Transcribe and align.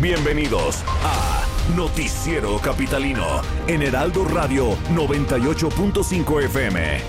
Bienvenidos 0.00 0.82
a 1.04 1.44
Noticiero 1.76 2.56
Capitalino 2.58 3.42
en 3.66 3.82
Heraldo 3.82 4.24
Radio 4.24 4.74
98.5 4.94 6.44
FM. 6.44 7.00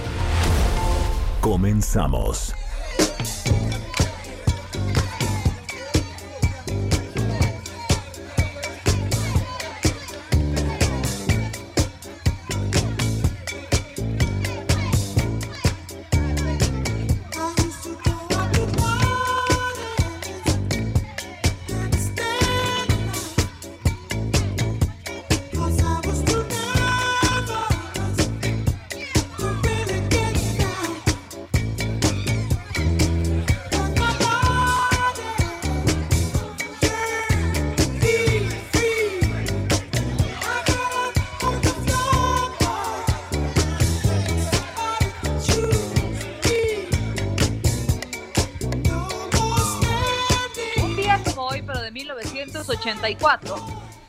Comenzamos. 1.40 2.54
1984, 53.40 53.56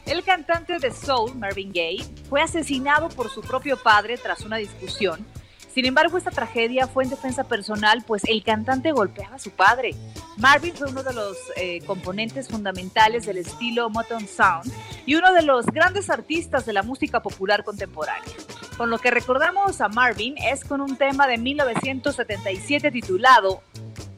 el 0.06 0.24
cantante 0.24 0.78
de 0.78 0.90
soul, 0.90 1.34
Marvin 1.36 1.72
Gaye, 1.72 2.04
fue 2.28 2.42
asesinado 2.42 3.08
por 3.08 3.30
su 3.30 3.40
propio 3.40 3.76
padre 3.76 4.18
tras 4.18 4.40
una 4.40 4.56
discusión. 4.56 5.24
Sin 5.72 5.86
embargo, 5.86 6.18
esta 6.18 6.30
tragedia 6.30 6.86
fue 6.86 7.04
en 7.04 7.10
defensa 7.10 7.44
personal, 7.44 8.04
pues 8.06 8.24
el 8.24 8.42
cantante 8.42 8.92
golpeaba 8.92 9.36
a 9.36 9.38
su 9.38 9.50
padre. 9.50 9.94
Marvin 10.36 10.74
fue 10.74 10.90
uno 10.90 11.02
de 11.02 11.14
los 11.14 11.36
eh, 11.56 11.80
componentes 11.86 12.48
fundamentales 12.48 13.24
del 13.24 13.38
estilo 13.38 13.88
Motown 13.88 14.28
Sound 14.28 14.70
y 15.06 15.14
uno 15.14 15.32
de 15.32 15.42
los 15.42 15.64
grandes 15.66 16.10
artistas 16.10 16.66
de 16.66 16.74
la 16.74 16.82
música 16.82 17.22
popular 17.22 17.64
contemporánea. 17.64 18.34
Con 18.76 18.90
lo 18.90 18.98
que 18.98 19.10
recordamos 19.10 19.80
a 19.80 19.88
Marvin 19.88 20.36
es 20.36 20.64
con 20.64 20.82
un 20.82 20.96
tema 20.96 21.26
de 21.26 21.38
1977 21.38 22.90
titulado 22.90 23.62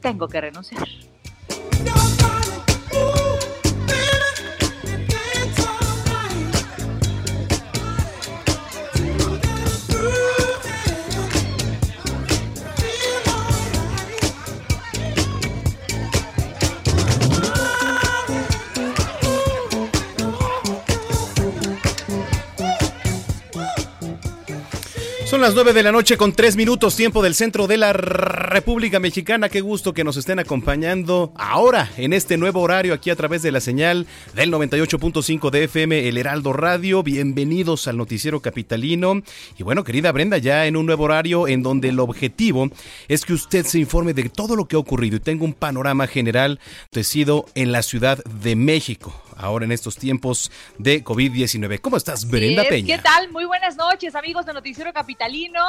Tengo 0.01 0.27
que 0.27 0.41
renunciar. 0.41 0.85
Son 25.35 25.41
las 25.41 25.53
9 25.53 25.73
de 25.73 25.83
la 25.83 25.91
noche 25.91 26.15
con 26.15 26.31
3 26.31 26.55
minutos 26.55 26.95
tiempo 26.95 27.21
del 27.21 27.35
centro 27.35 27.67
de 27.67 27.75
la 27.75 27.91
República 27.91 29.01
Mexicana. 29.01 29.49
Qué 29.49 29.59
gusto 29.59 29.93
que 29.93 30.05
nos 30.05 30.15
estén 30.15 30.39
acompañando 30.39 31.33
ahora 31.35 31.91
en 31.97 32.13
este 32.13 32.37
nuevo 32.37 32.61
horario 32.61 32.93
aquí 32.93 33.09
a 33.09 33.17
través 33.17 33.41
de 33.41 33.51
la 33.51 33.59
señal 33.59 34.07
del 34.33 34.49
98.5 34.49 35.49
de 35.49 35.65
FM 35.65 36.07
El 36.07 36.17
Heraldo 36.17 36.53
Radio. 36.53 37.03
Bienvenidos 37.03 37.89
al 37.89 37.97
noticiero 37.97 38.39
capitalino. 38.39 39.23
Y 39.57 39.63
bueno, 39.63 39.83
querida 39.83 40.13
Brenda, 40.13 40.37
ya 40.37 40.67
en 40.67 40.77
un 40.77 40.85
nuevo 40.85 41.03
horario 41.03 41.49
en 41.49 41.63
donde 41.63 41.89
el 41.89 41.99
objetivo 41.99 42.69
es 43.09 43.25
que 43.25 43.33
usted 43.33 43.65
se 43.65 43.77
informe 43.77 44.13
de 44.13 44.29
todo 44.29 44.55
lo 44.55 44.69
que 44.69 44.77
ha 44.77 44.79
ocurrido 44.79 45.17
y 45.17 45.19
tenga 45.19 45.43
un 45.43 45.53
panorama 45.53 46.07
general 46.07 46.61
tecido 46.91 47.45
en 47.55 47.73
la 47.73 47.81
Ciudad 47.81 48.23
de 48.23 48.55
México. 48.55 49.24
Ahora 49.37 49.65
en 49.65 49.71
estos 49.71 49.97
tiempos 49.97 50.51
de 50.77 51.03
COVID-19. 51.03 51.81
¿Cómo 51.81 51.97
estás, 51.97 52.27
Brenda 52.27 52.63
es. 52.63 52.69
Peña? 52.69 52.95
¿Qué 52.95 53.01
tal? 53.01 53.31
Muy 53.31 53.45
buenas 53.45 53.75
noches, 53.75 54.15
amigos 54.15 54.45
de 54.45 54.53
Noticiero 54.53 54.93
Capitalino. 54.93 55.61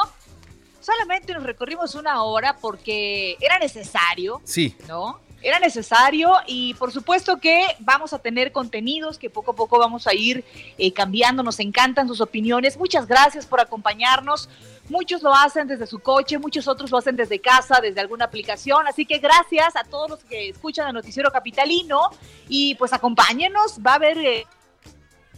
Solamente 0.80 1.32
nos 1.34 1.42
recorrimos 1.42 1.94
una 1.94 2.22
hora 2.22 2.56
porque 2.60 3.36
era 3.40 3.58
necesario, 3.58 4.40
Sí, 4.44 4.76
¿no? 4.86 5.20
Era 5.42 5.58
necesario 5.58 6.32
y 6.46 6.74
por 6.74 6.92
supuesto 6.92 7.38
que 7.38 7.64
vamos 7.80 8.12
a 8.12 8.18
tener 8.18 8.52
contenidos 8.52 9.18
que 9.18 9.30
poco 9.30 9.50
a 9.52 9.54
poco 9.54 9.78
vamos 9.78 10.06
a 10.06 10.14
ir 10.14 10.44
eh, 10.78 10.92
cambiando. 10.92 11.42
Nos 11.42 11.60
encantan 11.60 12.08
sus 12.08 12.20
opiniones. 12.20 12.76
Muchas 12.76 13.06
gracias 13.06 13.46
por 13.46 13.60
acompañarnos. 13.60 14.48
Muchos 14.88 15.22
lo 15.22 15.34
hacen 15.34 15.66
desde 15.66 15.86
su 15.86 15.98
coche, 15.98 16.38
muchos 16.38 16.68
otros 16.68 16.90
lo 16.90 16.98
hacen 16.98 17.16
desde 17.16 17.40
casa, 17.40 17.80
desde 17.82 18.00
alguna 18.00 18.26
aplicación. 18.26 18.86
Así 18.86 19.04
que 19.04 19.18
gracias 19.18 19.74
a 19.76 19.84
todos 19.84 20.10
los 20.10 20.24
que 20.24 20.50
escuchan 20.50 20.88
el 20.88 20.94
Noticiero 20.94 21.30
Capitalino 21.30 22.10
y 22.48 22.74
pues 22.76 22.92
acompáñenos. 22.92 23.78
Va 23.84 23.92
a 23.92 23.96
haber... 23.96 24.18
eh, 24.18 24.46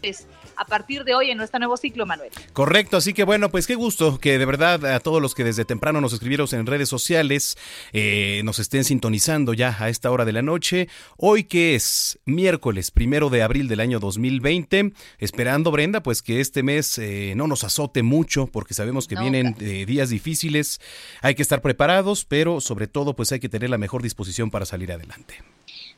pues, 0.01 0.27
a 0.59 0.65
partir 0.65 1.05
de 1.05 1.15
hoy 1.15 1.31
en 1.31 1.39
nuestro 1.39 1.59
nuevo 1.59 1.77
ciclo, 1.77 2.05
Manuel. 2.05 2.31
Correcto, 2.53 2.97
así 2.97 3.15
que 3.15 3.25
bueno, 3.25 3.49
pues 3.51 3.67
qué 3.67 3.77
gusto 3.77 4.19
que 4.19 4.39
de 4.39 4.45
verdad 4.45 4.85
a 4.85 5.01
todos 5.01 5.23
los 5.23 5.35
que 5.35 5.45
desde 5.45 5.65
temprano 5.65 6.01
nos 6.01 6.13
escribieron 6.13 6.49
en 6.53 6.67
redes 6.67 6.89
sociales 6.89 7.57
eh, 7.93 8.43
nos 8.45 8.59
estén 8.59 8.85
sintonizando 8.85 9.55
ya 9.55 9.77
a 9.79 9.89
esta 9.89 10.11
hora 10.11 10.25
de 10.25 10.33
la 10.33 10.43
noche. 10.43 10.89
Hoy 11.17 11.45
que 11.45 11.75
es 11.75 12.19
miércoles 12.25 12.91
primero 12.91 13.31
de 13.31 13.43
abril 13.43 13.69
del 13.69 13.81
año 13.81 14.01
2020, 14.01 14.93
esperando 15.19 15.71
Brenda, 15.71 16.03
pues 16.03 16.23
que 16.23 16.41
este 16.41 16.63
mes 16.63 16.99
eh, 16.99 17.35
no 17.37 17.47
nos 17.47 17.65
azote 17.65 18.03
mucho 18.03 18.47
porque 18.47 18.75
sabemos 18.75 19.07
que 19.07 19.15
No, 19.15 19.23
vienen 19.23 19.57
eh, 19.61 19.85
días 19.87 20.11
difíciles, 20.11 20.81
hay 21.23 21.35
que 21.35 21.43
estar 21.43 21.61
preparados, 21.63 22.25
pero 22.25 22.61
sobre 22.61 22.87
todo 22.87 23.15
pues 23.15 23.33
hay 23.33 23.41
que 23.41 23.49
tener 23.49 23.71
la 23.71 23.79
mejor 23.79 24.03
disposición 24.03 24.51
para 24.51 24.67
salir 24.67 24.93
adelante. 24.93 25.43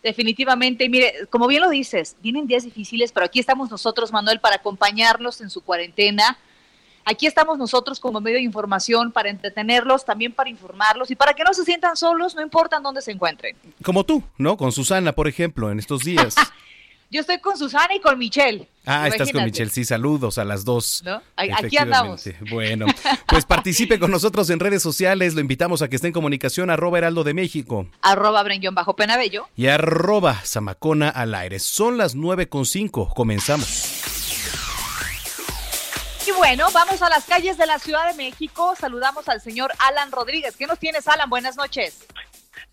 Definitivamente, 0.02 0.88
mire, 0.88 1.26
como 1.28 1.46
bien 1.46 1.62
lo 1.62 1.70
dices, 1.70 2.16
vienen 2.22 2.46
días 2.46 2.64
difíciles, 2.64 3.12
pero 3.12 3.26
aquí 3.26 3.40
estamos 3.40 3.70
nosotros, 3.70 4.12
Manuel, 4.12 4.40
para 4.40 4.56
acompañarlos 4.56 5.40
en 5.40 5.50
su 5.50 5.60
cuarentena. 5.62 6.38
Aquí 7.04 7.26
estamos 7.26 7.58
nosotros 7.58 7.98
como 7.98 8.20
medio 8.20 8.36
de 8.36 8.42
información 8.42 9.10
para 9.10 9.30
entretenerlos, 9.30 10.04
también 10.04 10.32
para 10.32 10.50
informarlos 10.50 11.10
y 11.10 11.16
para 11.16 11.34
que 11.34 11.42
no 11.44 11.52
se 11.54 11.64
sientan 11.64 11.96
solos, 11.96 12.34
no 12.34 12.42
importa 12.42 12.76
en 12.76 12.82
dónde 12.82 13.02
se 13.02 13.10
encuentren. 13.10 13.56
Como 13.82 14.04
tú, 14.04 14.22
¿no? 14.38 14.56
Con 14.56 14.70
Susana, 14.70 15.12
por 15.12 15.26
ejemplo, 15.26 15.70
en 15.70 15.78
estos 15.78 16.04
días. 16.04 16.34
Yo 17.12 17.20
estoy 17.22 17.38
con 17.40 17.58
Susana 17.58 17.92
y 17.94 18.00
con 18.00 18.16
Michelle. 18.18 18.68
Ah, 18.86 19.08
estás 19.08 19.32
con. 19.32 19.44
Michelle, 19.44 19.68
sí, 19.70 19.84
saludos 19.84 20.38
a 20.38 20.44
las 20.44 20.64
dos. 20.64 21.02
¿No? 21.04 21.20
Aquí- 21.36 21.76
andamos. 21.76 22.22
Bueno, 22.50 22.86
pues 23.26 23.44
participe 23.44 23.98
con 23.98 24.12
nosotros 24.12 24.48
en 24.50 24.60
redes 24.60 24.80
sociales, 24.80 25.34
lo 25.34 25.40
invitamos 25.40 25.82
a 25.82 25.88
que 25.88 25.96
esté 25.96 26.06
en 26.06 26.12
comunicación 26.12 26.70
arroba 26.70 26.98
heraldo 26.98 27.24
de 27.24 27.34
México 27.34 27.86
Arroba 28.02 28.42
Brenguión 28.44 28.74
bajo 28.76 28.94
Penabello. 28.94 29.48
y 29.56 29.66
arroba 29.66 30.34
zamacona 30.44 31.08
al 31.08 31.34
aire. 31.34 31.58
Son 31.58 31.98
las 31.98 32.14
nueve 32.14 32.48
con 32.48 32.64
cinco, 32.64 33.08
comenzamos. 33.08 33.66
Y 36.26 36.32
bueno, 36.32 36.68
vamos 36.72 37.02
a 37.02 37.08
las 37.08 37.24
calles 37.24 37.58
de 37.58 37.66
la 37.66 37.78
Ciudad 37.80 38.06
de 38.08 38.14
México. 38.14 38.74
Saludamos 38.78 39.28
al 39.28 39.40
señor 39.40 39.72
Alan 39.80 40.12
Rodríguez. 40.12 40.54
¿Qué 40.56 40.66
nos 40.68 40.78
tienes, 40.78 41.08
Alan? 41.08 41.28
Buenas 41.28 41.56
noches. 41.56 42.06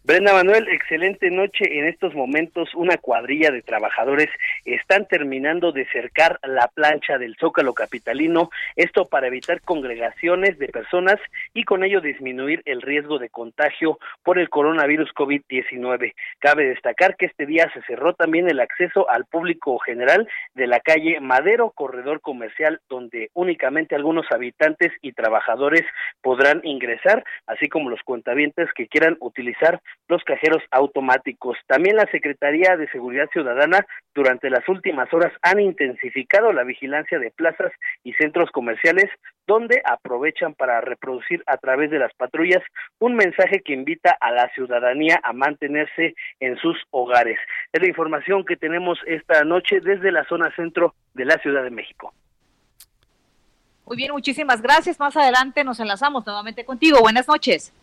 Brenda 0.08 0.32
Manuel, 0.32 0.70
excelente 0.70 1.30
noche. 1.30 1.80
En 1.80 1.86
estos 1.86 2.16
momentos, 2.16 2.74
una 2.76 2.96
cuadrilla 2.96 3.52
de 3.52 3.62
trabajadores 3.62 4.30
están 4.64 5.06
terminando 5.06 5.74
de 5.74 5.86
cercar 5.88 6.40
la 6.44 6.70
plancha 6.70 7.18
del 7.18 7.36
Zócalo 7.36 7.74
Capitalino, 7.74 8.50
esto 8.78 9.04
para 9.04 9.28
evitar 9.28 9.60
congregaciones 9.60 10.58
de 10.60 10.70
personas 10.70 11.20
y 11.54 11.66
con 11.66 11.84
ello 11.84 12.00
disminuir 12.00 12.62
el 12.64 12.82
riesgo 12.82 13.20
de 13.20 13.28
contagio 13.28 14.00
por 14.24 14.40
el 14.40 14.48
coronavirus 14.48 15.14
COVID-19. 15.14 16.14
Cabe 16.40 16.70
destacar 16.70 17.18
que 17.18 17.26
este 17.26 17.46
día 17.46 17.70
se 17.74 17.82
cerró 17.82 18.14
también 18.14 18.50
el 18.50 18.62
acceso 18.62 19.10
al 19.10 19.26
público 19.26 19.78
general 19.80 20.26
de 20.56 20.68
la 20.68 20.80
calle 20.80 21.20
Madero, 21.20 21.72
corredor 21.72 22.22
comercial, 22.22 22.80
donde 22.88 23.30
únicamente 23.34 23.94
algunos 23.94 24.26
habitantes 24.32 24.94
y 25.02 25.12
trabajadores 25.12 25.84
podrán 26.22 26.62
ingresar, 26.64 27.26
así 27.46 27.68
como 27.68 27.90
los 27.90 28.02
cuentavientes 28.04 28.70
que 28.74 28.88
quieran 28.88 29.18
utilizar 29.20 29.82
los 30.08 30.24
cajeros 30.24 30.64
automáticos. 30.72 31.58
También 31.68 31.96
la 31.96 32.10
Secretaría 32.12 32.78
de 32.78 32.90
Seguridad 32.90 33.30
Ciudadana 33.32 33.86
durante 34.14 34.50
las 34.50 34.68
últimas 34.70 35.14
horas 35.14 35.34
han 35.42 35.60
intensificado 35.60 36.54
la 36.54 36.64
vigilancia 36.64 37.20
de 37.20 37.32
plazas 37.32 37.72
y 38.04 38.14
centros 38.14 38.50
comerciales 38.52 39.10
donde 39.46 39.82
aprovechan 39.86 40.54
para 40.54 40.82
reproducir 40.82 41.44
a 41.46 41.58
través 41.58 41.90
de 41.92 42.00
las 42.00 42.14
patrullas 42.14 42.64
un 43.00 43.16
mensaje 43.16 43.62
que 43.64 43.74
invita 43.74 44.16
a 44.20 44.32
la 44.32 44.50
ciudadanía 44.54 45.20
a 45.24 45.34
mantenerse 45.34 46.16
en 46.40 46.58
sus 46.58 46.78
hogares. 46.92 47.40
Es 47.72 47.82
la 47.82 47.88
información 47.88 48.46
que 48.46 48.58
tenemos 48.58 49.00
esta 49.06 49.44
noche 49.44 49.80
desde 49.82 50.12
la 50.12 50.26
zona 50.26 50.54
centro 50.56 50.96
de 51.14 51.26
la 51.26 51.38
Ciudad 51.40 51.64
de 51.64 51.72
México. 51.72 52.14
Muy 53.86 53.96
bien, 53.96 54.12
muchísimas 54.12 54.62
gracias. 54.62 55.00
Más 55.00 55.16
adelante 55.16 55.64
nos 55.64 55.80
enlazamos 55.80 56.26
nuevamente 56.26 56.66
contigo. 56.66 57.00
Buenas 57.00 57.28
noches. 57.28 57.74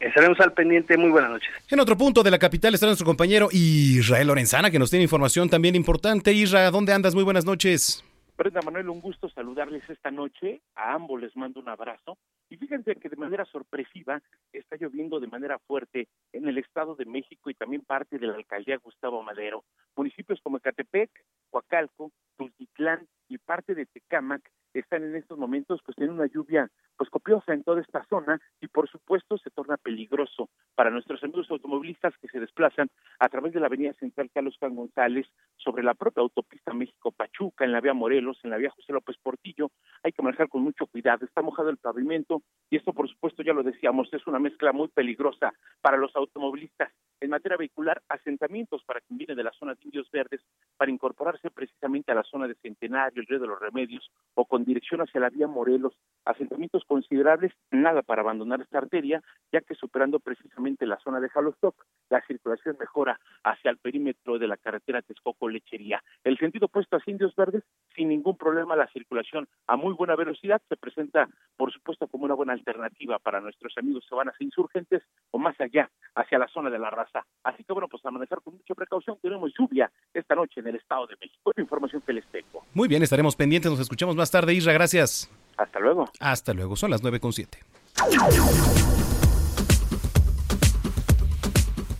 Estaremos 0.00 0.38
al 0.40 0.52
pendiente. 0.52 0.96
Muy 0.96 1.10
buenas 1.10 1.30
noches. 1.30 1.50
En 1.70 1.80
otro 1.80 1.96
punto 1.96 2.22
de 2.22 2.30
la 2.30 2.38
capital 2.38 2.74
está 2.74 2.86
nuestro 2.86 3.06
compañero 3.06 3.48
Israel 3.52 4.26
Lorenzana, 4.26 4.70
que 4.70 4.78
nos 4.78 4.90
tiene 4.90 5.04
información 5.04 5.48
también 5.48 5.74
importante. 5.74 6.32
Israel, 6.32 6.72
¿dónde 6.72 6.92
andas? 6.92 7.14
Muy 7.14 7.24
buenas 7.24 7.44
noches. 7.44 8.04
Brenda 8.36 8.60
Manuel, 8.62 8.88
un 8.88 9.00
gusto 9.00 9.28
saludarles 9.28 9.88
esta 9.88 10.10
noche. 10.10 10.60
A 10.74 10.94
ambos 10.94 11.20
les 11.20 11.36
mando 11.36 11.60
un 11.60 11.68
abrazo. 11.68 12.18
Y 12.50 12.56
fíjense 12.56 12.96
que 12.96 13.08
de 13.08 13.16
manera 13.16 13.44
sorpresiva 13.44 14.20
está 14.52 14.76
lloviendo 14.76 15.20
de 15.20 15.28
manera 15.28 15.58
fuerte 15.60 16.08
en 16.32 16.48
el 16.48 16.58
Estado 16.58 16.96
de 16.96 17.04
México 17.04 17.48
y 17.48 17.54
también 17.54 17.82
parte 17.82 18.18
de 18.18 18.26
la 18.26 18.34
alcaldía 18.34 18.78
Gustavo 18.78 19.22
Madero. 19.22 19.64
Municipios 19.96 20.40
como 20.42 20.58
Ecatepec, 20.58 21.10
Coacalco, 21.50 22.10
Tultitlán 22.36 23.06
y 23.28 23.38
parte 23.38 23.74
de 23.74 23.86
Tecámac 23.86 24.42
están 24.80 25.04
en 25.04 25.16
estos 25.16 25.38
momentos 25.38 25.80
pues 25.84 25.96
tienen 25.96 26.14
una 26.14 26.26
lluvia 26.26 26.70
pues 26.96 27.10
copiosa 27.10 27.52
en 27.52 27.64
toda 27.64 27.80
esta 27.80 28.04
zona 28.04 28.40
y 28.60 28.68
por 28.68 28.88
supuesto 28.88 29.38
se 29.38 29.50
torna 29.50 29.76
peligroso 29.76 30.48
para 30.74 30.90
nuestros 30.90 31.22
amigos 31.22 31.50
automovilistas 31.50 32.14
que 32.18 32.28
se 32.28 32.40
desplazan 32.40 32.88
a 33.18 33.28
través 33.28 33.52
de 33.52 33.60
la 33.60 33.66
avenida 33.66 33.92
central 33.94 34.30
Carlos 34.32 34.56
Juan 34.58 34.74
González 34.74 35.26
sobre 35.56 35.82
la 35.82 35.94
propia 35.94 36.22
autopista 36.22 36.72
México 36.72 37.12
Pachuca 37.12 37.64
en 37.64 37.72
la 37.72 37.80
vía 37.80 37.94
Morelos 37.94 38.38
en 38.42 38.50
la 38.50 38.56
vía 38.56 38.70
José 38.70 38.92
López 38.92 39.16
Portillo. 39.22 39.70
Hay 40.02 40.12
que 40.12 40.22
manejar 40.22 40.48
con 40.48 40.62
mucho 40.62 40.86
cuidado. 40.86 41.24
Está 41.24 41.42
mojado 41.42 41.70
el 41.70 41.78
pavimento 41.78 42.42
y 42.70 42.76
esto 42.76 42.92
por 42.92 43.08
supuesto 43.08 43.42
ya 43.42 43.52
lo 43.52 43.62
decíamos 43.62 44.08
es 44.12 44.26
una 44.26 44.38
mezcla 44.38 44.72
muy 44.72 44.88
peligrosa 44.88 45.52
para 45.80 45.96
los 45.96 46.14
automovilistas. 46.16 46.92
En 47.20 47.30
materia 47.30 47.56
vehicular 47.56 48.02
asentamientos 48.08 48.82
para 48.84 49.00
quien 49.00 49.18
viene 49.18 49.34
de 49.34 49.44
la 49.44 49.52
zona 49.52 49.74
de 49.74 49.80
Indios 49.82 50.10
Verdes 50.10 50.40
para 50.76 50.90
incorporarse 50.90 51.50
precisamente 51.50 52.12
a 52.12 52.14
la 52.14 52.22
zona 52.24 52.46
de 52.48 52.54
Centenario 52.56 53.20
el 53.20 53.26
Río 53.26 53.40
de 53.40 53.46
los 53.46 53.58
Remedios 53.58 54.10
o 54.34 54.44
con 54.44 54.63
dirección 54.64 55.00
hacia 55.00 55.20
la 55.20 55.30
vía 55.30 55.46
Morelos, 55.46 55.94
asentamientos 56.24 56.84
considerables, 56.86 57.52
nada 57.70 58.02
para 58.02 58.22
abandonar 58.22 58.60
esta 58.60 58.78
arteria, 58.78 59.22
ya 59.52 59.60
que 59.60 59.74
superando 59.74 60.20
precisamente 60.20 60.86
la 60.86 60.98
zona 60.98 61.20
de 61.20 61.28
Jalostoc, 61.28 61.74
la 62.10 62.20
circulación 62.26 62.76
mejora 62.78 63.18
hacia 63.42 63.70
el 63.70 63.78
perímetro 63.78 64.38
de 64.38 64.48
la 64.48 64.56
carretera 64.56 65.02
Texcoco-Lechería. 65.02 66.02
El 66.24 66.38
sentido 66.38 66.66
opuesto 66.66 66.96
a 66.96 67.02
Indios 67.06 67.34
Verdes, 67.34 67.62
sin 67.94 68.08
ningún 68.08 68.36
problema, 68.36 68.76
la 68.76 68.88
circulación 68.88 69.48
a 69.66 69.76
muy 69.76 69.94
buena 69.94 70.16
velocidad 70.16 70.60
se 70.68 70.76
presenta, 70.76 71.28
por 71.56 71.72
supuesto, 71.72 72.06
como 72.08 72.24
una 72.24 72.34
buena 72.34 72.52
alternativa 72.52 73.18
para 73.18 73.40
nuestros 73.40 73.72
amigos 73.78 74.04
que 74.08 74.14
van 74.14 74.28
insurgentes 74.40 75.02
o 75.30 75.38
más 75.38 75.58
allá, 75.60 75.90
hacia 76.14 76.38
la 76.38 76.48
zona 76.48 76.70
de 76.70 76.78
la 76.78 76.90
raza. 76.90 77.26
Así 77.42 77.64
que 77.64 77.72
bueno, 77.72 77.88
pues 77.88 78.04
a 78.04 78.10
con 78.40 78.54
mucha 78.54 78.74
precaución, 78.74 79.18
tenemos 79.20 79.52
lluvia 79.58 79.90
esta 80.12 80.34
noche 80.34 80.60
en 80.60 80.68
el 80.68 80.76
Estado 80.76 81.06
de 81.06 81.16
México. 81.20 81.50
Es 81.50 81.58
información 81.58 82.02
que 82.06 82.12
les 82.12 82.26
tengo. 82.26 82.64
Muy 82.72 82.88
bien, 82.88 83.02
estaremos 83.02 83.36
pendientes, 83.36 83.70
nos 83.70 83.80
escuchamos 83.80 84.16
más 84.16 84.30
tarde, 84.30 84.53
Isra, 84.54 84.72
gracias. 84.72 85.28
Hasta 85.56 85.78
luego. 85.78 86.10
Hasta 86.20 86.52
luego, 86.52 86.76
son 86.76 86.90
las 86.90 87.02
nueve 87.02 87.20
con 87.20 87.32
siete. 87.32 87.58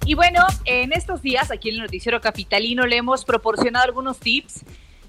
Y 0.07 0.15
bueno, 0.15 0.47
en 0.65 0.93
estos 0.93 1.23
días 1.23 1.51
aquí 1.51 1.71
en 1.71 1.77
el 1.77 1.81
Noticiero 1.83 2.21
Capitalino 2.21 2.87
le 2.87 2.97
hemos 2.97 3.25
proporcionado 3.25 3.87
algunos 3.87 4.19
tips 4.19 4.65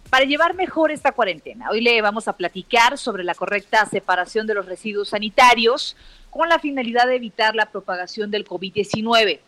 para 0.09 0.25
llevar 0.25 0.53
mejor 0.53 0.91
esta 0.91 1.11
cuarentena. 1.11 1.69
Hoy 1.69 1.81
le 1.81 2.01
vamos 2.01 2.27
a 2.27 2.33
platicar 2.33 2.97
sobre 2.97 3.23
la 3.23 3.35
correcta 3.35 3.85
separación 3.85 4.47
de 4.47 4.53
los 4.53 4.65
residuos 4.65 5.09
sanitarios 5.09 5.97
con 6.29 6.47
la 6.47 6.59
finalidad 6.59 7.07
de 7.07 7.15
evitar 7.15 7.55
la 7.55 7.71
propagación 7.71 8.31
del 8.31 8.45
COVID-19. 8.45 9.39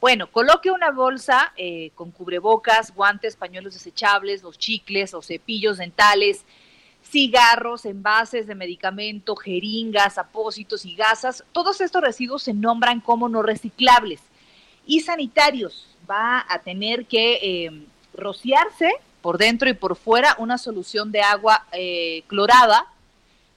Bueno, 0.00 0.26
coloque 0.30 0.70
una 0.70 0.90
bolsa 0.90 1.52
eh, 1.56 1.90
con 1.94 2.10
cubrebocas, 2.10 2.94
guantes, 2.94 3.36
pañuelos 3.36 3.74
desechables, 3.74 4.42
los 4.42 4.58
chicles, 4.58 5.12
los 5.12 5.26
cepillos 5.26 5.78
dentales, 5.78 6.44
cigarros, 7.10 7.84
envases 7.84 8.46
de 8.46 8.54
medicamento, 8.54 9.36
jeringas, 9.36 10.18
apósitos 10.18 10.84
y 10.84 10.94
gasas. 10.94 11.44
Todos 11.52 11.80
estos 11.80 12.02
residuos 12.02 12.42
se 12.42 12.54
nombran 12.54 13.00
como 13.00 13.28
no 13.28 13.42
reciclables 13.42 14.20
y 14.86 15.00
sanitarios. 15.00 15.86
Va 16.10 16.44
a 16.48 16.60
tener 16.60 17.06
que 17.06 17.38
eh, 17.42 17.86
rociarse 18.14 18.92
por 19.22 19.38
dentro 19.38 19.68
y 19.68 19.74
por 19.74 19.96
fuera 19.96 20.36
una 20.38 20.58
solución 20.58 21.12
de 21.12 21.20
agua 21.20 21.66
eh, 21.72 22.22
clorada. 22.26 22.86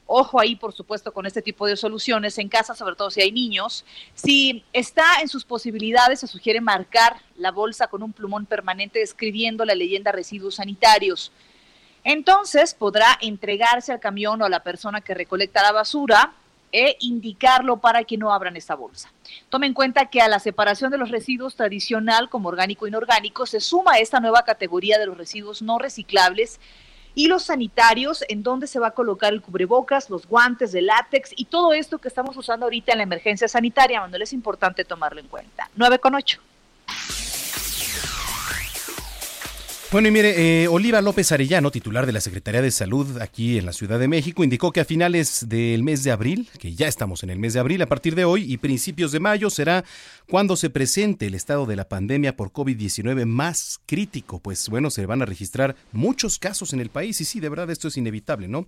Ojo 0.05 0.39
ahí, 0.39 0.55
por 0.55 0.73
supuesto, 0.73 1.11
con 1.11 1.27
este 1.27 1.43
tipo 1.43 1.67
de 1.67 1.77
soluciones 1.77 2.37
en 2.39 2.49
casa, 2.49 2.73
sobre 2.73 2.95
todo 2.95 3.11
si 3.11 3.21
hay 3.21 3.31
niños. 3.31 3.85
Si 4.15 4.63
está 4.73 5.21
en 5.21 5.27
sus 5.27 5.45
posibilidades, 5.45 6.21
se 6.21 6.27
sugiere 6.27 6.61
marcar 6.61 7.17
la 7.35 7.51
bolsa 7.51 7.87
con 7.87 8.01
un 8.01 8.13
plumón 8.13 8.47
permanente 8.47 9.01
escribiendo 9.03 9.65
la 9.65 9.75
leyenda 9.75 10.11
residuos 10.11 10.55
sanitarios. 10.55 11.31
Entonces 12.11 12.73
podrá 12.73 13.19
entregarse 13.21 13.91
al 13.91 13.99
camión 13.99 14.41
o 14.41 14.45
a 14.45 14.49
la 14.49 14.63
persona 14.63 14.99
que 14.99 15.13
recolecta 15.13 15.61
la 15.61 15.71
basura 15.71 16.33
e 16.71 16.97
indicarlo 17.01 17.77
para 17.77 18.03
que 18.03 18.17
no 18.17 18.33
abran 18.33 18.57
esta 18.57 18.73
bolsa. 18.73 19.11
Tome 19.49 19.67
en 19.67 19.75
cuenta 19.75 20.07
que 20.07 20.19
a 20.19 20.27
la 20.27 20.39
separación 20.39 20.89
de 20.89 20.97
los 20.97 21.11
residuos 21.11 21.55
tradicional 21.55 22.27
como 22.27 22.49
orgánico 22.49 22.87
e 22.87 22.89
inorgánico 22.89 23.45
se 23.45 23.59
suma 23.59 23.99
esta 23.99 24.19
nueva 24.19 24.41
categoría 24.41 24.97
de 24.97 25.05
los 25.05 25.19
residuos 25.19 25.61
no 25.61 25.77
reciclables 25.77 26.59
y 27.13 27.27
los 27.27 27.43
sanitarios 27.43 28.25
en 28.27 28.41
donde 28.41 28.65
se 28.65 28.79
va 28.79 28.87
a 28.87 28.91
colocar 28.95 29.31
el 29.31 29.43
cubrebocas, 29.43 30.09
los 30.09 30.25
guantes 30.25 30.71
de 30.71 30.81
látex 30.81 31.29
y 31.35 31.45
todo 31.45 31.73
esto 31.73 31.99
que 31.99 32.07
estamos 32.07 32.35
usando 32.35 32.65
ahorita 32.65 32.91
en 32.91 32.97
la 32.97 33.03
emergencia 33.03 33.47
sanitaria, 33.47 34.01
Manuel, 34.01 34.23
es 34.23 34.33
importante 34.33 34.83
tomarlo 34.83 35.19
en 35.19 35.27
cuenta. 35.27 35.69
9 35.75 35.99
con 35.99 36.15
8. 36.15 36.41
Bueno, 39.91 40.07
y 40.07 40.11
mire, 40.11 40.63
eh, 40.63 40.67
Oliva 40.67 41.01
López 41.01 41.31
Arellano, 41.31 41.71
titular 41.71 42.05
de 42.05 42.11
la 42.11 42.21
Secretaría 42.21 42.61
de 42.61 42.69
Salud 42.69 43.19
aquí 43.21 43.57
en 43.57 43.65
la 43.65 43.73
Ciudad 43.73 43.97
de 43.97 44.07
México, 44.07 44.43
indicó 44.43 44.71
que 44.71 44.81
a 44.81 44.85
finales 44.85 45.47
del 45.49 45.81
mes 45.81 46.03
de 46.03 46.11
abril, 46.11 46.47
que 46.59 46.75
ya 46.75 46.87
estamos 46.87 47.23
en 47.23 47.31
el 47.31 47.39
mes 47.39 47.55
de 47.55 47.59
abril, 47.59 47.81
a 47.81 47.87
partir 47.87 48.13
de 48.13 48.23
hoy 48.23 48.53
y 48.53 48.57
principios 48.57 49.11
de 49.11 49.19
mayo 49.19 49.49
será 49.49 49.83
cuando 50.29 50.55
se 50.57 50.69
presente 50.69 51.25
el 51.25 51.33
estado 51.33 51.65
de 51.65 51.75
la 51.75 51.89
pandemia 51.89 52.35
por 52.35 52.51
COVID-19 52.51 53.25
más 53.25 53.79
crítico, 53.87 54.37
pues 54.37 54.69
bueno, 54.69 54.91
se 54.91 55.07
van 55.07 55.23
a 55.23 55.25
registrar 55.25 55.75
muchos 55.91 56.37
casos 56.37 56.71
en 56.73 56.81
el 56.81 56.89
país 56.89 57.19
y 57.21 57.25
sí, 57.25 57.39
de 57.39 57.49
verdad 57.49 57.71
esto 57.71 57.87
es 57.87 57.97
inevitable, 57.97 58.47
¿no? 58.47 58.67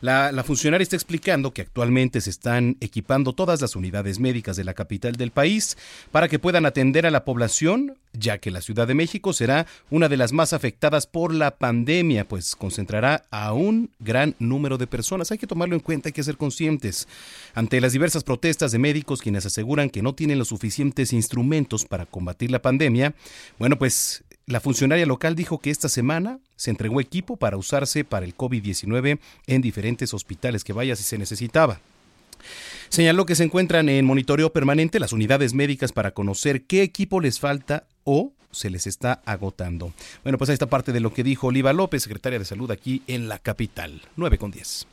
La, 0.00 0.32
la 0.32 0.42
funcionaria 0.42 0.82
está 0.82 0.96
explicando 0.96 1.52
que 1.52 1.60
actualmente 1.60 2.22
se 2.22 2.30
están 2.30 2.78
equipando 2.80 3.34
todas 3.34 3.60
las 3.60 3.76
unidades 3.76 4.20
médicas 4.20 4.56
de 4.56 4.64
la 4.64 4.72
capital 4.72 5.16
del 5.16 5.32
país 5.32 5.76
para 6.10 6.28
que 6.28 6.38
puedan 6.38 6.64
atender 6.64 7.04
a 7.04 7.10
la 7.10 7.26
población, 7.26 7.98
ya 8.12 8.38
que 8.38 8.50
la 8.50 8.60
Ciudad 8.60 8.86
de 8.86 8.94
México 8.94 9.32
será 9.32 9.66
una 9.90 10.08
de 10.08 10.16
las 10.16 10.32
más 10.32 10.52
afectadas 10.52 11.06
por 11.06 11.34
la 11.34 11.56
pandemia, 11.56 12.26
pues 12.26 12.54
concentrará 12.56 13.24
a 13.30 13.52
un 13.52 13.90
gran 13.98 14.34
número 14.38 14.78
de 14.78 14.86
personas. 14.86 15.30
Hay 15.30 15.38
que 15.38 15.46
tomarlo 15.46 15.74
en 15.74 15.80
cuenta, 15.80 16.08
hay 16.08 16.12
que 16.12 16.22
ser 16.22 16.36
conscientes. 16.36 17.08
Ante 17.54 17.80
las 17.80 17.92
diversas 17.92 18.24
protestas 18.24 18.72
de 18.72 18.78
médicos 18.78 19.22
quienes 19.22 19.46
aseguran 19.46 19.90
que 19.90 20.02
no 20.02 20.14
tienen 20.14 20.38
los 20.38 20.48
suficientes 20.48 21.12
instrumentos 21.12 21.84
para 21.84 22.06
combatir 22.06 22.50
la 22.50 22.62
pandemia, 22.62 23.14
bueno, 23.58 23.78
pues 23.78 24.24
la 24.46 24.60
funcionaria 24.60 25.06
local 25.06 25.34
dijo 25.36 25.58
que 25.58 25.70
esta 25.70 25.88
semana 25.88 26.38
se 26.56 26.70
entregó 26.70 27.00
equipo 27.00 27.36
para 27.36 27.56
usarse 27.56 28.04
para 28.04 28.26
el 28.26 28.36
COVID-19 28.36 29.18
en 29.46 29.62
diferentes 29.62 30.12
hospitales 30.14 30.64
que 30.64 30.72
vaya 30.72 30.96
si 30.96 31.04
se 31.04 31.18
necesitaba. 31.18 31.80
Señaló 32.92 33.24
que 33.24 33.36
se 33.36 33.44
encuentran 33.44 33.88
en 33.88 34.04
monitoreo 34.04 34.52
permanente 34.52 35.00
las 35.00 35.14
unidades 35.14 35.54
médicas 35.54 35.92
para 35.92 36.10
conocer 36.10 36.64
qué 36.64 36.82
equipo 36.82 37.22
les 37.22 37.40
falta 37.40 37.86
o 38.04 38.32
se 38.50 38.68
les 38.68 38.86
está 38.86 39.22
agotando. 39.24 39.94
Bueno, 40.22 40.36
pues 40.36 40.50
ahí 40.50 40.52
está 40.52 40.66
parte 40.66 40.92
de 40.92 41.00
lo 41.00 41.14
que 41.14 41.24
dijo 41.24 41.46
Oliva 41.46 41.72
López, 41.72 42.02
secretaria 42.02 42.38
de 42.38 42.44
Salud 42.44 42.70
aquí 42.70 43.00
en 43.06 43.30
la 43.30 43.38
capital. 43.38 44.02
9 44.16 44.36
con 44.36 44.50
10. 44.50 44.86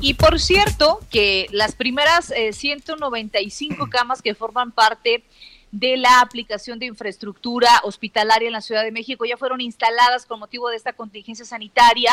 Y 0.00 0.14
por 0.14 0.40
cierto, 0.40 0.98
que 1.12 1.46
las 1.52 1.76
primeras 1.76 2.34
195 2.50 3.84
eh, 3.84 3.88
camas 3.88 4.20
que 4.20 4.34
forman 4.34 4.72
parte 4.72 5.22
de 5.72 5.96
la 5.96 6.20
aplicación 6.20 6.78
de 6.78 6.86
infraestructura 6.86 7.68
hospitalaria 7.84 8.46
en 8.46 8.52
la 8.52 8.60
Ciudad 8.60 8.82
de 8.82 8.92
México 8.92 9.24
ya 9.24 9.36
fueron 9.36 9.60
instaladas 9.60 10.26
con 10.26 10.40
motivo 10.40 10.68
de 10.68 10.76
esta 10.76 10.92
contingencia 10.92 11.44
sanitaria. 11.44 12.12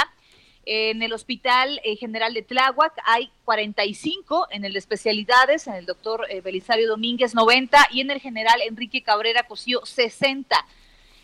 En 0.65 1.01
el 1.01 1.13
Hospital 1.13 1.79
eh, 1.83 1.95
General 1.95 2.33
de 2.33 2.41
Tláhuac 2.41 2.93
hay 3.05 3.31
45, 3.45 4.47
en 4.51 4.65
el 4.65 4.73
de 4.73 4.79
especialidades, 4.79 5.65
en 5.67 5.75
el 5.75 5.85
doctor 5.85 6.25
eh, 6.29 6.41
Belisario 6.41 6.89
Domínguez 6.89 7.33
90 7.33 7.87
y 7.91 8.01
en 8.01 8.11
el 8.11 8.19
General 8.19 8.61
Enrique 8.61 9.01
Cabrera 9.01 9.43
Cosío 9.43 9.85
60. 9.85 10.55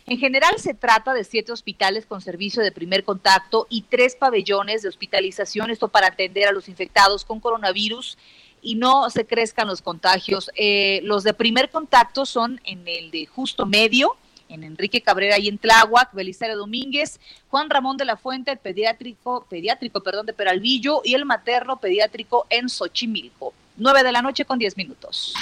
En 0.06 0.18
general 0.18 0.58
se 0.58 0.74
trata 0.74 1.14
de 1.14 1.24
siete 1.24 1.52
hospitales 1.52 2.04
con 2.04 2.20
servicio 2.20 2.62
de 2.62 2.72
primer 2.72 3.04
contacto 3.04 3.66
y 3.70 3.82
tres 3.82 4.16
pabellones 4.16 4.82
de 4.82 4.88
hospitalización, 4.88 5.70
esto 5.70 5.88
para 5.88 6.08
atender 6.08 6.46
a 6.46 6.52
los 6.52 6.68
infectados 6.68 7.24
con 7.24 7.40
coronavirus 7.40 8.18
y 8.64 8.74
no 8.74 9.08
se 9.10 9.26
crezcan 9.26 9.68
los 9.68 9.82
contagios. 9.82 10.50
Eh, 10.56 11.00
los 11.04 11.22
de 11.22 11.34
primer 11.34 11.70
contacto 11.70 12.26
son 12.26 12.60
en 12.64 12.88
el 12.88 13.10
de 13.10 13.26
justo 13.26 13.66
medio, 13.66 14.16
en 14.48 14.64
Enrique 14.64 15.02
Cabrera 15.02 15.38
y 15.38 15.48
en 15.48 15.58
Tláhuac, 15.58 16.12
Belisario 16.14 16.56
Domínguez, 16.56 17.20
Juan 17.50 17.70
Ramón 17.70 17.96
de 17.96 18.06
la 18.06 18.16
Fuente, 18.16 18.50
el 18.50 18.58
pediátrico, 18.58 19.46
pediátrico, 19.48 20.00
perdón, 20.00 20.26
de 20.26 20.32
Peralvillo 20.32 21.02
y 21.04 21.14
el 21.14 21.24
materno 21.24 21.78
pediátrico 21.78 22.46
en 22.50 22.68
Xochimilco. 22.68 23.52
Nueve 23.76 24.02
de 24.02 24.12
la 24.12 24.22
noche 24.22 24.44
con 24.44 24.58
diez 24.58 24.76
minutos. 24.76 25.34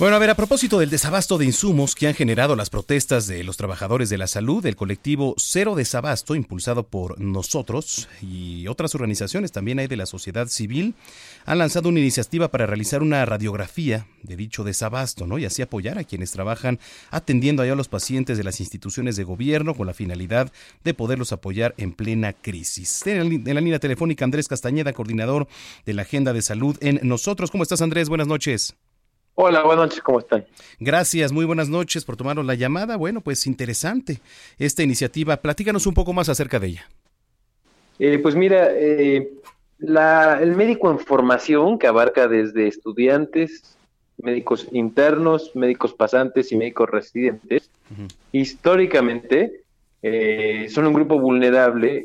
Bueno, 0.00 0.16
a 0.16 0.18
ver, 0.18 0.30
a 0.30 0.34
propósito 0.34 0.78
del 0.78 0.88
desabasto 0.88 1.36
de 1.36 1.44
insumos 1.44 1.94
que 1.94 2.06
han 2.06 2.14
generado 2.14 2.56
las 2.56 2.70
protestas 2.70 3.26
de 3.26 3.44
los 3.44 3.58
trabajadores 3.58 4.08
de 4.08 4.16
la 4.16 4.28
salud, 4.28 4.64
el 4.64 4.74
colectivo 4.74 5.34
Cero 5.36 5.74
Desabasto, 5.74 6.34
impulsado 6.34 6.84
por 6.84 7.20
nosotros 7.20 8.08
y 8.22 8.66
otras 8.66 8.94
organizaciones, 8.94 9.52
también 9.52 9.78
hay 9.78 9.88
de 9.88 9.98
la 9.98 10.06
sociedad 10.06 10.48
civil, 10.48 10.94
han 11.44 11.58
lanzado 11.58 11.90
una 11.90 12.00
iniciativa 12.00 12.50
para 12.50 12.64
realizar 12.64 13.02
una 13.02 13.26
radiografía 13.26 14.06
de 14.22 14.36
dicho 14.36 14.64
desabasto, 14.64 15.26
¿no? 15.26 15.36
Y 15.36 15.44
así 15.44 15.60
apoyar 15.60 15.98
a 15.98 16.04
quienes 16.04 16.30
trabajan 16.30 16.78
atendiendo 17.10 17.62
allá 17.62 17.74
a 17.74 17.76
los 17.76 17.88
pacientes 17.88 18.38
de 18.38 18.44
las 18.44 18.58
instituciones 18.60 19.16
de 19.16 19.24
gobierno 19.24 19.74
con 19.74 19.86
la 19.86 19.92
finalidad 19.92 20.50
de 20.82 20.94
poderlos 20.94 21.32
apoyar 21.32 21.74
en 21.76 21.92
plena 21.92 22.32
crisis. 22.32 23.06
En 23.06 23.44
la 23.44 23.60
línea 23.60 23.78
telefónica 23.78 24.24
Andrés 24.24 24.48
Castañeda, 24.48 24.94
coordinador 24.94 25.46
de 25.84 25.92
la 25.92 26.02
Agenda 26.02 26.32
de 26.32 26.40
Salud 26.40 26.78
en 26.80 27.00
Nosotros. 27.02 27.50
¿Cómo 27.50 27.64
estás, 27.64 27.82
Andrés? 27.82 28.08
Buenas 28.08 28.28
noches. 28.28 28.78
Hola, 29.42 29.62
buenas 29.62 29.86
noches, 29.86 30.02
¿cómo 30.02 30.18
están? 30.18 30.44
Gracias, 30.78 31.32
muy 31.32 31.46
buenas 31.46 31.70
noches 31.70 32.04
por 32.04 32.14
tomarnos 32.14 32.44
la 32.44 32.54
llamada. 32.56 32.96
Bueno, 32.96 33.22
pues 33.22 33.46
interesante 33.46 34.20
esta 34.58 34.82
iniciativa. 34.82 35.38
Platícanos 35.38 35.86
un 35.86 35.94
poco 35.94 36.12
más 36.12 36.28
acerca 36.28 36.58
de 36.58 36.66
ella. 36.66 36.88
Eh, 37.98 38.18
pues 38.18 38.34
mira, 38.34 38.68
eh, 38.72 39.32
el 39.80 40.56
médico 40.56 40.90
en 40.90 40.98
formación 40.98 41.78
que 41.78 41.86
abarca 41.86 42.28
desde 42.28 42.68
estudiantes, 42.68 43.78
médicos 44.18 44.68
internos, 44.72 45.52
médicos 45.56 45.94
pasantes 45.94 46.52
y 46.52 46.58
médicos 46.58 46.90
residentes, 46.90 47.70
históricamente 48.32 49.62
eh, 50.02 50.66
son 50.68 50.86
un 50.86 50.92
grupo 50.92 51.18
vulnerable 51.18 52.04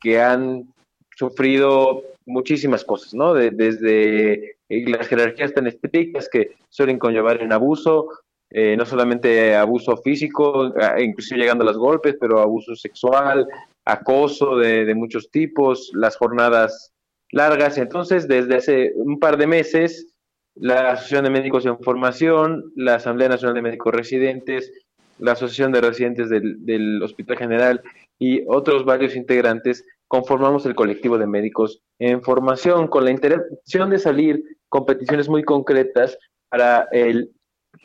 que 0.00 0.20
han 0.20 0.72
sufrido 1.16 2.04
muchísimas 2.30 2.84
cosas, 2.84 3.14
¿no? 3.14 3.34
desde 3.34 4.56
las 4.68 5.08
jerarquías 5.08 5.52
tan 5.52 5.66
estrictas 5.66 6.28
que 6.28 6.52
suelen 6.68 6.98
conllevar 6.98 7.42
en 7.42 7.52
abuso, 7.52 8.08
eh, 8.50 8.76
no 8.76 8.84
solamente 8.84 9.54
abuso 9.54 9.96
físico, 9.98 10.72
inclusive 10.98 11.40
llegando 11.40 11.62
a 11.62 11.66
los 11.66 11.78
golpes, 11.78 12.16
pero 12.20 12.40
abuso 12.40 12.74
sexual, 12.74 13.46
acoso 13.84 14.56
de, 14.56 14.94
muchos 14.94 15.30
tipos, 15.30 15.90
las 15.94 16.16
jornadas 16.16 16.92
largas. 17.30 17.78
Entonces, 17.78 18.26
desde 18.26 18.56
hace 18.56 18.92
un 18.96 19.18
par 19.18 19.36
de 19.36 19.46
meses, 19.46 20.14
la 20.54 20.92
Asociación 20.92 21.24
de 21.24 21.30
Médicos 21.30 21.64
en 21.64 21.78
Formación, 21.78 22.72
la 22.74 22.96
Asamblea 22.96 23.28
Nacional 23.28 23.54
de 23.54 23.62
Médicos 23.62 23.94
Residentes, 23.94 24.72
la 25.18 25.32
Asociación 25.32 25.70
de 25.70 25.80
Residentes 25.80 26.28
del, 26.28 26.64
del 26.64 27.02
Hospital 27.02 27.38
General 27.38 27.82
y 28.20 28.44
otros 28.46 28.84
varios 28.84 29.16
integrantes 29.16 29.84
conformamos 30.06 30.66
el 30.66 30.74
colectivo 30.74 31.18
de 31.18 31.26
médicos 31.26 31.80
en 31.98 32.22
formación 32.22 32.86
con 32.86 33.04
la 33.04 33.10
intención 33.10 33.90
de 33.90 33.98
salir 33.98 34.44
competiciones 34.68 35.28
muy 35.28 35.42
concretas 35.42 36.18
para 36.48 36.86
el 36.92 37.30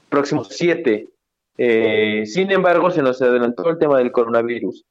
próximo 0.10 0.44
7. 0.44 1.08
Eh, 1.58 2.24
sin 2.26 2.52
embargo, 2.52 2.92
se 2.92 3.02
nos 3.02 3.22
adelantó 3.22 3.70
el 3.70 3.80
tema 3.80 3.98
del 3.98 4.12
coronavirus 4.12 4.84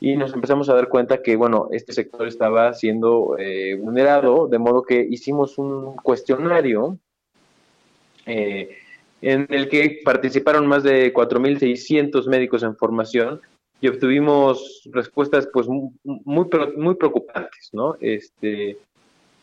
y 0.00 0.16
nos 0.16 0.34
empezamos 0.34 0.68
a 0.68 0.74
dar 0.74 0.88
cuenta 0.88 1.22
que, 1.22 1.36
bueno, 1.36 1.68
este 1.70 1.92
sector 1.92 2.26
estaba 2.26 2.72
siendo 2.74 3.36
eh, 3.38 3.76
vulnerado, 3.76 4.48
de 4.48 4.58
modo 4.58 4.82
que 4.82 5.06
hicimos 5.08 5.58
un 5.58 5.94
cuestionario 5.96 6.98
eh, 8.26 8.76
en 9.22 9.46
el 9.50 9.68
que 9.68 10.00
participaron 10.04 10.66
más 10.66 10.82
de 10.82 11.12
4.600 11.12 12.28
médicos 12.28 12.62
en 12.62 12.76
formación 12.76 13.40
y 13.80 13.88
obtuvimos 13.88 14.82
respuestas 14.92 15.48
pues 15.52 15.68
muy, 15.68 15.90
muy 16.76 16.94
preocupantes, 16.96 17.70
¿no? 17.72 17.96
Este, 18.00 18.78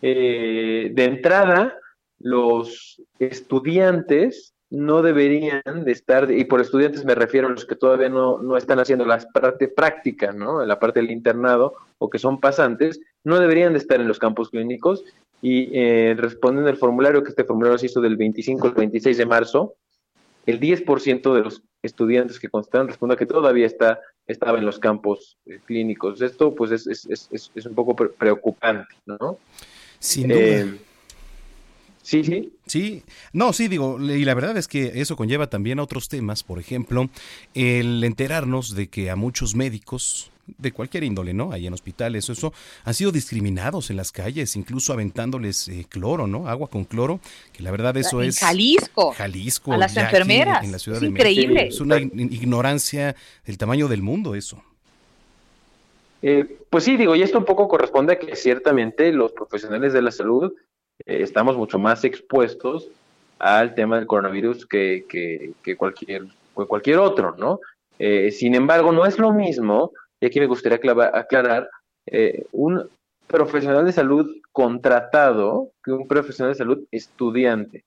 eh, 0.02 0.92
de 0.94 1.04
entrada, 1.04 1.78
los 2.20 3.02
estudiantes 3.20 4.54
no 4.70 5.02
deberían 5.02 5.62
de 5.86 5.92
estar, 5.92 6.30
y 6.32 6.44
por 6.46 6.60
estudiantes 6.60 7.06
me 7.06 7.16
refiero 7.16 7.48
a 7.48 7.52
los 7.52 7.66
que 7.66 7.76
todavía 7.76 8.10
no, 8.10 8.40
no 8.40 8.58
están 8.58 8.80
haciendo 8.80 9.06
la 9.06 9.20
parte 9.34 9.68
práctica, 9.68 10.34
¿no? 10.34 10.66
La 10.66 10.80
parte 10.80 11.00
del 11.00 11.12
internado 11.12 11.76
o 11.98 12.10
que 12.10 12.20
son 12.20 12.40
pasantes, 12.40 13.00
no 13.24 13.40
deberían 13.40 13.74
de 13.74 13.80
estar 13.80 14.02
en 14.02 14.08
los 14.08 14.20
campos 14.20 14.50
clínicos 14.50 15.06
y 15.42 15.70
eh, 15.74 16.16
respondiendo 16.18 16.70
al 16.70 16.78
formulario, 16.78 17.24
que 17.24 17.30
este 17.30 17.44
formulario 17.44 17.78
se 17.78 17.86
hizo 17.86 18.02
del 18.02 18.18
25 18.18 18.68
al 18.68 18.74
26 18.74 19.18
de 19.18 19.26
marzo, 19.26 19.76
el 20.46 20.60
10% 20.60 21.34
de 21.34 21.42
los 21.42 21.64
estudiantes 21.86 22.40
que 22.40 22.50
constan 22.50 22.88
responde 22.88 23.16
que 23.16 23.26
todavía 23.26 23.66
está 23.66 24.02
estaba 24.28 24.58
en 24.58 24.66
los 24.66 24.80
campos 24.80 25.38
eh, 25.46 25.60
clínicos. 25.66 26.22
Esto 26.22 26.56
pues 26.56 26.72
es, 26.72 26.88
es, 26.88 27.30
es, 27.32 27.52
es, 27.54 27.66
un 27.66 27.76
poco 27.76 27.96
preocupante, 27.96 28.96
¿no? 29.06 29.38
Sin 30.00 30.30
duda. 30.30 30.40
Eh, 30.40 30.78
sí, 32.06 32.24
sí. 32.24 32.54
Sí, 32.68 33.04
no, 33.34 33.52
sí, 33.52 33.68
digo, 33.68 34.00
y 34.00 34.24
la 34.26 34.34
verdad 34.34 34.58
es 34.58 34.68
que 34.68 35.02
eso 35.02 35.16
conlleva 35.16 35.48
también 35.48 35.80
a 35.80 35.84
otros 35.84 36.08
temas, 36.08 36.44
por 36.44 36.60
ejemplo, 36.60 37.10
el 37.54 38.04
enterarnos 38.04 38.76
de 38.76 38.88
que 38.88 39.10
a 39.10 39.16
muchos 39.16 39.56
médicos 39.56 40.32
de 40.58 40.72
cualquier 40.72 41.04
índole, 41.04 41.34
¿no? 41.34 41.52
Ahí 41.52 41.68
en 41.68 41.74
hospitales, 41.74 42.30
eso, 42.30 42.54
han 42.84 42.94
sido 42.94 43.12
discriminados 43.12 43.90
en 43.90 43.98
las 43.98 44.12
calles, 44.12 44.56
incluso 44.56 44.94
aventándoles 44.94 45.68
eh, 45.68 45.86
cloro, 45.90 46.28
¿no? 46.28 46.48
Agua 46.48 46.70
con 46.70 46.86
cloro, 46.86 47.20
que 47.52 47.64
la 47.64 47.72
verdad 47.72 47.98
eso 47.98 48.22
en 48.22 48.30
es... 48.30 48.40
Jalisco. 48.40 49.12
Jalisco. 49.14 49.74
A 49.74 49.78
las 49.78 49.98
enfermeras. 49.98 50.64
en 50.64 50.72
la 50.72 50.80
ciudad 50.80 50.98
es 50.98 51.02
de 51.02 51.08
increíble. 51.08 51.64
México. 51.66 51.74
Es 51.74 51.82
una 51.82 52.00
ignorancia 52.00 53.16
del 53.46 53.58
tamaño 53.58 53.88
del 53.88 54.02
mundo 54.02 54.36
eso. 54.36 54.62
Eh, 56.22 56.60
pues 56.70 56.84
sí, 56.84 56.98
digo, 56.98 57.16
y 57.16 57.22
esto 57.22 57.38
un 57.38 57.46
poco 57.46 57.68
corresponde 57.68 58.14
a 58.14 58.20
que 58.20 58.36
ciertamente 58.36 59.12
los 59.12 59.32
profesionales 59.32 59.94
de 59.94 60.02
la 60.02 60.12
salud 60.12 60.54
eh, 61.00 61.22
estamos 61.22 61.58
mucho 61.58 61.80
más 61.80 62.04
expuestos 62.04 62.90
al 63.40 63.76
tema 63.76 63.98
del 63.98 64.08
coronavirus 64.08 64.66
que, 64.66 65.06
que, 65.10 65.52
que 65.62 65.76
cualquier, 65.76 66.24
cualquier 66.54 67.00
otro, 67.00 67.36
¿no? 67.38 67.60
Eh, 68.00 68.32
sin 68.32 68.56
embargo, 68.56 68.92
no 68.92 69.06
es 69.06 69.20
lo 69.20 69.34
mismo 69.34 69.92
y 70.20 70.26
aquí 70.26 70.40
me 70.40 70.48
gustaría 70.48 70.80
aclarar, 71.14 71.70
eh, 72.08 72.46
un 72.52 72.88
profesional 73.28 73.86
de 73.86 73.92
salud 73.92 74.38
contratado 74.52 75.72
que 75.84 75.92
un 75.92 76.08
profesional 76.08 76.54
de 76.54 76.58
salud 76.58 76.84
estudiante, 76.92 77.84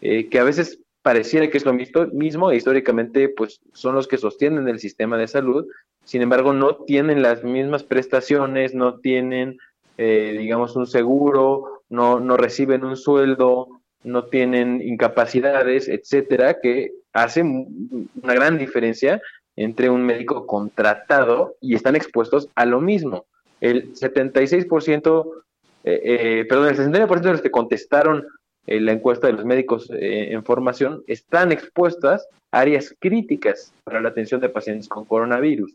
que 0.00 0.38
a 0.38 0.44
veces 0.44 0.78
pareciera 1.02 1.50
que 1.50 1.58
es 1.58 1.64
lo 1.64 1.74
mismo 1.74 2.50
e 2.50 2.56
históricamente 2.56 3.28
pues 3.28 3.60
son 3.72 3.96
los 3.96 4.06
que 4.06 4.18
sostienen 4.18 4.68
el 4.68 4.78
sistema 4.78 5.18
de 5.18 5.26
salud, 5.26 5.66
sin 6.04 6.22
embargo 6.22 6.52
no 6.52 6.76
tienen 6.76 7.22
las 7.22 7.42
mismas 7.42 7.82
prestaciones, 7.82 8.74
no 8.74 9.00
tienen 9.00 9.58
digamos 9.96 10.76
un 10.76 10.86
seguro, 10.86 11.75
no, 11.88 12.20
no 12.20 12.36
reciben 12.36 12.84
un 12.84 12.96
sueldo, 12.96 13.80
no 14.04 14.26
tienen 14.26 14.80
incapacidades, 14.82 15.88
etcétera, 15.88 16.60
que 16.60 16.92
hacen 17.12 18.08
una 18.22 18.34
gran 18.34 18.58
diferencia 18.58 19.20
entre 19.56 19.90
un 19.90 20.02
médico 20.02 20.46
contratado 20.46 21.56
y 21.60 21.74
están 21.74 21.96
expuestos 21.96 22.48
a 22.54 22.66
lo 22.66 22.80
mismo. 22.80 23.26
El 23.60 23.94
76%, 23.94 25.32
eh, 25.84 26.00
eh, 26.04 26.44
perdón, 26.48 26.68
el 26.68 26.76
69% 26.76 27.20
de 27.20 27.32
los 27.32 27.40
que 27.40 27.50
contestaron 27.50 28.26
eh, 28.66 28.80
la 28.80 28.92
encuesta 28.92 29.28
de 29.28 29.32
los 29.32 29.44
médicos 29.44 29.88
en 29.90 30.44
formación 30.44 31.02
están 31.06 31.52
expuestas 31.52 32.28
a 32.50 32.60
áreas 32.60 32.94
críticas 32.98 33.72
para 33.84 34.00
la 34.00 34.10
atención 34.10 34.40
de 34.40 34.48
pacientes 34.48 34.88
con 34.88 35.04
coronavirus. 35.04 35.74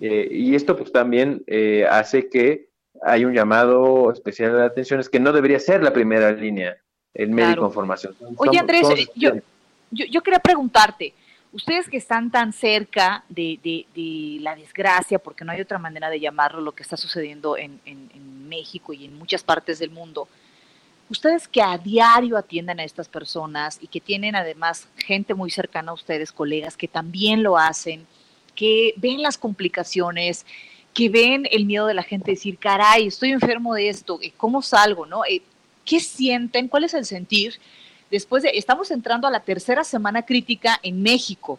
y 0.00 0.54
esto 0.54 0.76
pues 0.76 0.92
también 0.92 1.44
hace 1.90 2.30
que 2.30 2.69
hay 3.02 3.24
un 3.24 3.34
llamado 3.34 4.12
especial 4.12 4.52
de 4.52 4.64
atención, 4.64 5.00
es 5.00 5.08
que 5.08 5.20
no 5.20 5.32
debería 5.32 5.58
ser 5.58 5.82
la 5.82 5.92
primera 5.92 6.30
línea 6.32 6.76
el 7.14 7.30
médico 7.30 7.66
en 7.66 7.72
formación. 7.72 8.14
Oye 8.36 8.58
Andrés, 8.58 8.86
yo, 9.16 9.32
yo, 9.90 10.04
yo 10.06 10.22
quería 10.22 10.38
preguntarte, 10.38 11.12
ustedes 11.52 11.88
que 11.88 11.96
están 11.96 12.30
tan 12.30 12.52
cerca 12.52 13.24
de, 13.28 13.86
la 14.40 14.54
desgracia, 14.54 15.18
porque 15.18 15.44
no 15.44 15.52
hay 15.52 15.60
otra 15.60 15.78
manera 15.78 16.10
de 16.10 16.20
llamarlo, 16.20 16.60
lo 16.60 16.72
que 16.72 16.82
está 16.82 16.96
sucediendo 16.96 17.56
en, 17.56 17.80
México 18.48 18.92
y 18.92 19.04
en 19.04 19.16
muchas 19.16 19.44
partes 19.44 19.78
del 19.78 19.90
mundo, 19.90 20.26
ustedes 21.08 21.46
que 21.46 21.62
a 21.62 21.78
diario 21.78 22.36
atienden 22.36 22.80
a 22.80 22.84
estas 22.84 23.08
personas 23.08 23.78
y 23.80 23.86
que 23.86 24.00
tienen 24.00 24.34
además 24.34 24.88
gente 24.96 25.34
muy 25.34 25.52
cercana 25.52 25.92
a 25.92 25.94
ustedes, 25.94 26.32
colegas, 26.32 26.76
que 26.76 26.88
también 26.88 27.44
lo 27.44 27.56
hacen, 27.56 28.08
que 28.56 28.92
ven 28.96 29.22
las 29.22 29.38
complicaciones, 29.38 30.44
que 30.94 31.08
ven 31.08 31.46
el 31.50 31.66
miedo 31.66 31.86
de 31.86 31.94
la 31.94 32.02
gente, 32.02 32.32
decir, 32.32 32.58
caray, 32.58 33.06
estoy 33.06 33.30
enfermo 33.30 33.74
de 33.74 33.88
esto, 33.88 34.18
¿cómo 34.36 34.62
salgo? 34.62 35.06
¿no? 35.06 35.24
Eh, 35.24 35.42
¿Qué 35.84 36.00
sienten? 36.00 36.68
¿Cuál 36.68 36.84
es 36.84 36.94
el 36.94 37.04
sentir? 37.04 37.54
después 38.10 38.42
de, 38.42 38.50
estamos 38.54 38.90
entrando 38.90 39.26
a 39.26 39.30
la 39.30 39.40
tercera 39.40 39.84
semana 39.84 40.24
crítica 40.24 40.78
en 40.82 41.02
México. 41.02 41.58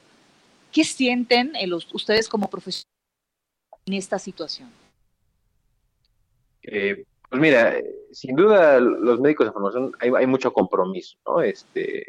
¿Qué 0.72 0.84
sienten 0.84 1.56
eh, 1.56 1.70
ustedes 1.94 2.28
como 2.28 2.50
profesionales 2.50 2.88
en 3.86 3.94
esta 3.94 4.20
situación? 4.20 4.70
Eh, 6.64 7.04
pues 7.30 7.42
mira, 7.42 7.76
sin 8.12 8.36
duda 8.36 8.80
los 8.80 9.20
médicos 9.20 9.48
de 9.48 9.54
formación 9.54 9.92
hay, 10.00 10.28
mucho 10.28 10.54
compromiso, 10.54 11.18
¿no? 11.26 11.42
Este, 11.42 12.06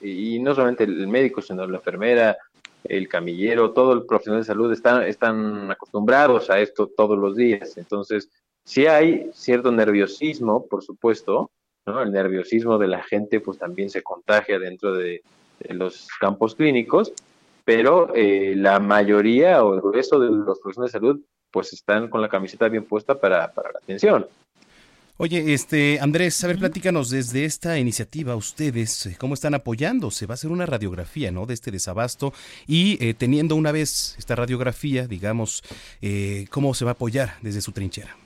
y 0.00 0.38
no 0.40 0.54
solamente 0.54 0.84
el 0.84 1.06
médico, 1.06 1.42
sino 1.42 1.66
la 1.66 1.76
enfermera, 1.76 2.36
el 2.84 3.08
camillero, 3.08 3.72
todo 3.72 3.92
el 3.92 4.06
profesional 4.06 4.42
de 4.42 4.46
salud 4.46 4.72
están, 4.72 5.02
están 5.02 5.70
acostumbrados 5.70 6.50
a 6.50 6.60
esto 6.60 6.86
todos 6.86 7.18
los 7.18 7.36
días. 7.36 7.76
Entonces, 7.76 8.30
sí 8.64 8.86
hay 8.86 9.30
cierto 9.32 9.72
nerviosismo, 9.72 10.66
por 10.66 10.82
supuesto, 10.82 11.50
¿no? 11.86 12.02
El 12.02 12.12
nerviosismo 12.12 12.78
de 12.78 12.88
la 12.88 13.02
gente 13.02 13.40
pues 13.40 13.58
también 13.58 13.90
se 13.90 14.02
contagia 14.02 14.58
dentro 14.58 14.94
de, 14.94 15.22
los 15.70 16.06
campos 16.20 16.54
clínicos, 16.54 17.12
pero 17.64 18.14
eh, 18.14 18.54
la 18.54 18.78
mayoría 18.78 19.64
o 19.64 19.74
el 19.74 19.80
grueso 19.80 20.20
de 20.20 20.30
los 20.30 20.60
profesionales 20.60 20.92
de 20.92 20.98
salud 21.00 21.20
pues 21.50 21.72
están 21.72 22.08
con 22.08 22.22
la 22.22 22.28
camiseta 22.28 22.68
bien 22.68 22.84
puesta 22.84 23.18
para, 23.18 23.52
para 23.52 23.72
la 23.72 23.78
atención. 23.78 24.26
Oye, 25.20 25.52
este 25.52 25.98
Andrés, 26.00 26.44
a 26.44 26.46
ver, 26.46 26.60
platícanos 26.60 27.10
desde 27.10 27.44
esta 27.44 27.76
iniciativa, 27.76 28.36
ustedes, 28.36 29.04
eh, 29.06 29.16
¿cómo 29.18 29.34
están 29.34 29.52
apoyando? 29.52 30.12
Se 30.12 30.26
va 30.26 30.34
a 30.34 30.36
hacer 30.36 30.52
una 30.52 30.64
radiografía, 30.64 31.32
¿no? 31.32 31.44
De 31.44 31.54
este 31.54 31.72
desabasto 31.72 32.32
y 32.68 33.04
eh, 33.04 33.14
teniendo 33.14 33.56
una 33.56 33.72
vez 33.72 34.14
esta 34.16 34.36
radiografía, 34.36 35.08
digamos, 35.08 35.64
eh, 36.02 36.46
¿cómo 36.50 36.72
se 36.72 36.84
va 36.84 36.92
a 36.92 36.94
apoyar 36.94 37.30
desde 37.42 37.60
su 37.60 37.72
trinchera? 37.72 38.16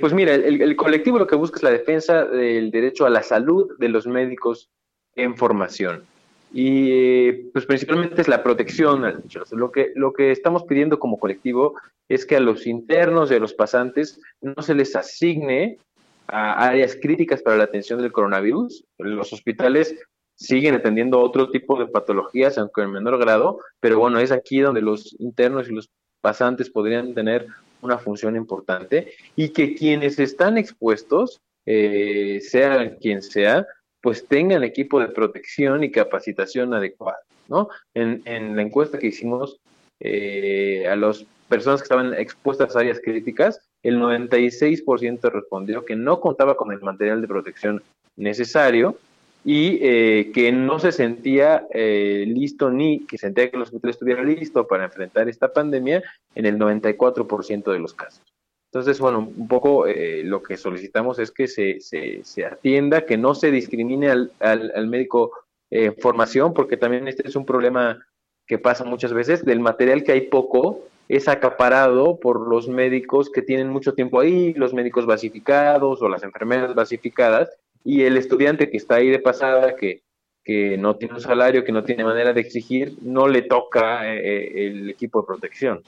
pues 0.00 0.12
mira, 0.12 0.34
el, 0.34 0.74
colectivo 0.74 1.20
lo 1.20 1.28
que 1.28 1.36
busca 1.36 1.58
es 1.58 1.62
la 1.62 1.70
defensa 1.70 2.24
del 2.24 2.72
derecho 2.72 3.06
a 3.06 3.10
la 3.10 3.22
salud 3.22 3.78
de 3.78 3.88
los 3.88 4.08
médicos 4.08 4.70
en 5.14 5.36
formación. 5.36 6.02
Y 6.52 7.32
pues 7.52 7.66
principalmente 7.66 8.22
es 8.22 8.28
la 8.28 8.42
protección. 8.42 9.22
Lo 9.52 9.70
que, 9.70 9.92
lo 9.94 10.12
que 10.12 10.30
estamos 10.30 10.64
pidiendo 10.64 10.98
como 10.98 11.18
colectivo 11.18 11.74
es 12.08 12.24
que 12.24 12.36
a 12.36 12.40
los 12.40 12.66
internos 12.66 13.30
y 13.30 13.34
a 13.34 13.38
los 13.38 13.54
pasantes 13.54 14.20
no 14.40 14.62
se 14.62 14.74
les 14.74 14.96
asigne 14.96 15.78
a 16.26 16.66
áreas 16.68 16.96
críticas 17.00 17.42
para 17.42 17.56
la 17.56 17.64
atención 17.64 18.00
del 18.00 18.12
coronavirus. 18.12 18.84
Los 18.98 19.32
hospitales 19.32 19.94
siguen 20.34 20.74
atendiendo 20.74 21.20
otro 21.20 21.50
tipo 21.50 21.78
de 21.78 21.86
patologías, 21.86 22.58
aunque 22.58 22.82
en 22.82 22.92
menor 22.92 23.18
grado, 23.18 23.60
pero 23.80 23.98
bueno, 23.98 24.18
es 24.20 24.30
aquí 24.30 24.60
donde 24.60 24.80
los 24.80 25.16
internos 25.18 25.68
y 25.68 25.72
los 25.72 25.90
pasantes 26.20 26.70
podrían 26.70 27.12
tener 27.14 27.46
una 27.82 27.98
función 27.98 28.36
importante 28.36 29.12
y 29.36 29.50
que 29.50 29.74
quienes 29.74 30.18
están 30.18 30.56
expuestos, 30.56 31.40
eh, 31.66 32.40
sea 32.40 32.96
quien 32.96 33.22
sea, 33.22 33.66
pues 34.00 34.26
tengan 34.26 34.64
equipo 34.64 35.00
de 35.00 35.08
protección 35.08 35.84
y 35.84 35.90
capacitación 35.90 36.74
adecuada, 36.74 37.18
¿no? 37.48 37.68
En, 37.94 38.56
la 38.56 38.62
encuesta 38.62 38.98
que 38.98 39.08
hicimos 39.08 39.58
eh, 40.00 40.86
a 40.88 40.96
las 40.96 41.24
personas 41.48 41.80
que 41.80 41.84
estaban 41.84 42.14
expuestas 42.14 42.76
a 42.76 42.80
áreas 42.80 43.00
críticas, 43.02 43.60
el 43.82 43.98
96% 43.98 45.30
respondió 45.30 45.84
que 45.84 45.96
no 45.96 46.20
contaba 46.20 46.56
con 46.56 46.72
el 46.72 46.80
material 46.80 47.20
de 47.20 47.28
protección 47.28 47.82
necesario 48.16 48.98
y 49.44 49.78
eh, 49.80 50.30
que 50.34 50.52
no 50.52 50.78
se 50.78 50.92
sentía 50.92 51.66
eh, 51.72 52.24
listo 52.26 52.70
ni 52.70 53.06
que 53.06 53.18
sentía 53.18 53.50
que 53.50 53.56
el 53.56 53.62
hospital 53.62 53.90
estuviera 53.90 54.22
listo 54.22 54.66
para 54.66 54.84
enfrentar 54.84 55.28
esta 55.28 55.52
pandemia 55.52 56.02
en 56.34 56.46
el 56.46 56.58
94% 56.58 57.72
de 57.72 57.78
los 57.78 57.94
casos. 57.94 58.22
Entonces, 58.70 59.00
bueno, 59.00 59.20
un 59.34 59.48
poco 59.48 59.86
eh, 59.86 60.22
lo 60.24 60.42
que 60.42 60.58
solicitamos 60.58 61.18
es 61.18 61.30
que 61.30 61.48
se, 61.48 61.80
se, 61.80 62.22
se, 62.22 62.44
atienda, 62.44 63.06
que 63.06 63.16
no 63.16 63.34
se 63.34 63.50
discrimine 63.50 64.10
al, 64.10 64.32
al, 64.40 64.86
médico 64.88 65.32
en 65.70 65.96
formación, 65.96 66.52
porque 66.52 66.76
también 66.76 67.08
este 67.08 67.26
es 67.26 67.34
un 67.34 67.46
problema 67.46 68.04
que 68.46 68.58
pasa 68.58 68.84
muchas 68.84 69.12
veces, 69.14 69.44
del 69.44 69.60
material 69.60 70.04
que 70.04 70.12
hay 70.12 70.22
poco 70.22 70.84
es 71.08 71.28
acaparado 71.28 72.20
por 72.20 72.46
los 72.46 72.68
médicos 72.68 73.30
que 73.30 73.40
tienen 73.40 73.70
mucho 73.70 73.94
tiempo 73.94 74.20
ahí, 74.20 74.52
los 74.54 74.74
médicos 74.74 75.06
basificados 75.06 76.02
o 76.02 76.08
las 76.08 76.22
enfermeras 76.22 76.74
basificadas, 76.74 77.50
y 77.84 78.02
el 78.02 78.18
estudiante 78.18 78.70
que 78.70 78.76
está 78.76 78.96
ahí 78.96 79.08
de 79.08 79.18
pasada, 79.18 79.76
que, 79.76 80.02
que 80.44 80.76
no 80.76 80.96
tiene 80.96 81.14
un 81.14 81.20
salario, 81.20 81.64
que 81.64 81.72
no 81.72 81.84
tiene 81.84 82.04
manera 82.04 82.34
de 82.34 82.42
exigir, 82.42 82.96
no 83.00 83.28
le 83.28 83.42
toca 83.42 84.12
eh, 84.12 84.18
eh, 84.18 84.66
el 84.66 84.90
equipo 84.90 85.22
de 85.22 85.26
protección. 85.26 85.82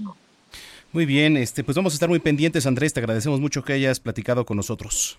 Muy 0.92 1.06
bien, 1.06 1.36
este, 1.36 1.62
pues 1.62 1.76
vamos 1.76 1.92
a 1.92 1.96
estar 1.96 2.08
muy 2.08 2.18
pendientes, 2.18 2.66
Andrés, 2.66 2.92
te 2.92 3.00
agradecemos 3.00 3.40
mucho 3.40 3.62
que 3.62 3.74
hayas 3.74 4.00
platicado 4.00 4.44
con 4.44 4.56
nosotros. 4.56 5.18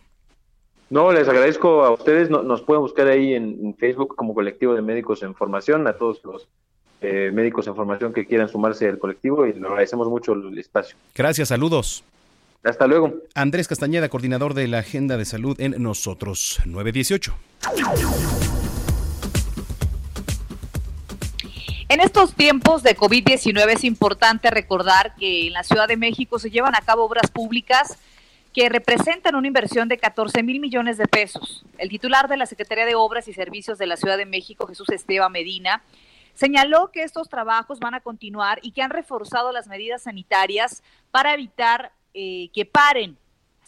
No, 0.90 1.14
les 1.14 1.28
agradezco 1.30 1.86
a 1.86 1.92
ustedes, 1.92 2.30
nos 2.30 2.62
pueden 2.64 2.82
buscar 2.82 3.08
ahí 3.08 3.34
en, 3.34 3.74
Facebook 3.80 4.16
como 4.18 4.34
colectivo 4.34 4.74
de 4.74 4.82
médicos 4.82 5.24
en 5.24 5.34
formación, 5.34 5.88
a 5.88 5.94
todos 5.94 6.20
los 6.26 6.50
eh, 7.00 7.32
médicos 7.34 7.66
en 7.68 7.76
formación 7.76 8.12
que 8.12 8.26
quieran 8.26 8.50
sumarse 8.50 8.90
al 8.90 9.00
colectivo 9.00 9.46
y 9.46 9.54
le 9.54 9.66
agradecemos 9.66 10.10
mucho 10.10 10.34
el 10.34 10.58
espacio. 10.60 10.98
Gracias, 11.16 11.48
saludos. 11.48 12.04
Hasta 12.64 12.86
luego. 12.88 13.14
Andrés 13.34 13.70
Castañeda, 13.70 14.10
coordinador 14.10 14.54
de 14.54 14.68
la 14.68 14.80
Agenda 14.80 15.16
de 15.16 15.24
Salud 15.24 15.60
en 15.62 15.82
Nosotros 15.82 16.60
918. 16.66 18.61
En 21.92 22.00
estos 22.00 22.34
tiempos 22.36 22.84
de 22.84 22.96
COVID-19 22.96 23.74
es 23.74 23.84
importante 23.84 24.50
recordar 24.50 25.14
que 25.16 25.48
en 25.48 25.52
la 25.52 25.64
Ciudad 25.64 25.90
de 25.90 25.98
México 25.98 26.40
se 26.40 26.50
llevan 26.50 26.74
a 26.74 26.80
cabo 26.80 27.04
obras 27.04 27.30
públicas 27.30 27.98
que 28.54 28.70
representan 28.70 29.36
una 29.36 29.48
inversión 29.48 29.90
de 29.90 29.98
14 29.98 30.42
mil 30.42 30.62
millones 30.62 30.98
de 30.98 31.06
pesos. 31.10 31.66
El 31.78 31.90
titular 31.90 32.30
de 32.30 32.38
la 32.38 32.46
Secretaría 32.46 32.86
de 32.86 32.96
Obras 32.96 33.28
y 33.28 33.34
Servicios 33.34 33.78
de 33.78 33.88
la 33.88 33.98
Ciudad 33.98 34.16
de 34.18 34.26
México, 34.26 34.68
Jesús 34.68 34.88
Esteban 34.88 35.34
Medina, 35.34 35.84
señaló 36.34 36.92
que 36.94 37.04
estos 37.04 37.28
trabajos 37.28 37.82
van 37.82 37.94
a 37.94 38.00
continuar 38.00 38.60
y 38.62 38.72
que 38.72 38.84
han 38.84 38.92
reforzado 38.92 39.52
las 39.52 39.68
medidas 39.68 40.04
sanitarias 40.04 40.84
para 41.12 41.34
evitar 41.34 41.92
eh, 42.14 42.52
que 42.54 42.64
paren 42.64 43.18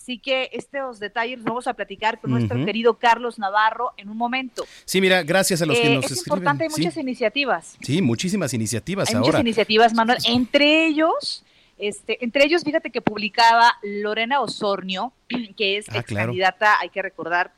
Así 0.04 0.18
que 0.18 0.50
estos 0.52 1.00
detalles 1.00 1.38
los 1.38 1.46
vamos 1.46 1.66
a 1.66 1.74
platicar 1.76 2.20
con 2.20 2.32
nuestro 2.32 2.66
querido 2.66 2.96
Carlos 2.96 3.40
Navarro 3.40 3.94
en 3.96 4.10
un 4.10 4.18
momento. 4.18 4.66
Sí, 4.84 5.00
mira, 5.00 5.24
gracias 5.24 5.62
a 5.62 5.66
los 5.66 5.80
que 5.80 5.94
eh, 5.94 5.96
nos 5.96 6.12
es 6.12 6.18
importante, 6.18 6.66
hay 6.66 6.70
muchas 6.70 6.98
iniciativas. 6.98 7.78
Sí, 7.80 8.02
muchísimas 8.02 8.54
iniciativas 8.54 9.08
hay 9.08 9.16
ahora. 9.16 9.28
Muchas 9.28 9.40
iniciativas, 9.40 9.94
Manuel. 9.94 10.18
Entre 10.28 10.88
ellos, 10.88 11.46
este, 11.78 12.22
entre 12.22 12.44
ellos, 12.44 12.66
fíjate 12.66 12.90
que 12.90 13.00
publicaba 13.00 13.78
Lorena 13.82 14.42
Osornio, 14.42 15.14
que 15.56 15.78
es 15.78 15.86
ah, 15.88 16.04
candidata, 16.04 16.82
hay 16.82 16.90
que 16.90 17.02
recordar, 17.02 17.54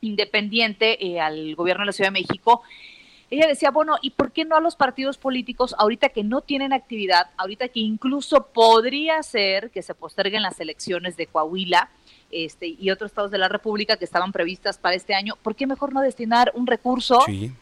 independiente 0.00 1.06
eh, 1.06 1.20
al 1.20 1.54
gobierno 1.54 1.82
de 1.82 1.86
la 1.86 1.92
Ciudad 1.92 2.08
de 2.08 2.22
México, 2.22 2.62
ella 3.30 3.48
decía, 3.48 3.70
bueno, 3.70 3.96
¿y 4.02 4.10
por 4.10 4.32
qué 4.32 4.44
no 4.44 4.56
a 4.56 4.60
los 4.60 4.76
partidos 4.76 5.18
políticos 5.18 5.74
ahorita 5.78 6.10
que 6.10 6.22
no 6.22 6.42
tienen 6.42 6.72
actividad, 6.72 7.30
ahorita 7.36 7.68
que 7.68 7.80
incluso 7.80 8.46
podría 8.46 9.22
ser 9.22 9.70
que 9.70 9.82
se 9.82 9.94
posterguen 9.94 10.42
las 10.42 10.60
elecciones 10.60 11.16
de 11.16 11.26
Coahuila? 11.26 11.90
Este, 12.30 12.66
y 12.66 12.90
otros 12.90 13.10
estados 13.10 13.30
de 13.30 13.38
la 13.38 13.48
República 13.48 13.96
que 13.96 14.04
estaban 14.04 14.32
previstas 14.32 14.78
para 14.78 14.96
este 14.96 15.14
año, 15.14 15.34
¿por 15.42 15.54
qué 15.54 15.66
mejor 15.66 15.92
no 15.92 16.00
destinar 16.00 16.52
un 16.54 16.66
recurso 16.66 17.20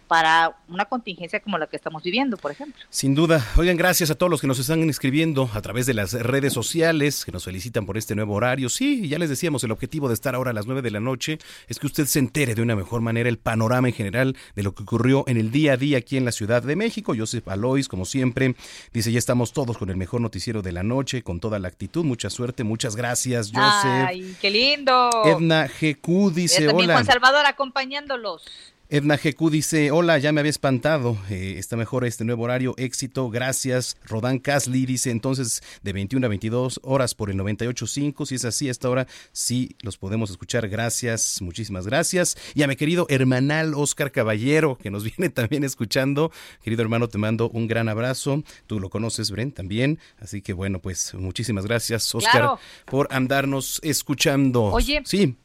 para 0.08 0.56
una 0.68 0.84
contingencia 0.86 1.40
como 1.40 1.58
la 1.58 1.66
que 1.66 1.76
estamos 1.76 2.02
viviendo, 2.02 2.36
por 2.36 2.50
ejemplo? 2.50 2.82
Sin 2.90 3.14
duda. 3.14 3.44
Oigan, 3.56 3.76
gracias 3.76 4.10
a 4.10 4.14
todos 4.14 4.30
los 4.30 4.40
que 4.40 4.46
nos 4.46 4.58
están 4.58 4.88
escribiendo 4.88 5.50
a 5.54 5.60
través 5.60 5.86
de 5.86 5.94
las 5.94 6.12
redes 6.12 6.52
sociales, 6.52 7.24
que 7.24 7.32
nos 7.32 7.44
felicitan 7.44 7.86
por 7.86 7.96
este 7.96 8.14
nuevo 8.14 8.34
horario. 8.34 8.68
Sí, 8.68 9.08
ya 9.08 9.18
les 9.18 9.28
decíamos, 9.28 9.64
el 9.64 9.72
objetivo 9.72 10.08
de 10.08 10.14
estar 10.14 10.34
ahora 10.34 10.50
a 10.50 10.54
las 10.54 10.66
9 10.66 10.82
de 10.82 10.90
la 10.90 11.00
noche 11.00 11.38
es 11.68 11.78
que 11.78 11.86
usted 11.86 12.06
se 12.06 12.18
entere 12.18 12.54
de 12.54 12.62
una 12.62 12.76
mejor 12.76 13.00
manera 13.00 13.28
el 13.28 13.38
panorama 13.38 13.88
en 13.88 13.94
general 13.94 14.36
de 14.54 14.62
lo 14.62 14.74
que 14.74 14.82
ocurrió 14.82 15.24
en 15.26 15.36
el 15.36 15.50
día 15.50 15.74
a 15.74 15.76
día 15.76 15.98
aquí 15.98 16.16
en 16.16 16.24
la 16.24 16.32
Ciudad 16.32 16.62
de 16.62 16.76
México. 16.76 17.14
Joseph 17.16 17.46
Alois, 17.48 17.88
como 17.88 18.04
siempre, 18.04 18.54
dice, 18.92 19.12
ya 19.12 19.18
estamos 19.18 19.52
todos 19.52 19.78
con 19.78 19.90
el 19.90 19.96
mejor 19.96 20.20
noticiero 20.20 20.62
de 20.62 20.72
la 20.72 20.82
noche, 20.82 21.22
con 21.22 21.40
toda 21.40 21.58
la 21.58 21.68
actitud. 21.68 22.04
Mucha 22.04 22.30
suerte, 22.30 22.64
muchas 22.64 22.96
gracias, 22.96 23.50
Joseph. 23.52 24.06
Ay, 24.08 24.36
qué 24.40 24.50
lindo. 24.54 25.10
Edna 25.24 25.66
GQ 25.66 26.32
dice 26.32 26.68
hola. 26.68 26.94
Juan 26.94 27.04
Salvador 27.04 27.44
acompañándolos. 27.46 28.42
Edna 28.90 29.16
GQ 29.16 29.50
dice, 29.50 29.90
hola, 29.90 30.18
ya 30.18 30.30
me 30.30 30.40
había 30.40 30.50
espantado, 30.50 31.16
eh, 31.30 31.54
está 31.56 31.74
mejor 31.74 32.04
este 32.04 32.22
nuevo 32.24 32.44
horario, 32.44 32.74
éxito, 32.76 33.30
gracias. 33.30 33.96
Rodán 34.04 34.38
Casli 34.38 34.84
dice, 34.84 35.10
entonces, 35.10 35.62
de 35.82 35.94
21 35.94 36.26
a 36.26 36.28
22 36.28 36.80
horas 36.82 37.14
por 37.14 37.30
el 37.30 37.38
98.5, 37.38 38.26
si 38.26 38.34
es 38.34 38.44
así, 38.44 38.68
esta 38.68 38.90
hora 38.90 39.06
sí 39.32 39.74
los 39.80 39.96
podemos 39.96 40.30
escuchar, 40.30 40.68
gracias, 40.68 41.40
muchísimas 41.40 41.86
gracias. 41.86 42.36
Y 42.54 42.62
a 42.62 42.66
mi 42.66 42.76
querido 42.76 43.06
hermanal 43.08 43.72
Oscar 43.74 44.12
Caballero, 44.12 44.76
que 44.76 44.90
nos 44.90 45.02
viene 45.16 45.30
también 45.30 45.64
escuchando, 45.64 46.30
querido 46.62 46.82
hermano, 46.82 47.08
te 47.08 47.16
mando 47.16 47.48
un 47.48 47.66
gran 47.66 47.88
abrazo, 47.88 48.44
tú 48.66 48.80
lo 48.80 48.90
conoces, 48.90 49.30
Bren, 49.30 49.50
también, 49.52 49.98
así 50.18 50.42
que 50.42 50.52
bueno, 50.52 50.78
pues 50.80 51.14
muchísimas 51.14 51.64
gracias, 51.64 52.14
Oscar, 52.14 52.58
por 52.84 53.08
andarnos 53.10 53.80
escuchando. 53.82 54.64
Oye, 54.64 55.00
sí. 55.06 55.36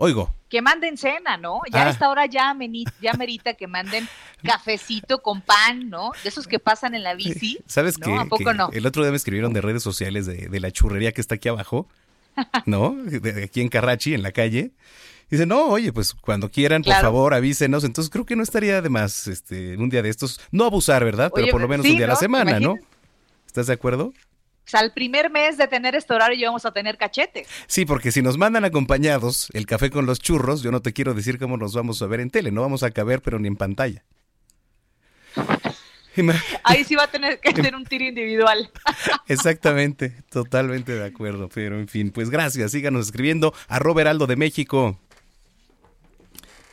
Oigo. 0.00 0.32
Que 0.48 0.62
manden 0.62 0.96
cena, 0.96 1.36
¿no? 1.36 1.60
Ya 1.72 1.82
a 1.82 1.86
ah. 1.86 1.90
esta 1.90 2.08
hora 2.08 2.24
ya, 2.26 2.56
ya 3.02 3.12
merita 3.14 3.54
que 3.54 3.66
manden 3.66 4.08
cafecito 4.44 5.20
con 5.22 5.40
pan, 5.40 5.90
¿no? 5.90 6.12
De 6.22 6.28
esos 6.28 6.46
que 6.46 6.60
pasan 6.60 6.94
en 6.94 7.02
la 7.02 7.14
bici. 7.14 7.58
¿Sabes 7.66 7.98
qué? 7.98 8.14
¿A 8.14 8.24
poco 8.24 8.54
no? 8.54 8.70
El 8.72 8.86
otro 8.86 9.02
día 9.02 9.10
me 9.10 9.16
escribieron 9.16 9.52
de 9.52 9.60
redes 9.60 9.82
sociales 9.82 10.24
de, 10.24 10.60
la 10.60 10.70
churrería 10.70 11.10
que 11.10 11.20
está 11.20 11.34
aquí 11.34 11.48
abajo, 11.48 11.88
¿no? 12.64 12.94
De, 12.94 13.42
aquí 13.42 13.60
en 13.60 13.68
Carrachi, 13.68 14.14
en 14.14 14.22
la 14.22 14.30
calle. 14.30 14.70
Dice, 15.30 15.46
no, 15.46 15.66
oye, 15.66 15.92
pues 15.92 16.14
cuando 16.14 16.48
quieran, 16.48 16.84
por 16.84 16.94
favor, 16.94 17.34
avísenos. 17.34 17.82
Entonces 17.82 18.08
creo 18.08 18.24
que 18.24 18.36
no 18.36 18.44
estaría 18.44 18.80
de 18.80 18.88
más 18.88 19.26
este, 19.26 19.76
un 19.76 19.90
día 19.90 20.02
de 20.02 20.10
estos, 20.10 20.40
no 20.52 20.64
abusar, 20.64 21.04
¿verdad? 21.04 21.32
Pero 21.34 21.48
por 21.48 21.60
lo 21.60 21.66
menos 21.66 21.84
un 21.84 21.96
día 21.96 22.06
a 22.06 22.10
la 22.10 22.16
semana, 22.16 22.60
¿no? 22.60 22.76
¿Estás 23.48 23.66
de 23.66 23.72
acuerdo? 23.72 24.12
O 24.68 24.70
sea, 24.70 24.80
el 24.80 24.92
primer 24.92 25.30
mes 25.30 25.56
de 25.56 25.66
tener 25.66 25.94
este 25.94 26.12
horario 26.12 26.38
ya 26.38 26.48
vamos 26.48 26.66
a 26.66 26.72
tener 26.72 26.98
cachete. 26.98 27.46
Sí, 27.66 27.86
porque 27.86 28.12
si 28.12 28.20
nos 28.20 28.36
mandan 28.36 28.66
acompañados 28.66 29.48
el 29.54 29.64
café 29.64 29.88
con 29.88 30.04
los 30.04 30.20
churros, 30.20 30.60
yo 30.60 30.70
no 30.70 30.82
te 30.82 30.92
quiero 30.92 31.14
decir 31.14 31.38
cómo 31.38 31.56
nos 31.56 31.72
vamos 31.72 32.02
a 32.02 32.06
ver 32.06 32.20
en 32.20 32.28
tele, 32.28 32.50
no 32.50 32.60
vamos 32.60 32.82
a 32.82 32.90
caber, 32.90 33.22
pero 33.22 33.38
ni 33.38 33.48
en 33.48 33.56
pantalla. 33.56 34.04
Ahí 36.64 36.84
sí 36.84 36.94
va 36.94 37.04
a 37.04 37.10
tener 37.10 37.40
que 37.40 37.52
tener 37.54 37.74
un 37.74 37.84
tiro 37.84 38.04
individual. 38.04 38.70
Exactamente, 39.26 40.14
totalmente 40.30 40.92
de 40.92 41.06
acuerdo. 41.06 41.48
Pero 41.48 41.78
en 41.78 41.88
fin, 41.88 42.10
pues 42.10 42.28
gracias. 42.28 42.72
Síganos 42.72 43.06
escribiendo. 43.06 43.54
a 43.68 43.78
Roberaldo 43.78 44.26
de 44.26 44.36
México. 44.36 44.98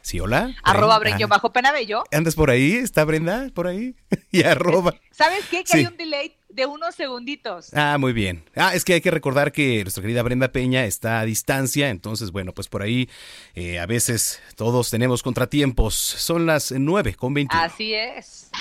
Sí, 0.06 0.20
hola. 0.20 0.56
Arroba 0.62 1.00
Breño 1.00 1.28
bajo 1.28 1.52
Penabello. 1.52 2.04
¿Andas 2.12 2.36
por 2.36 2.52
ahí? 2.52 2.74
¿Está 2.74 3.04
Brenda 3.06 3.50
por 3.56 3.66
ahí? 3.66 3.96
y 4.32 4.44
arroba. 4.44 4.94
¿Sabes 5.10 5.46
qué? 5.50 5.64
Que 5.64 5.78
hay 5.78 5.86
un 5.88 5.98
delay 5.98 6.38
de 6.48 6.68
unos 6.68 6.94
segunditos. 6.94 7.74
Ah, 7.74 7.98
muy 8.00 8.14
bien. 8.14 8.48
Ah, 8.56 8.76
es 8.76 8.86
que 8.86 8.94
hay 8.94 9.02
que 9.02 9.10
recordar 9.10 9.52
que 9.52 9.82
nuestra 9.82 10.04
querida 10.04 10.22
Brenda 10.22 10.50
Peña 10.50 10.86
está 10.86 11.22
a 11.22 11.26
distancia, 11.26 11.90
entonces, 11.90 12.30
bueno, 12.30 12.54
pues 12.54 12.68
por 12.68 12.84
ahí 12.84 13.10
eh, 13.56 13.80
a 13.80 13.88
veces 13.88 14.40
todos 14.56 14.92
tenemos 14.92 15.24
contratiempos. 15.24 15.96
Son 15.96 16.46
las 16.46 16.72
nueve 16.72 17.16
con 17.16 17.34
20. 17.34 17.56
Así 17.58 17.96
es. 17.96 18.52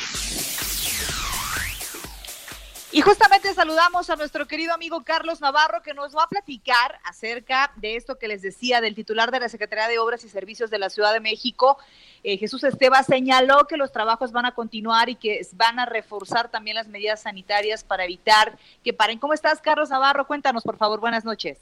Y 2.94 3.00
justamente 3.00 3.52
saludamos 3.54 4.08
a 4.08 4.14
nuestro 4.14 4.46
querido 4.46 4.72
amigo 4.72 5.02
Carlos 5.02 5.40
Navarro 5.40 5.82
que 5.82 5.94
nos 5.94 6.16
va 6.16 6.22
a 6.22 6.28
platicar 6.28 7.00
acerca 7.02 7.72
de 7.74 7.96
esto 7.96 8.20
que 8.20 8.28
les 8.28 8.40
decía 8.40 8.80
del 8.80 8.94
titular 8.94 9.32
de 9.32 9.40
la 9.40 9.48
Secretaría 9.48 9.88
de 9.88 9.98
Obras 9.98 10.22
y 10.22 10.28
Servicios 10.28 10.70
de 10.70 10.78
la 10.78 10.88
Ciudad 10.88 11.12
de 11.12 11.18
México. 11.18 11.76
Eh, 12.22 12.36
Jesús 12.36 12.62
Esteba 12.62 13.02
señaló 13.02 13.66
que 13.66 13.76
los 13.76 13.90
trabajos 13.90 14.30
van 14.30 14.46
a 14.46 14.54
continuar 14.54 15.08
y 15.08 15.16
que 15.16 15.44
van 15.54 15.80
a 15.80 15.86
reforzar 15.86 16.52
también 16.52 16.76
las 16.76 16.86
medidas 16.86 17.22
sanitarias 17.22 17.82
para 17.82 18.04
evitar 18.04 18.56
que 18.84 18.92
paren. 18.92 19.18
¿Cómo 19.18 19.34
estás, 19.34 19.60
Carlos 19.60 19.90
Navarro? 19.90 20.28
Cuéntanos, 20.28 20.62
por 20.62 20.76
favor. 20.76 21.00
Buenas 21.00 21.24
noches. 21.24 21.58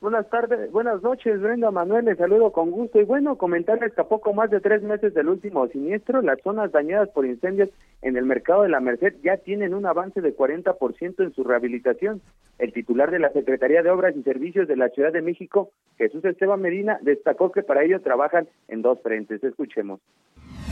Buenas 0.00 0.30
tardes, 0.30 0.70
buenas 0.70 1.02
noches, 1.02 1.40
Brenda 1.40 1.72
Manuel, 1.72 2.04
les 2.04 2.16
saludo 2.16 2.52
con 2.52 2.70
gusto 2.70 3.00
y 3.00 3.04
bueno, 3.04 3.36
comentarles 3.36 3.92
que 3.94 4.00
a 4.00 4.06
poco 4.06 4.32
más 4.32 4.48
de 4.48 4.60
tres 4.60 4.80
meses 4.80 5.12
del 5.12 5.28
último 5.28 5.66
siniestro, 5.66 6.22
las 6.22 6.40
zonas 6.42 6.70
dañadas 6.70 7.08
por 7.08 7.26
incendios 7.26 7.68
en 8.02 8.16
el 8.16 8.24
mercado 8.24 8.62
de 8.62 8.68
la 8.68 8.78
Merced 8.78 9.16
ya 9.24 9.38
tienen 9.38 9.74
un 9.74 9.86
avance 9.86 10.20
de 10.20 10.36
40% 10.36 11.24
en 11.24 11.34
su 11.34 11.42
rehabilitación. 11.42 12.22
El 12.60 12.72
titular 12.72 13.10
de 13.10 13.18
la 13.18 13.32
Secretaría 13.32 13.82
de 13.82 13.90
Obras 13.90 14.14
y 14.14 14.22
Servicios 14.22 14.68
de 14.68 14.76
la 14.76 14.88
Ciudad 14.90 15.12
de 15.12 15.20
México, 15.20 15.72
Jesús 15.96 16.24
Esteban 16.24 16.60
Medina, 16.60 17.00
destacó 17.02 17.50
que 17.50 17.64
para 17.64 17.82
ello 17.82 18.00
trabajan 18.00 18.48
en 18.68 18.82
dos 18.82 19.02
frentes. 19.02 19.42
Escuchemos. 19.42 20.00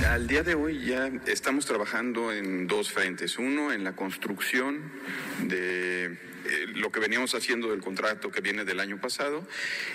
Al 0.08 0.28
día 0.28 0.44
de 0.44 0.54
hoy 0.54 0.86
ya 0.86 1.08
estamos 1.26 1.66
trabajando 1.66 2.32
en 2.32 2.68
dos 2.68 2.92
frentes. 2.92 3.40
Uno, 3.40 3.72
en 3.72 3.82
la 3.82 3.96
construcción 3.96 4.92
de 5.48 6.16
eh, 6.48 6.66
lo 6.74 6.90
que 6.90 7.00
veníamos 7.00 7.35
haciendo 7.35 7.70
del 7.70 7.80
contrato 7.80 8.30
que 8.30 8.40
viene 8.40 8.64
del 8.64 8.80
año 8.80 9.00
pasado 9.00 9.46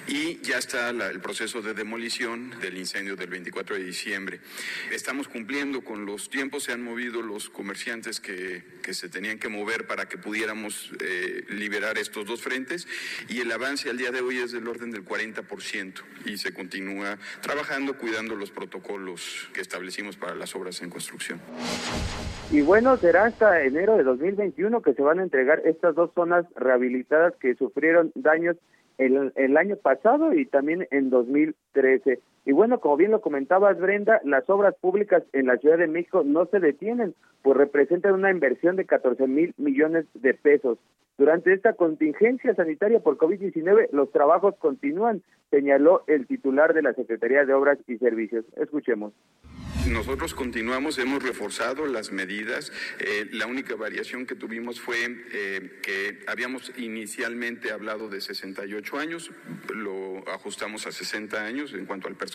y 0.08 0.40
ya 0.42 0.58
está 0.58 0.90
el 0.90 1.22
proceso 1.22 1.62
de 1.62 1.74
demolición 1.74 2.60
del 2.60 2.78
incendio 2.78 3.16
del 3.16 3.30
24 3.30 3.76
de 3.76 3.84
diciembre. 3.84 4.40
Estamos 4.92 5.28
cumpliendo 5.28 5.82
con 5.82 6.06
los 6.06 6.30
tiempos, 6.30 6.64
se 6.64 6.74
han 6.74 6.84
movido 6.84 7.22
los 7.22 7.50
comerciantes 7.50 8.20
que, 8.20 8.64
que 8.82 8.94
se 8.94 9.10
tenían 9.10 9.40
que 9.40 9.50
mover 9.50 9.88
para 9.88 10.08
que 10.08 10.18
pudiéramos 10.18 10.92
eh, 11.00 11.46
liberar 11.50 11.98
estos 11.98 12.26
dos 12.26 12.42
frentes 12.42 12.88
y 13.30 13.40
el 13.40 13.52
avance 13.52 13.90
al 13.90 13.98
día 13.98 14.12
de 14.12 14.22
hoy 14.22 14.40
es 14.40 14.52
del 14.52 14.68
orden 14.68 14.92
del 14.92 15.06
40% 15.06 16.02
y 16.26 16.38
se 16.38 16.54
continúa 16.54 17.18
trabajando 17.42 17.98
cuidando 17.98 18.36
los 18.36 18.52
protocolos 18.52 19.50
que 19.54 19.62
establecimos 19.62 20.18
para 20.18 20.36
las 20.36 20.56
obras 20.56 20.82
en 20.82 20.90
construcción. 20.90 21.40
Y 22.52 22.62
bueno, 22.62 22.98
será 22.98 23.26
hasta 23.26 23.64
enero 23.64 23.98
de 23.98 24.04
2021 24.04 24.82
que 24.82 24.94
se 24.94 25.02
van 25.02 25.20
a 25.20 25.24
entregar 25.24 25.62
estas 25.66 25.96
dos 25.96 26.12
zonas 26.14 26.41
rehabilitadas 26.56 27.36
que 27.38 27.56
sufrieron 27.56 28.12
daños 28.16 28.58
el, 28.98 29.32
el, 29.36 29.58
año 29.58 29.76
pasado 29.78 30.34
y 30.34 30.46
también 30.46 30.88
en 30.92 31.10
2013. 31.10 32.20
Y 32.46 32.54
bueno, 32.54 32.80
como 32.80 32.98
bien 32.98 33.12
lo 33.12 33.22
comentabas, 33.22 33.80
Brenda, 33.80 34.20
las 34.24 34.50
obras 34.50 34.76
públicas 34.82 35.24
en 35.32 35.46
la 35.46 35.58
Ciudad 35.58 35.78
de 35.78 35.88
México 35.88 36.24
no 36.26 36.48
se 36.48 36.60
detienen, 36.60 37.14
pues 37.44 37.56
representan 37.56 38.14
una 38.14 38.32
inversión 38.32 38.76
de 38.76 38.86
14 38.86 39.28
mil 39.28 39.54
millones 39.58 40.06
de 40.16 40.34
pesos. 40.34 40.80
Durante 41.18 41.54
esta 41.54 41.74
contingencia 41.74 42.56
sanitaria 42.56 43.00
por 43.00 43.18
COVID-19, 43.18 43.90
los 43.92 44.12
trabajos 44.12 44.56
continúan, 44.58 45.22
señaló 45.52 46.04
el 46.08 46.26
titular 46.26 46.74
de 46.74 46.82
la 46.82 46.94
Secretaría 46.94 47.46
de 47.46 47.54
Obras 47.54 47.78
y 47.88 47.98
Servicios. 47.98 48.46
Escuchemos. 48.56 49.14
Nosotros 49.88 50.34
continuamos, 50.34 51.00
hemos 51.00 51.22
reforzado 51.22 51.86
las 51.86 52.12
medidas. 52.12 52.72
Eh, 53.00 53.28
la 53.32 53.48
única 53.48 53.76
variación 53.76 54.26
que 54.26 54.36
tuvimos 54.36 54.80
fue 54.80 54.96
eh, 55.34 55.80
que 55.82 56.20
habíamos 56.28 56.72
inicialmente 56.78 57.72
hablado 57.72 58.08
de 58.08 58.22
68 58.22 58.98
años, 58.98 59.32
lo 59.76 60.24
ajustamos 60.30 60.88
a 60.88 60.92
60 60.92 61.44
años 61.44 61.74
en 61.74 61.86
cuanto 61.86 62.08
al 62.08 62.16
personal 62.16 62.31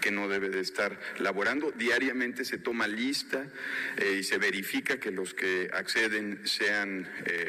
que 0.00 0.10
no 0.10 0.28
debe 0.28 0.48
de 0.48 0.60
estar 0.60 0.98
laborando. 1.18 1.72
Diariamente 1.72 2.44
se 2.44 2.58
toma 2.58 2.86
lista 2.86 3.46
eh, 3.96 4.16
y 4.20 4.22
se 4.22 4.38
verifica 4.38 4.98
que 4.98 5.10
los 5.10 5.34
que 5.34 5.70
acceden 5.72 6.40
sean 6.44 7.08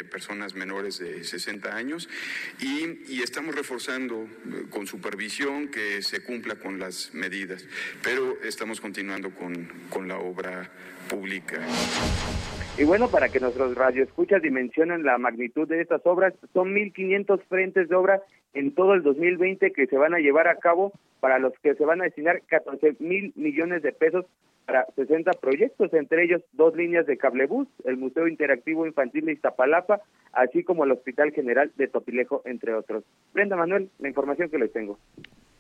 personas 0.10 0.56
menores 0.56 1.00
de 1.00 1.24
60 1.24 1.76
años 1.76 2.10
y, 2.60 3.14
y 3.14 3.22
estamos 3.24 3.56
reforzando 3.56 4.28
con 4.70 4.88
supervisión 4.88 5.68
que 5.70 6.02
se 6.02 6.24
cumpla 6.24 6.56
con 6.56 6.80
las 6.80 7.14
medidas, 7.14 7.68
pero 8.04 8.38
estamos 8.44 8.82
continuando 8.82 9.32
con, 9.32 9.68
con 9.90 10.08
la 10.08 10.18
obra 10.18 10.70
pública. 11.10 11.60
Y 12.78 12.84
bueno, 12.84 13.10
para 13.10 13.30
que 13.30 13.40
nuestros 13.40 13.76
radioescuchas 13.76 14.42
dimensionen 14.42 15.04
la 15.04 15.18
magnitud 15.18 15.68
de 15.68 15.82
estas 15.82 16.02
obras, 16.06 16.34
son 16.54 16.74
1.500 16.74 17.42
frentes 17.48 17.88
de 17.88 17.96
obra 17.96 18.22
en 18.56 18.74
todo 18.74 18.94
el 18.94 19.04
2020 19.04 19.72
que 19.72 19.86
se 19.86 19.98
van 19.98 20.14
a 20.14 20.20
llevar 20.20 20.48
a 20.48 20.56
cabo, 20.56 20.94
para 21.20 21.40
los 21.40 21.54
que 21.60 21.76
se 21.76 21.86
van 21.86 22.02
a 22.02 22.06
destinar 22.06 22.42
14 22.48 22.96
mil 23.00 23.32
millones 23.36 23.84
de 23.84 23.92
pesos 23.92 24.26
para 24.66 24.86
60 24.96 25.32
proyectos, 25.34 25.94
entre 25.94 26.24
ellos 26.24 26.42
dos 26.54 26.76
líneas 26.76 27.06
de 27.06 27.18
cablebús, 27.18 27.68
el 27.84 27.98
Museo 27.98 28.28
Interactivo 28.28 28.86
Infantil 28.86 29.26
de 29.26 29.34
Iztapalapa, 29.34 30.02
así 30.34 30.64
como 30.64 30.84
el 30.84 30.92
Hospital 30.92 31.32
General 31.32 31.72
de 31.76 31.88
Topilejo, 31.88 32.42
entre 32.46 32.74
otros. 32.74 33.04
Brenda 33.34 33.56
Manuel, 33.56 33.90
la 34.00 34.08
información 34.08 34.50
que 34.50 34.58
les 34.58 34.72
tengo. 34.72 34.98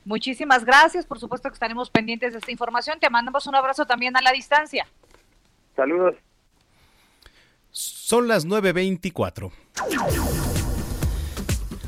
Muchísimas 0.05 0.65
gracias. 0.65 1.05
Por 1.05 1.19
supuesto 1.19 1.49
que 1.49 1.53
estaremos 1.53 1.89
pendientes 1.89 2.33
de 2.33 2.39
esta 2.39 2.51
información. 2.51 2.99
Te 2.99 3.09
mandamos 3.09 3.47
un 3.47 3.55
abrazo 3.55 3.85
también 3.85 4.15
a 4.15 4.21
la 4.21 4.31
distancia. 4.31 4.87
Saludos. 5.75 6.15
Son 7.71 8.27
las 8.27 8.47
9.24. 8.47 10.54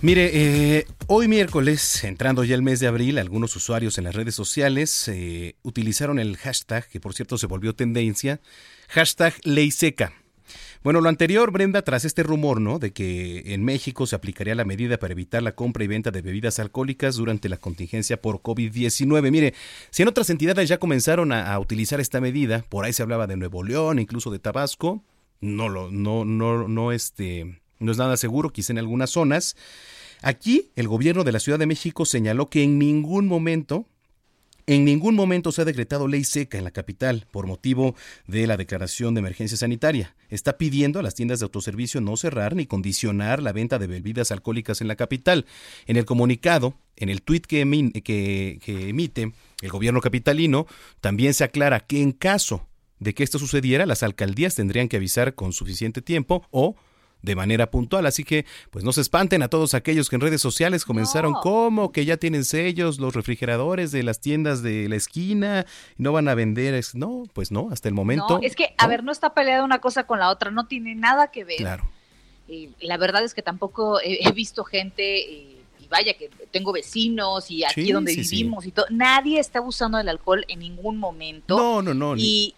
Mire, 0.04 0.30
eh, 0.32 0.86
hoy 1.08 1.28
miércoles, 1.28 2.04
entrando 2.04 2.44
ya 2.44 2.54
el 2.54 2.62
mes 2.62 2.80
de 2.80 2.86
abril, 2.86 3.18
algunos 3.18 3.56
usuarios 3.56 3.98
en 3.98 4.04
las 4.04 4.14
redes 4.14 4.36
sociales 4.36 5.08
eh, 5.08 5.56
utilizaron 5.64 6.20
el 6.20 6.38
hashtag, 6.38 6.88
que 6.88 7.00
por 7.00 7.16
cierto 7.16 7.40
se 7.40 7.48
volvió 7.48 7.74
tendencia, 7.74 8.40
hashtag 8.90 9.34
ley 9.44 9.72
seca. 9.72 10.14
Bueno, 10.84 11.02
lo 11.02 11.10
anterior, 11.10 11.52
Brenda, 11.52 11.82
tras 11.82 12.06
este 12.06 12.22
rumor, 12.22 12.62
¿no? 12.62 12.78
De 12.78 12.92
que 12.92 13.54
en 13.54 13.66
México 13.66 14.06
se 14.06 14.16
aplicaría 14.16 14.54
la 14.54 14.66
medida 14.66 15.00
para 15.00 15.14
evitar 15.14 15.42
la 15.42 15.56
compra 15.56 15.84
y 15.84 15.88
venta 15.88 16.12
de 16.12 16.22
bebidas 16.22 16.60
alcohólicas 16.60 17.16
durante 17.16 17.50
la 17.50 17.58
contingencia 17.58 18.22
por 18.22 18.42
COVID-19. 18.42 19.32
Mire, 19.32 19.56
si 19.90 20.04
en 20.04 20.10
otras 20.10 20.30
entidades 20.30 20.70
ya 20.70 20.78
comenzaron 20.78 21.32
a, 21.32 21.58
utilizar 21.58 22.00
esta 22.00 22.22
medida, 22.22 22.64
por 22.70 22.86
ahí 22.86 22.94
se 22.94 23.02
hablaba 23.02 23.26
de 23.26 23.36
Nuevo 23.36 23.64
León, 23.64 23.98
incluso 23.98 24.30
de 24.30 24.38
Tabasco, 24.38 25.04
no 25.42 25.70
lo, 25.70 25.90
no, 25.90 26.24
no, 26.24 26.68
no, 26.68 26.92
este, 26.92 27.60
no 27.80 27.92
es 27.92 27.98
nada 27.98 28.18
seguro, 28.18 28.52
quizá 28.52 28.74
en 28.74 28.80
algunas 28.80 29.10
zonas. 29.10 29.56
Aquí, 30.22 30.72
el 30.76 30.88
gobierno 30.88 31.24
de 31.24 31.32
la 31.32 31.40
Ciudad 31.40 31.60
de 31.60 31.68
México 31.68 32.06
señaló 32.06 32.50
que 32.50 32.64
en 32.64 32.80
ningún 32.80 33.28
momento 33.28 33.86
en 34.70 34.84
ningún 34.84 35.16
momento 35.16 35.54
se 35.54 35.62
ha 35.62 35.66
decretado 35.66 36.10
ley 36.10 36.26
seca 36.26 36.58
en 36.58 36.66
la 36.66 36.72
capital 36.72 37.26
por 37.32 37.48
motivo 37.48 37.96
de 38.28 38.46
la 38.48 38.58
declaración 38.58 39.14
de 39.14 39.20
emergencia 39.20 39.58
sanitaria. 39.58 40.14
Está 40.30 40.58
pidiendo 40.58 41.00
a 41.00 41.04
las 41.04 41.16
tiendas 41.16 41.40
de 41.40 41.46
autoservicio 41.46 42.02
no 42.02 42.18
cerrar 42.18 42.54
ni 42.54 42.66
condicionar 42.66 43.42
la 43.42 43.54
venta 43.54 43.80
de 43.80 43.88
bebidas 43.88 44.30
alcohólicas 44.30 44.82
en 44.82 44.90
la 44.90 44.98
capital. 44.98 45.46
En 45.86 45.96
el 45.96 46.04
comunicado, 46.04 46.74
en 46.98 47.08
el 47.08 47.22
tuit 47.22 47.46
que, 47.46 47.64
que 48.04 48.90
emite 48.90 49.32
el 49.62 49.70
gobierno 49.70 50.02
capitalino, 50.02 50.68
también 51.00 51.34
se 51.34 51.46
aclara 51.46 51.80
que 51.80 52.02
en 52.02 52.12
caso 52.12 52.68
de 53.00 53.14
que 53.14 53.24
esto 53.24 53.40
sucediera, 53.40 53.86
las 53.86 54.04
alcaldías 54.04 54.56
tendrían 54.56 54.90
que 54.90 54.98
avisar 54.98 55.34
con 55.34 55.54
suficiente 55.54 56.02
tiempo 56.02 56.46
o 56.52 56.76
de 57.22 57.36
manera 57.36 57.70
puntual. 57.70 58.06
Así 58.06 58.24
que, 58.24 58.46
pues 58.72 58.84
no 58.84 58.94
se 58.94 59.02
espanten 59.02 59.42
a 59.44 59.48
todos 59.48 59.74
aquellos 59.74 60.10
que 60.10 60.16
en 60.16 60.22
redes 60.22 60.42
sociales 60.42 60.86
comenzaron 60.86 61.34
como 61.34 61.92
que 61.92 62.06
ya 62.06 62.18
tienen 62.18 62.46
sellos 62.46 63.00
los 63.00 63.16
refrigeradores 63.16 63.92
de 63.92 64.04
las 64.04 64.20
tiendas 64.20 64.62
de 64.62 64.88
la 64.90 64.96
esquina 64.96 65.66
y 65.98 66.04
no 66.04 66.12
van 66.12 66.28
a 66.28 66.36
vender. 66.36 66.84
No, 66.94 67.24
pues 67.34 67.52
no, 67.52 67.70
hasta 67.72 67.88
el 67.88 67.94
momento. 67.94 68.38
No, 68.38 68.40
es 68.42 68.56
que, 68.56 68.74
a 68.78 68.88
ver, 68.88 69.04
no 69.04 69.12
está 69.12 69.34
peleada 69.34 69.64
una 69.64 69.80
cosa 69.80 70.06
con 70.06 70.20
la 70.20 70.30
otra, 70.30 70.52
no 70.52 70.68
tiene 70.68 70.96
nada 70.96 71.32
que 71.32 71.44
ver. 71.44 71.58
Claro. 71.58 71.90
la 72.80 72.98
verdad 72.98 73.24
es 73.24 73.34
que 73.34 73.42
tampoco 73.42 74.00
he, 74.02 74.32
visto 74.32 74.64
gente. 74.64 75.20
Eh, 75.20 75.54
vaya 75.90 76.14
que 76.16 76.30
tengo 76.52 76.74
vecinos 76.74 77.50
y 77.50 77.64
aquí 77.64 77.94
donde 77.94 78.14
vivimos 78.14 78.66
y 78.66 78.72
todo, 78.72 78.88
nadie 78.90 79.40
está 79.40 79.60
abusando 79.60 79.98
del 79.98 80.10
alcohol 80.10 80.44
en 80.50 80.60
ningún 80.60 80.98
momento. 80.98 81.58
No, 81.58 81.82
no, 81.82 81.94
no. 81.94 82.16
Y 82.18 82.56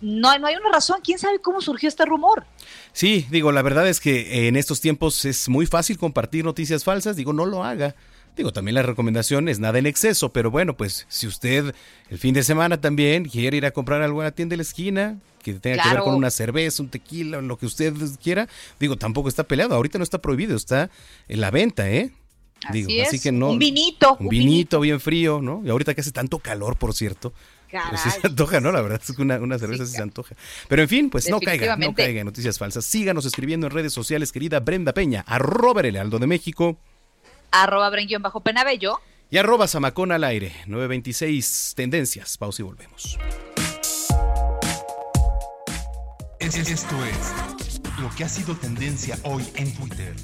no, 0.00 0.38
no 0.38 0.46
hay 0.46 0.56
una 0.56 0.70
razón, 0.72 1.00
quién 1.02 1.18
sabe 1.18 1.40
cómo 1.40 1.60
surgió 1.60 1.88
este 1.88 2.04
rumor. 2.04 2.44
Sí, 2.92 3.26
digo, 3.30 3.52
la 3.52 3.62
verdad 3.62 3.88
es 3.88 4.00
que 4.00 4.48
en 4.48 4.56
estos 4.56 4.80
tiempos 4.80 5.24
es 5.24 5.48
muy 5.48 5.66
fácil 5.66 5.98
compartir 5.98 6.44
noticias 6.44 6.84
falsas, 6.84 7.16
digo, 7.16 7.32
no 7.32 7.46
lo 7.46 7.64
haga. 7.64 7.94
Digo, 8.36 8.52
también 8.52 8.76
la 8.76 8.82
recomendación 8.82 9.48
es 9.48 9.58
nada 9.58 9.78
en 9.78 9.86
exceso, 9.86 10.32
pero 10.32 10.50
bueno, 10.50 10.76
pues 10.76 11.04
si 11.08 11.26
usted 11.26 11.74
el 12.08 12.18
fin 12.18 12.32
de 12.32 12.42
semana 12.42 12.80
también 12.80 13.24
quiere 13.24 13.56
ir 13.56 13.66
a 13.66 13.72
comprar 13.72 14.02
algo 14.02 14.20
a 14.20 14.24
la 14.24 14.30
tienda 14.30 14.52
de 14.52 14.58
la 14.58 14.62
esquina, 14.62 15.18
que 15.42 15.54
tenga 15.54 15.82
que 15.82 15.88
ver 15.90 15.98
con 15.98 16.14
una 16.14 16.30
cerveza, 16.30 16.82
un 16.82 16.88
tequila, 16.88 17.40
lo 17.40 17.58
que 17.58 17.66
usted 17.66 17.92
quiera, 18.22 18.48
digo, 18.78 18.96
tampoco 18.96 19.28
está 19.28 19.44
peleado, 19.44 19.74
ahorita 19.74 19.98
no 19.98 20.04
está 20.04 20.18
prohibido, 20.18 20.56
está 20.56 20.90
en 21.28 21.40
la 21.40 21.50
venta, 21.50 21.90
¿eh? 21.90 22.12
Digo, 22.72 22.90
así, 23.06 23.18
que 23.18 23.32
no. 23.32 23.50
Un 23.50 23.58
vinito. 23.58 24.16
Un, 24.20 24.28
vinito, 24.28 24.80
bien 24.80 25.00
frío, 25.00 25.40
¿no? 25.40 25.62
Y 25.64 25.70
ahorita 25.70 25.94
que 25.94 26.02
hace 26.02 26.12
tanto 26.12 26.38
calor, 26.38 26.76
por 26.76 26.94
cierto. 26.94 27.32
Pues 27.70 28.00
sí 28.00 28.10
se 28.10 28.26
antoja, 28.26 28.60
¿no? 28.60 28.72
La 28.72 28.82
verdad 28.82 29.00
es 29.06 29.14
que 29.14 29.22
una, 29.22 29.58
cerveza 29.58 29.86
sí, 29.86 29.92
se 29.92 30.02
antoja. 30.02 30.34
Pero 30.68 30.82
en 30.82 30.88
fin, 30.88 31.10
pues 31.10 31.28
no 31.28 31.40
caiga, 31.40 31.76
no 31.76 31.94
caiga 31.94 32.20
en 32.20 32.26
noticias 32.26 32.58
falsas. 32.58 32.84
Síganos 32.84 33.24
escribiendo 33.24 33.66
en 33.66 33.72
redes 33.72 33.92
sociales, 33.92 34.32
querida 34.32 34.60
Brenda 34.60 34.92
Peña, 34.92 35.24
arroba 35.26 35.80
el 35.82 35.96
Aldo 35.96 36.18
de 36.18 36.26
México. 36.26 36.78
Arroba 37.50 37.90
Brenguión 37.90 38.22
bajo 38.22 38.40
Penabello. 38.40 39.00
Y 39.30 39.38
arroba 39.38 39.68
Samacón 39.68 40.10
al 40.10 40.24
aire, 40.24 40.52
926 40.66 41.74
tendencias. 41.76 42.36
Pausa 42.36 42.62
y 42.62 42.64
volvemos. 42.64 43.18
Esto 46.40 47.04
es 47.04 47.80
lo 48.00 48.10
que 48.16 48.24
ha 48.24 48.28
sido 48.28 48.56
tendencia 48.56 49.16
hoy 49.22 49.46
en 49.54 49.72
Twitter. 49.74 50.16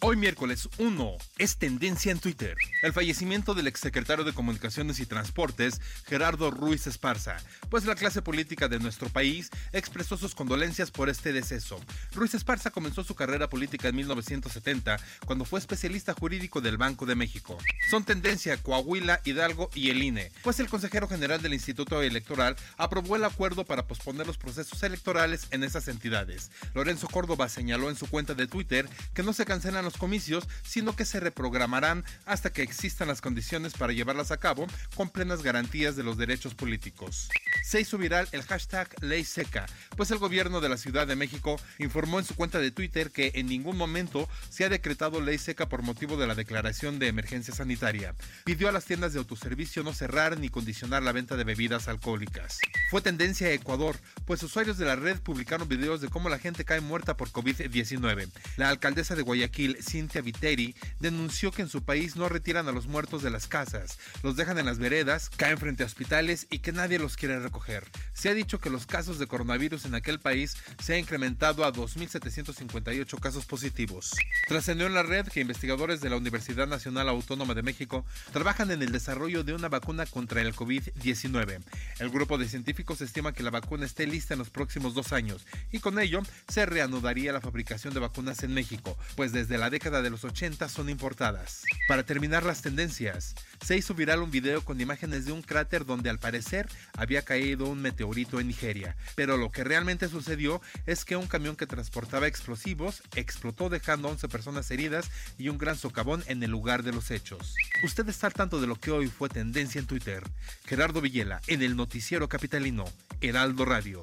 Hoy 0.00 0.16
miércoles 0.16 0.68
1 0.76 1.16
es 1.38 1.56
tendencia 1.56 2.12
en 2.12 2.18
Twitter. 2.18 2.54
El 2.82 2.92
fallecimiento 2.92 3.54
del 3.54 3.66
exsecretario 3.66 4.24
de 4.24 4.34
Comunicaciones 4.34 5.00
y 5.00 5.06
Transportes, 5.06 5.80
Gerardo 6.06 6.50
Ruiz 6.50 6.86
Esparza, 6.86 7.38
pues 7.70 7.86
la 7.86 7.94
clase 7.94 8.20
política 8.20 8.68
de 8.68 8.78
nuestro 8.78 9.08
país 9.08 9.50
expresó 9.72 10.18
sus 10.18 10.34
condolencias 10.34 10.90
por 10.90 11.08
este 11.08 11.32
deceso. 11.32 11.80
Ruiz 12.12 12.34
Esparza 12.34 12.70
comenzó 12.70 13.04
su 13.04 13.14
carrera 13.14 13.48
política 13.48 13.88
en 13.88 13.96
1970 13.96 14.98
cuando 15.24 15.46
fue 15.46 15.60
especialista 15.60 16.12
jurídico 16.12 16.60
del 16.60 16.76
Banco 16.76 17.06
de 17.06 17.14
México. 17.14 17.56
Son 17.90 18.04
tendencia 18.04 18.58
Coahuila, 18.58 19.22
Hidalgo 19.24 19.70
y 19.74 19.88
el 19.90 20.02
INE, 20.02 20.30
pues 20.42 20.60
el 20.60 20.68
consejero 20.68 21.08
general 21.08 21.40
del 21.40 21.54
Instituto 21.54 22.02
Electoral 22.02 22.56
aprobó 22.76 23.16
el 23.16 23.24
acuerdo 23.24 23.64
para 23.64 23.86
posponer 23.86 24.26
los 24.26 24.36
procesos 24.36 24.82
electorales 24.82 25.46
en 25.52 25.64
esas 25.64 25.88
entidades. 25.88 26.50
Lorenzo 26.74 27.08
Córdoba 27.08 27.48
señaló 27.48 27.88
en 27.88 27.96
su 27.96 28.06
cuenta 28.06 28.34
de 28.34 28.46
Twitter 28.46 28.88
que 29.14 29.22
no 29.22 29.32
se 29.32 29.46
cancelan 29.46 29.86
los 29.86 29.95
comicios, 29.96 30.48
sino 30.62 30.94
que 30.94 31.04
se 31.04 31.20
reprogramarán 31.20 32.04
hasta 32.24 32.52
que 32.52 32.62
existan 32.62 33.08
las 33.08 33.20
condiciones 33.20 33.74
para 33.74 33.92
llevarlas 33.92 34.30
a 34.30 34.38
cabo 34.38 34.66
con 34.94 35.10
plenas 35.10 35.42
garantías 35.42 35.96
de 35.96 36.02
los 36.02 36.16
derechos 36.16 36.54
políticos. 36.54 37.28
Se 37.64 37.80
hizo 37.80 37.98
viral 37.98 38.28
el 38.32 38.42
hashtag 38.42 38.88
Ley 39.02 39.24
Seca, 39.24 39.66
pues 39.96 40.10
el 40.10 40.18
gobierno 40.18 40.60
de 40.60 40.68
la 40.68 40.76
Ciudad 40.76 41.06
de 41.06 41.16
México 41.16 41.58
informó 41.78 42.18
en 42.18 42.24
su 42.24 42.34
cuenta 42.34 42.58
de 42.58 42.70
Twitter 42.70 43.10
que 43.10 43.32
en 43.34 43.46
ningún 43.46 43.76
momento 43.76 44.28
se 44.50 44.64
ha 44.64 44.68
decretado 44.68 45.20
ley 45.20 45.38
seca 45.38 45.68
por 45.68 45.82
motivo 45.82 46.16
de 46.16 46.26
la 46.26 46.34
declaración 46.34 46.98
de 46.98 47.08
emergencia 47.08 47.54
sanitaria. 47.54 48.14
Pidió 48.44 48.68
a 48.68 48.72
las 48.72 48.84
tiendas 48.84 49.12
de 49.12 49.18
autoservicio 49.18 49.82
no 49.82 49.92
cerrar 49.92 50.38
ni 50.38 50.48
condicionar 50.48 51.02
la 51.02 51.12
venta 51.12 51.36
de 51.36 51.44
bebidas 51.44 51.88
alcohólicas. 51.88 52.58
Fue 52.90 53.00
tendencia 53.00 53.48
a 53.48 53.52
Ecuador, 53.52 53.96
pues 54.24 54.42
usuarios 54.42 54.78
de 54.78 54.86
la 54.86 54.96
red 54.96 55.18
publicaron 55.20 55.68
videos 55.68 56.00
de 56.00 56.08
cómo 56.08 56.28
la 56.28 56.38
gente 56.38 56.64
cae 56.64 56.80
muerta 56.80 57.16
por 57.16 57.30
COVID-19. 57.30 58.28
La 58.56 58.68
alcaldesa 58.68 59.14
de 59.14 59.22
Guayaquil, 59.22 59.75
Cintia 59.82 60.20
Viteri, 60.20 60.74
denunció 61.00 61.50
que 61.52 61.62
en 61.62 61.68
su 61.68 61.82
país 61.82 62.16
no 62.16 62.28
retiran 62.28 62.68
a 62.68 62.72
los 62.72 62.86
muertos 62.86 63.22
de 63.22 63.30
las 63.30 63.46
casas, 63.46 63.98
los 64.22 64.36
dejan 64.36 64.58
en 64.58 64.66
las 64.66 64.78
veredas, 64.78 65.30
caen 65.30 65.58
frente 65.58 65.82
a 65.82 65.86
hospitales 65.86 66.46
y 66.50 66.60
que 66.60 66.72
nadie 66.72 66.98
los 66.98 67.16
quiere 67.16 67.40
recoger. 67.40 67.84
Se 68.14 68.28
ha 68.28 68.34
dicho 68.34 68.60
que 68.60 68.70
los 68.70 68.86
casos 68.86 69.18
de 69.18 69.26
coronavirus 69.26 69.84
en 69.84 69.94
aquel 69.94 70.20
país 70.20 70.56
se 70.82 70.94
ha 70.94 70.98
incrementado 70.98 71.64
a 71.64 71.72
2.758 71.72 73.20
casos 73.20 73.46
positivos. 73.46 74.12
Trascendió 74.48 74.86
en 74.86 74.94
la 74.94 75.02
red 75.02 75.26
que 75.26 75.40
investigadores 75.40 76.00
de 76.00 76.10
la 76.10 76.16
Universidad 76.16 76.66
Nacional 76.66 77.08
Autónoma 77.08 77.54
de 77.54 77.62
México 77.62 78.04
trabajan 78.32 78.70
en 78.70 78.82
el 78.82 78.92
desarrollo 78.92 79.44
de 79.44 79.54
una 79.54 79.68
vacuna 79.68 80.06
contra 80.06 80.40
el 80.40 80.54
COVID-19. 80.54 81.62
El 81.98 82.10
grupo 82.10 82.38
de 82.38 82.48
científicos 82.48 83.00
estima 83.00 83.32
que 83.32 83.42
la 83.42 83.50
vacuna 83.50 83.86
esté 83.86 84.06
lista 84.06 84.34
en 84.34 84.38
los 84.38 84.50
próximos 84.50 84.94
dos 84.94 85.12
años 85.12 85.46
y 85.72 85.80
con 85.80 85.98
ello 85.98 86.22
se 86.48 86.66
reanudaría 86.66 87.32
la 87.32 87.40
fabricación 87.40 87.94
de 87.94 88.00
vacunas 88.00 88.42
en 88.42 88.54
México, 88.54 88.96
pues 89.14 89.32
desde 89.32 89.58
la 89.58 89.65
década 89.70 90.02
de 90.02 90.10
los 90.10 90.24
80 90.24 90.68
son 90.68 90.88
importadas. 90.88 91.62
Para 91.88 92.04
terminar 92.04 92.44
las 92.44 92.62
tendencias, 92.62 93.34
se 93.64 93.76
hizo 93.76 93.94
viral 93.94 94.22
un 94.22 94.30
video 94.30 94.64
con 94.64 94.80
imágenes 94.80 95.24
de 95.24 95.32
un 95.32 95.42
cráter 95.42 95.84
donde 95.84 96.10
al 96.10 96.18
parecer 96.18 96.68
había 96.96 97.22
caído 97.22 97.66
un 97.66 97.80
meteorito 97.80 98.40
en 98.40 98.48
Nigeria, 98.48 98.96
pero 99.14 99.36
lo 99.36 99.50
que 99.50 99.64
realmente 99.64 100.08
sucedió 100.08 100.60
es 100.86 101.04
que 101.04 101.16
un 101.16 101.26
camión 101.26 101.56
que 101.56 101.66
transportaba 101.66 102.26
explosivos 102.26 103.02
explotó 103.14 103.68
dejando 103.68 104.08
11 104.08 104.28
personas 104.28 104.70
heridas 104.70 105.10
y 105.38 105.48
un 105.48 105.58
gran 105.58 105.76
socavón 105.76 106.22
en 106.26 106.42
el 106.42 106.50
lugar 106.50 106.82
de 106.82 106.92
los 106.92 107.10
hechos. 107.10 107.54
Usted 107.82 108.08
está 108.08 108.26
al 108.26 108.34
tanto 108.34 108.60
de 108.60 108.66
lo 108.66 108.76
que 108.76 108.90
hoy 108.90 109.08
fue 109.08 109.28
tendencia 109.28 109.78
en 109.78 109.86
Twitter. 109.86 110.22
Gerardo 110.66 111.00
Villela, 111.00 111.40
en 111.46 111.62
el 111.62 111.76
noticiero 111.76 112.28
capitalino, 112.28 112.84
Heraldo 113.20 113.64
Radio. 113.64 114.02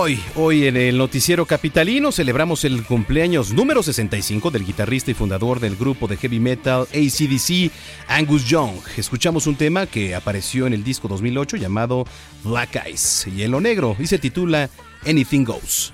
Hoy, 0.00 0.20
hoy 0.36 0.68
en 0.68 0.76
el 0.76 0.96
noticiero 0.96 1.44
capitalino 1.44 2.12
celebramos 2.12 2.62
el 2.62 2.84
cumpleaños 2.84 3.52
número 3.52 3.82
65 3.82 4.52
del 4.52 4.64
guitarrista 4.64 5.10
y 5.10 5.14
fundador 5.14 5.58
del 5.58 5.74
grupo 5.74 6.06
de 6.06 6.16
heavy 6.16 6.38
metal 6.38 6.82
ACDC, 6.82 7.72
Angus 8.06 8.44
Young. 8.44 8.76
Escuchamos 8.96 9.48
un 9.48 9.56
tema 9.56 9.86
que 9.86 10.14
apareció 10.14 10.68
en 10.68 10.72
el 10.72 10.84
disco 10.84 11.08
2008 11.08 11.56
llamado 11.56 12.06
Black 12.44 12.80
Eyes, 12.86 13.26
Hielo 13.34 13.60
Negro, 13.60 13.96
y 13.98 14.06
se 14.06 14.20
titula 14.20 14.70
Anything 15.04 15.42
Goes. 15.42 15.92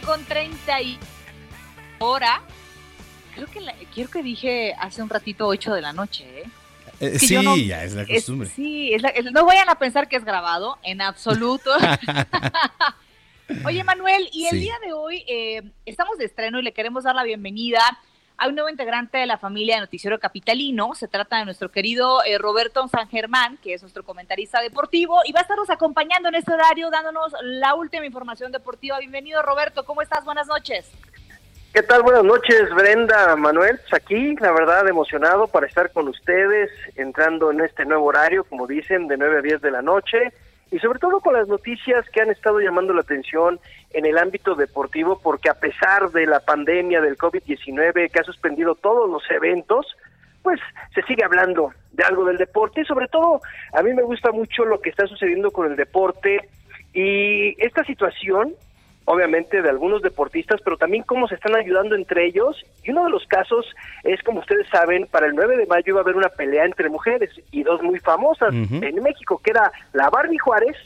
Con 0.00 0.24
30 0.24 0.82
y 0.82 0.98
hora. 1.98 2.42
Creo 3.34 3.46
que, 3.46 3.60
la, 3.60 3.74
que 3.74 4.22
dije 4.22 4.74
hace 4.78 5.02
un 5.02 5.08
ratito 5.08 5.46
8 5.46 5.74
de 5.74 5.80
la 5.80 5.92
noche, 5.92 6.40
¿eh? 6.40 6.50
eh 7.00 7.18
sí, 7.18 7.66
ya 7.66 7.84
es 7.84 7.94
la 7.94 8.06
costumbre. 8.06 8.48
sí, 8.48 8.96
no 9.32 9.46
vayan 9.46 9.68
a 9.68 9.76
pensar 9.76 10.08
que 10.08 10.16
es 10.16 10.24
grabado, 10.24 10.78
en 10.82 11.00
absoluto. 11.00 11.70
Oye, 13.64 13.82
Manuel, 13.84 14.28
y 14.32 14.46
el 14.46 14.60
día 14.60 14.74
de 14.84 14.92
hoy 14.92 15.24
eh, 15.26 15.62
estamos 15.86 16.18
de 16.18 16.26
estreno 16.26 16.58
y 16.58 16.62
le 16.62 16.72
queremos 16.72 17.04
dar 17.04 17.14
la 17.14 17.24
bienvenida 17.24 17.80
a 18.38 18.46
un 18.46 18.54
nuevo 18.54 18.70
integrante 18.70 19.18
de 19.18 19.26
la 19.26 19.36
familia 19.36 19.74
de 19.74 19.80
Noticiero 19.80 20.18
Capitalino. 20.20 20.94
Se 20.94 21.08
trata 21.08 21.38
de 21.38 21.44
nuestro 21.44 21.70
querido 21.70 22.22
eh, 22.24 22.38
Roberto 22.38 22.86
San 22.86 23.08
Germán, 23.08 23.58
que 23.58 23.74
es 23.74 23.82
nuestro 23.82 24.04
comentarista 24.04 24.60
deportivo, 24.60 25.18
y 25.24 25.32
va 25.32 25.40
a 25.40 25.42
estarnos 25.42 25.68
acompañando 25.70 26.28
en 26.28 26.36
este 26.36 26.52
horario 26.52 26.88
dándonos 26.88 27.32
la 27.42 27.74
última 27.74 28.06
información 28.06 28.52
deportiva. 28.52 28.98
Bienvenido, 29.00 29.42
Roberto. 29.42 29.84
¿Cómo 29.84 30.02
estás? 30.02 30.24
Buenas 30.24 30.46
noches. 30.46 30.88
¿Qué 31.74 31.82
tal? 31.82 32.02
Buenas 32.02 32.24
noches, 32.24 32.70
Brenda, 32.74 33.34
Manuel. 33.34 33.78
Pues 33.78 34.02
aquí, 34.02 34.36
la 34.36 34.52
verdad, 34.52 34.86
emocionado 34.88 35.48
para 35.48 35.66
estar 35.66 35.92
con 35.92 36.06
ustedes, 36.06 36.70
entrando 36.94 37.50
en 37.50 37.60
este 37.60 37.84
nuevo 37.84 38.04
horario, 38.04 38.44
como 38.44 38.68
dicen, 38.68 39.08
de 39.08 39.16
9 39.16 39.38
a 39.38 39.42
10 39.42 39.60
de 39.62 39.70
la 39.72 39.82
noche 39.82 40.32
y 40.70 40.78
sobre 40.78 40.98
todo 40.98 41.20
con 41.20 41.34
las 41.34 41.48
noticias 41.48 42.08
que 42.10 42.20
han 42.20 42.30
estado 42.30 42.60
llamando 42.60 42.92
la 42.92 43.00
atención 43.00 43.58
en 43.90 44.04
el 44.04 44.18
ámbito 44.18 44.54
deportivo, 44.54 45.18
porque 45.22 45.48
a 45.48 45.54
pesar 45.54 46.10
de 46.10 46.26
la 46.26 46.40
pandemia 46.40 47.00
del 47.00 47.16
COVID-19 47.16 48.10
que 48.10 48.20
ha 48.20 48.24
suspendido 48.24 48.74
todos 48.74 49.08
los 49.08 49.22
eventos, 49.30 49.86
pues 50.42 50.60
se 50.94 51.02
sigue 51.02 51.24
hablando 51.24 51.72
de 51.92 52.04
algo 52.04 52.24
del 52.24 52.36
deporte. 52.36 52.82
Y 52.82 52.84
sobre 52.84 53.08
todo 53.08 53.40
a 53.72 53.82
mí 53.82 53.94
me 53.94 54.02
gusta 54.02 54.30
mucho 54.30 54.64
lo 54.64 54.80
que 54.80 54.90
está 54.90 55.06
sucediendo 55.06 55.50
con 55.50 55.70
el 55.70 55.76
deporte 55.76 56.48
y 56.92 57.54
esta 57.62 57.84
situación 57.84 58.54
obviamente 59.08 59.62
de 59.62 59.70
algunos 59.70 60.02
deportistas, 60.02 60.60
pero 60.62 60.76
también 60.76 61.02
cómo 61.02 61.26
se 61.28 61.36
están 61.36 61.56
ayudando 61.56 61.96
entre 61.96 62.26
ellos. 62.26 62.62
Y 62.84 62.90
uno 62.90 63.04
de 63.04 63.10
los 63.10 63.26
casos 63.26 63.64
es, 64.04 64.22
como 64.22 64.40
ustedes 64.40 64.68
saben, 64.68 65.06
para 65.06 65.26
el 65.26 65.34
9 65.34 65.56
de 65.56 65.66
mayo 65.66 65.84
iba 65.86 66.00
a 66.00 66.02
haber 66.02 66.14
una 66.14 66.28
pelea 66.28 66.66
entre 66.66 66.90
mujeres 66.90 67.30
y 67.50 67.62
dos 67.62 67.82
muy 67.82 67.98
famosas 68.00 68.52
en 68.52 69.02
México, 69.02 69.40
que 69.42 69.52
era 69.52 69.72
la 69.94 70.10
Barbie 70.10 70.36
Juárez 70.36 70.76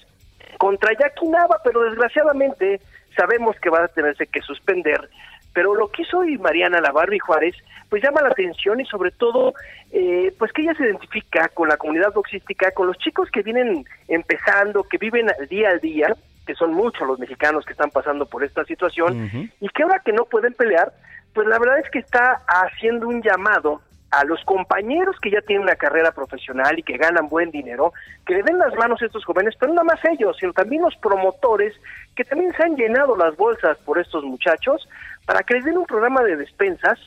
contra 0.56 0.92
Jackie 0.96 1.26
Nava, 1.26 1.58
pero 1.64 1.82
desgraciadamente 1.82 2.80
sabemos 3.16 3.56
que 3.60 3.70
va 3.70 3.84
a 3.84 3.88
tenerse 3.88 4.28
que 4.28 4.40
suspender. 4.40 5.10
Pero 5.52 5.74
lo 5.74 5.88
que 5.88 6.02
hizo 6.02 6.18
hoy 6.18 6.38
Mariana 6.38 6.80
la 6.80 6.92
Barbie 6.92 7.18
Juárez, 7.18 7.56
pues 7.90 8.04
llama 8.04 8.22
la 8.22 8.28
atención 8.28 8.80
y 8.80 8.86
sobre 8.86 9.10
todo, 9.10 9.52
eh, 9.90 10.32
pues 10.38 10.52
que 10.52 10.62
ella 10.62 10.74
se 10.74 10.84
identifica 10.84 11.48
con 11.48 11.68
la 11.68 11.76
comunidad 11.76 12.12
boxística, 12.12 12.70
con 12.70 12.86
los 12.86 12.98
chicos 12.98 13.28
que 13.32 13.42
vienen 13.42 13.84
empezando, 14.06 14.84
que 14.84 14.98
viven 14.98 15.26
día 15.50 15.70
al 15.70 15.80
día, 15.80 16.14
que 16.46 16.54
son 16.54 16.72
muchos 16.72 17.06
los 17.06 17.18
mexicanos 17.18 17.64
que 17.64 17.72
están 17.72 17.90
pasando 17.90 18.26
por 18.26 18.42
esta 18.44 18.64
situación, 18.64 19.50
y 19.60 19.68
que 19.68 19.82
ahora 19.82 20.00
que 20.04 20.12
no 20.12 20.24
pueden 20.24 20.54
pelear, 20.54 20.92
pues 21.34 21.46
la 21.46 21.58
verdad 21.58 21.78
es 21.78 21.90
que 21.90 22.00
está 22.00 22.42
haciendo 22.46 23.08
un 23.08 23.22
llamado 23.22 23.80
a 24.10 24.24
los 24.24 24.44
compañeros 24.44 25.16
que 25.22 25.30
ya 25.30 25.40
tienen 25.40 25.62
una 25.62 25.74
carrera 25.74 26.12
profesional 26.12 26.78
y 26.78 26.82
que 26.82 26.98
ganan 26.98 27.28
buen 27.28 27.50
dinero, 27.50 27.94
que 28.26 28.34
le 28.34 28.42
den 28.42 28.58
las 28.58 28.74
manos 28.74 29.00
a 29.00 29.06
estos 29.06 29.24
jóvenes, 29.24 29.54
pero 29.58 29.72
no 29.72 29.82
más 29.84 29.98
ellos, 30.04 30.36
sino 30.38 30.52
también 30.52 30.82
los 30.82 30.94
promotores 30.96 31.74
que 32.14 32.24
también 32.24 32.52
se 32.54 32.62
han 32.62 32.76
llenado 32.76 33.16
las 33.16 33.34
bolsas 33.36 33.78
por 33.78 33.98
estos 33.98 34.22
muchachos, 34.24 34.86
para 35.24 35.42
que 35.42 35.54
les 35.54 35.64
den 35.64 35.78
un 35.78 35.86
programa 35.86 36.22
de 36.22 36.36
despensas 36.36 36.98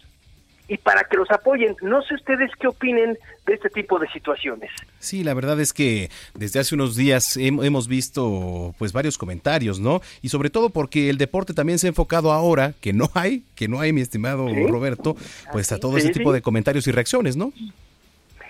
y 0.68 0.78
para 0.78 1.04
que 1.04 1.18
los 1.18 1.30
apoyen. 1.32 1.76
No 1.82 2.02
sé 2.02 2.16
ustedes 2.16 2.52
qué 2.60 2.68
opinen 2.68 3.18
de 3.46 3.54
este 3.54 3.70
tipo 3.70 4.00
de 4.00 4.08
situaciones. 4.10 4.72
Sí, 5.00 5.24
la 5.24 5.34
verdad 5.34 5.60
es 5.60 5.74
que 5.74 6.10
desde 6.34 6.60
hace 6.60 6.76
unos 6.76 6.96
días 6.96 7.38
hemos 7.38 7.88
visto 7.88 8.74
pues 8.78 8.92
varios 8.92 9.18
comentarios, 9.18 9.80
¿no? 9.80 10.02
Y 10.22 10.30
sobre 10.30 10.50
todo 10.50 10.70
porque 10.70 11.10
el 11.10 11.18
deporte 11.18 11.54
también 11.54 11.80
se 11.80 11.88
ha 11.88 11.90
enfocado 11.90 12.32
ahora, 12.32 12.74
que 12.82 12.94
no 12.94 13.10
hay, 13.14 13.44
que 13.56 13.68
no 13.68 13.80
hay, 13.80 13.94
mi 13.94 14.02
estimado 14.02 14.48
Roberto, 14.68 15.16
pues 15.52 15.72
a 15.72 15.80
todo 15.80 15.98
ese 15.98 16.10
tipo 16.10 16.34
de 16.34 16.42
comentarios 16.42 16.88
y 16.88 16.92
reacciones, 16.92 17.38
¿no? 17.38 17.52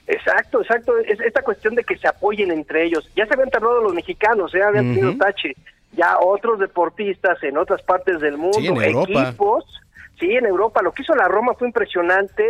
Exacto, 0.07 0.61
exacto. 0.61 0.97
Es 0.99 1.19
esta 1.19 1.41
cuestión 1.41 1.75
de 1.75 1.83
que 1.83 1.97
se 1.97 2.07
apoyen 2.07 2.51
entre 2.51 2.85
ellos. 2.85 3.09
Ya 3.15 3.25
se 3.25 3.33
habían 3.33 3.49
tardado 3.49 3.81
los 3.81 3.93
mexicanos, 3.93 4.53
¿eh? 4.53 4.61
habían 4.61 4.93
tenido 4.93 5.17
tache. 5.17 5.55
Ya 5.93 6.17
otros 6.19 6.59
deportistas 6.59 7.41
en 7.43 7.57
otras 7.57 7.81
partes 7.81 8.19
del 8.19 8.37
mundo, 8.37 8.81
equipos 8.81 9.65
Sí, 10.19 10.31
en 10.35 10.45
Europa 10.45 10.81
lo 10.81 10.91
que 10.91 11.01
hizo 11.01 11.15
la 11.15 11.27
Roma 11.27 11.53
fue 11.53 11.67
impresionante, 11.67 12.43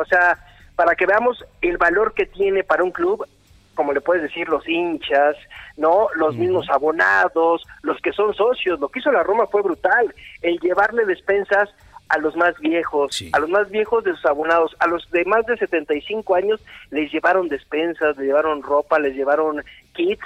o 0.00 0.04
sea, 0.04 0.38
para 0.74 0.94
que 0.94 1.06
veamos 1.06 1.44
el 1.62 1.78
valor 1.78 2.12
que 2.14 2.26
tiene 2.26 2.62
para 2.62 2.84
un 2.84 2.90
club, 2.90 3.26
como 3.74 3.92
le 3.92 4.00
puedes 4.00 4.22
decir, 4.22 4.48
los 4.48 4.66
hinchas, 4.68 5.36
¿no? 5.76 6.08
Los 6.14 6.36
mismos 6.36 6.68
abonados, 6.70 7.62
los 7.82 8.00
que 8.00 8.12
son 8.12 8.34
socios, 8.34 8.80
lo 8.80 8.88
que 8.88 9.00
hizo 9.00 9.12
la 9.12 9.22
Roma 9.22 9.46
fue 9.46 9.62
brutal, 9.62 10.14
el 10.42 10.58
llevarle 10.60 11.04
despensas 11.06 11.70
a 12.08 12.18
los 12.18 12.36
más 12.36 12.56
viejos, 12.60 13.24
a 13.32 13.38
los 13.38 13.50
más 13.50 13.68
viejos 13.70 14.04
de 14.04 14.12
sus 14.12 14.24
abonados, 14.26 14.76
a 14.78 14.86
los 14.86 15.10
de 15.10 15.24
más 15.24 15.44
de 15.46 15.56
75 15.56 16.34
años 16.34 16.60
les 16.90 17.10
llevaron 17.12 17.48
despensas, 17.48 18.16
les 18.16 18.26
llevaron 18.26 18.62
ropa, 18.62 18.98
les 18.98 19.14
llevaron 19.14 19.62
kits, 19.92 20.24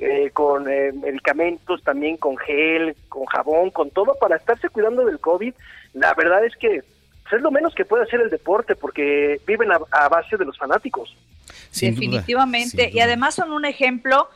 eh, 0.00 0.30
con 0.32 0.66
eh, 0.66 0.92
medicamentos, 0.92 1.82
también 1.82 2.16
con 2.16 2.38
gel, 2.38 2.96
con 3.10 3.26
jabón, 3.26 3.70
con 3.70 3.90
todo 3.90 4.16
para 4.18 4.36
estarse 4.36 4.70
cuidando 4.70 5.04
del 5.04 5.20
COVID. 5.20 5.52
La 5.92 6.14
verdad 6.14 6.42
es 6.42 6.56
que 6.56 6.82
pues, 7.22 7.34
es 7.34 7.42
lo 7.42 7.50
menos 7.50 7.74
que 7.74 7.84
puede 7.84 8.04
hacer 8.04 8.22
el 8.22 8.30
deporte 8.30 8.74
porque 8.74 9.40
viven 9.46 9.68
a, 9.70 10.08
base 10.08 10.38
de 10.38 10.46
los 10.46 10.56
fanáticos. 10.56 11.14
Definitivamente. 11.78 12.90
Y 12.90 13.00
además 13.00 13.34
son 13.34 13.52
un 13.52 13.66
ejemplo. 13.66 14.30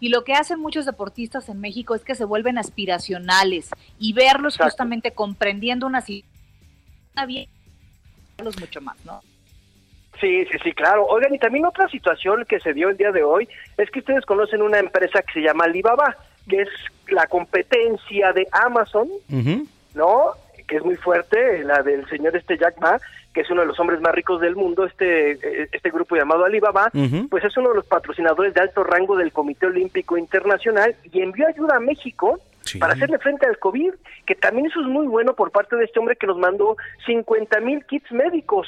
Y 0.00 0.10
lo 0.10 0.22
que 0.22 0.34
hacen 0.34 0.60
muchos 0.60 0.84
deportistas 0.84 1.48
en 1.48 1.60
México 1.60 1.94
es 1.94 2.04
que 2.04 2.14
se 2.14 2.26
vuelven 2.26 2.58
aspiracionales 2.58 3.70
y 3.98 4.12
verlos 4.12 4.58
justamente 4.58 5.12
comprendiendo 5.12 5.86
una 5.86 6.02
situación 6.02 7.48
mucho 8.60 8.80
más, 8.82 8.96
¿no? 9.06 9.22
Sí, 10.20 10.46
sí, 10.50 10.58
sí, 10.62 10.72
claro. 10.72 11.04
Oigan, 11.06 11.34
y 11.34 11.38
también 11.38 11.66
otra 11.66 11.88
situación 11.88 12.44
que 12.48 12.60
se 12.60 12.72
dio 12.72 12.88
el 12.88 12.96
día 12.96 13.12
de 13.12 13.22
hoy 13.22 13.48
es 13.76 13.90
que 13.90 13.98
ustedes 13.98 14.24
conocen 14.24 14.62
una 14.62 14.78
empresa 14.78 15.22
que 15.22 15.32
se 15.34 15.40
llama 15.40 15.64
Alibaba, 15.64 16.16
que 16.48 16.62
es 16.62 16.68
la 17.08 17.26
competencia 17.26 18.32
de 18.32 18.46
Amazon, 18.52 19.08
¿no? 19.94 20.30
Que 20.66 20.76
es 20.76 20.84
muy 20.84 20.96
fuerte, 20.96 21.62
la 21.64 21.82
del 21.82 22.08
señor 22.08 22.34
este 22.36 22.56
Jack 22.56 22.78
Ma, 22.80 22.98
que 23.34 23.42
es 23.42 23.50
uno 23.50 23.60
de 23.60 23.66
los 23.66 23.78
hombres 23.78 24.00
más 24.00 24.14
ricos 24.14 24.40
del 24.40 24.56
mundo, 24.56 24.86
este, 24.86 25.32
este 25.70 25.90
grupo 25.90 26.16
llamado 26.16 26.44
Alibaba, 26.44 26.90
pues 27.28 27.44
es 27.44 27.56
uno 27.58 27.68
de 27.70 27.76
los 27.76 27.86
patrocinadores 27.86 28.54
de 28.54 28.62
alto 28.62 28.82
rango 28.82 29.16
del 29.16 29.32
Comité 29.32 29.66
Olímpico 29.66 30.16
Internacional 30.16 30.96
y 31.12 31.20
envió 31.20 31.46
ayuda 31.46 31.76
a 31.76 31.80
México 31.80 32.40
para 32.80 32.94
hacerle 32.94 33.18
frente 33.18 33.46
al 33.46 33.58
COVID, 33.58 33.92
que 34.26 34.34
también 34.34 34.66
eso 34.66 34.80
es 34.80 34.86
muy 34.86 35.06
bueno 35.06 35.34
por 35.34 35.50
parte 35.50 35.76
de 35.76 35.84
este 35.84 35.98
hombre 35.98 36.16
que 36.16 36.26
nos 36.26 36.38
mandó 36.38 36.76
50 37.04 37.60
mil 37.60 37.84
kits 37.84 38.10
médicos. 38.10 38.66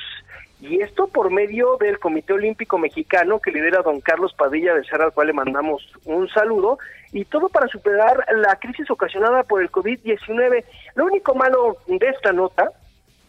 Y 0.60 0.80
esto 0.80 1.06
por 1.06 1.30
medio 1.30 1.76
del 1.78 1.98
Comité 1.98 2.32
Olímpico 2.32 2.78
Mexicano 2.78 3.38
que 3.38 3.52
lidera 3.52 3.82
don 3.82 4.00
Carlos 4.00 4.34
Padilla 4.34 4.74
Becerra, 4.74 5.04
al 5.04 5.12
cual 5.12 5.28
le 5.28 5.32
mandamos 5.32 5.88
un 6.04 6.28
saludo, 6.28 6.78
y 7.12 7.24
todo 7.24 7.48
para 7.48 7.68
superar 7.68 8.26
la 8.36 8.56
crisis 8.56 8.90
ocasionada 8.90 9.44
por 9.44 9.62
el 9.62 9.70
COVID-19. 9.70 10.64
Lo 10.96 11.06
único 11.06 11.34
malo 11.34 11.76
de 11.86 12.08
esta 12.08 12.32
nota 12.32 12.72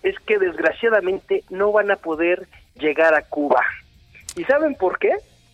es 0.01 0.17
que 0.21 0.39
desgraciadamente 0.39 1.43
no 1.49 1.71
van 1.71 1.91
a 1.91 1.97
poder 1.97 2.47
llegar 2.75 3.13
a 3.13 3.21
Cuba. 3.21 3.61
¿Y 4.35 4.43
saben 4.45 4.75
por 4.75 4.97
qué? 4.97 5.11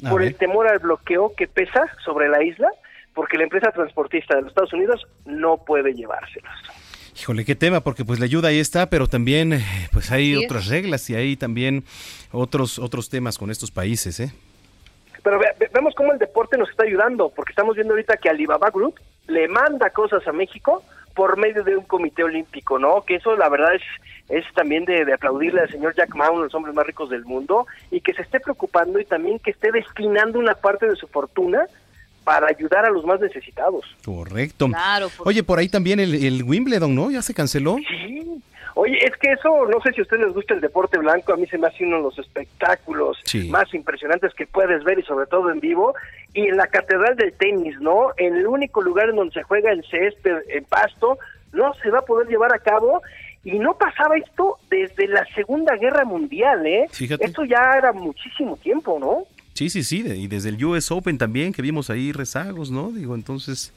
por 0.09 0.21
el 0.21 0.35
temor 0.35 0.67
al 0.67 0.79
bloqueo 0.79 1.33
que 1.35 1.47
pesa 1.47 1.85
sobre 2.03 2.29
la 2.29 2.43
isla, 2.43 2.69
porque 3.13 3.37
la 3.37 3.43
empresa 3.43 3.71
transportista 3.71 4.35
de 4.35 4.41
los 4.41 4.49
Estados 4.49 4.73
Unidos 4.73 5.05
no 5.25 5.57
puede 5.57 5.93
llevárselos. 5.93 6.51
Híjole, 7.17 7.45
qué 7.45 7.55
tema, 7.55 7.81
porque 7.81 8.03
pues 8.03 8.19
la 8.19 8.25
ayuda 8.25 8.49
ahí 8.49 8.59
está, 8.59 8.89
pero 8.89 9.07
también 9.07 9.53
eh, 9.53 9.63
pues 9.93 10.11
hay 10.11 10.35
otras 10.35 10.67
reglas 10.67 11.09
y 11.09 11.15
hay 11.15 11.37
también 11.37 11.83
otros 12.31 12.77
otros 12.77 13.09
temas 13.09 13.37
con 13.37 13.51
estos 13.51 13.71
países, 13.71 14.19
¿eh? 14.19 14.33
Pero 15.23 15.39
vemos 15.73 15.95
cómo 15.95 16.11
el 16.11 16.19
deporte 16.19 16.57
nos 16.57 16.69
está 16.69 16.83
ayudando, 16.83 17.31
porque 17.35 17.51
estamos 17.51 17.75
viendo 17.75 17.93
ahorita 17.93 18.17
que 18.17 18.29
Alibaba 18.29 18.69
Group 18.69 18.99
le 19.27 19.47
manda 19.47 19.89
cosas 19.89 20.27
a 20.27 20.31
México 20.31 20.83
por 21.15 21.37
medio 21.37 21.63
de 21.63 21.77
un 21.77 21.85
comité 21.85 22.23
olímpico, 22.23 22.77
¿no? 22.77 23.01
Que 23.01 23.15
eso 23.15 23.35
la 23.35 23.49
verdad 23.49 23.73
es 23.73 23.81
es 24.29 24.43
también 24.53 24.85
de, 24.85 25.11
aplaudirle 25.13 25.61
al 25.61 25.69
señor 25.69 25.93
Jack 25.95 26.15
Ma, 26.15 26.29
uno 26.29 26.39
de 26.39 26.45
los 26.45 26.55
hombres 26.55 26.75
más 26.75 26.85
ricos 26.85 27.09
del 27.09 27.25
mundo, 27.25 27.67
y 27.91 28.01
que 28.01 28.13
se 28.13 28.23
esté 28.23 28.39
preocupando 28.39 28.99
y 28.99 29.05
también 29.05 29.39
que 29.39 29.51
esté 29.51 29.71
destinando 29.71 30.39
una 30.39 30.55
parte 30.55 30.87
de 30.87 30.95
su 30.95 31.07
fortuna 31.07 31.67
para 32.25 32.47
ayudar 32.47 32.83
a 32.83 32.89
los 32.89 33.05
más 33.05 33.21
necesitados. 33.21 33.85
Correcto. 34.03 34.67
Oye, 35.19 35.43
por 35.43 35.59
ahí 35.59 35.69
también 35.69 36.01
el, 36.01 36.43
Wimbledon, 36.43 36.93
¿no? 36.93 37.11
¿Ya 37.11 37.21
se 37.21 37.33
canceló? 37.33 37.77
Sí. 37.77 38.41
Oye, 38.73 38.97
es 39.05 39.15
que 39.15 39.31
eso, 39.31 39.65
no 39.67 39.79
sé 39.79 39.93
si 39.93 40.01
a 40.01 40.03
ustedes 40.03 40.25
les 40.25 40.33
gusta 40.33 40.53
el 40.53 40.59
deporte 40.59 40.97
blanco, 40.97 41.31
a 41.31 41.37
mí 41.37 41.47
se 41.47 41.57
me 41.57 41.67
hace 41.67 41.85
uno 41.85 41.97
de 41.97 42.03
los 42.03 42.19
espectáculos 42.19 43.17
más 43.47 43.73
impresionantes 43.73 44.33
que 44.33 44.47
puedes 44.47 44.83
ver 44.83 44.99
y 44.99 45.03
sobre 45.03 45.27
todo 45.27 45.49
en 45.49 45.61
vivo. 45.61 45.93
Y 46.33 46.47
en 46.47 46.57
la 46.57 46.67
Catedral 46.67 47.15
del 47.15 47.31
Tenis, 47.31 47.79
¿no? 47.79 48.09
En 48.17 48.35
el 48.35 48.47
único 48.47 48.81
lugar 48.81 49.09
en 49.09 49.15
donde 49.15 49.33
se 49.33 49.43
juega 49.43 49.71
el 49.71 49.85
césped, 49.85 50.39
en 50.49 50.65
pasto, 50.65 51.17
no 51.53 51.73
se 51.75 51.89
va 51.89 51.99
a 51.99 52.05
poder 52.05 52.27
llevar 52.27 52.53
a 52.53 52.59
cabo. 52.59 53.01
Y 53.45 53.59
no 53.59 53.77
pasaba 53.77 54.17
esto 54.17 54.57
desde 54.69 55.07
la 55.07 55.23
Segunda 55.35 55.75
Guerra 55.77 56.03
Mundial, 56.03 56.65
¿eh? 56.65 56.87
Fíjate. 56.91 57.23
Esto 57.23 57.45
ya 57.45 57.75
era 57.77 57.93
muchísimo 57.93 58.57
tiempo, 58.57 58.97
¿no? 58.99 59.23
Sí, 59.55 59.69
sí, 59.69 59.85
sí, 59.85 60.03
y 60.05 60.27
desde 60.27 60.49
el 60.49 60.63
US 60.65 60.91
Open 60.91 61.17
también, 61.17 61.53
que 61.53 61.61
vimos 61.61 61.89
ahí 61.89 62.11
rezagos, 62.11 62.71
¿no? 62.71 62.91
Digo, 62.91 63.15
entonces, 63.15 63.71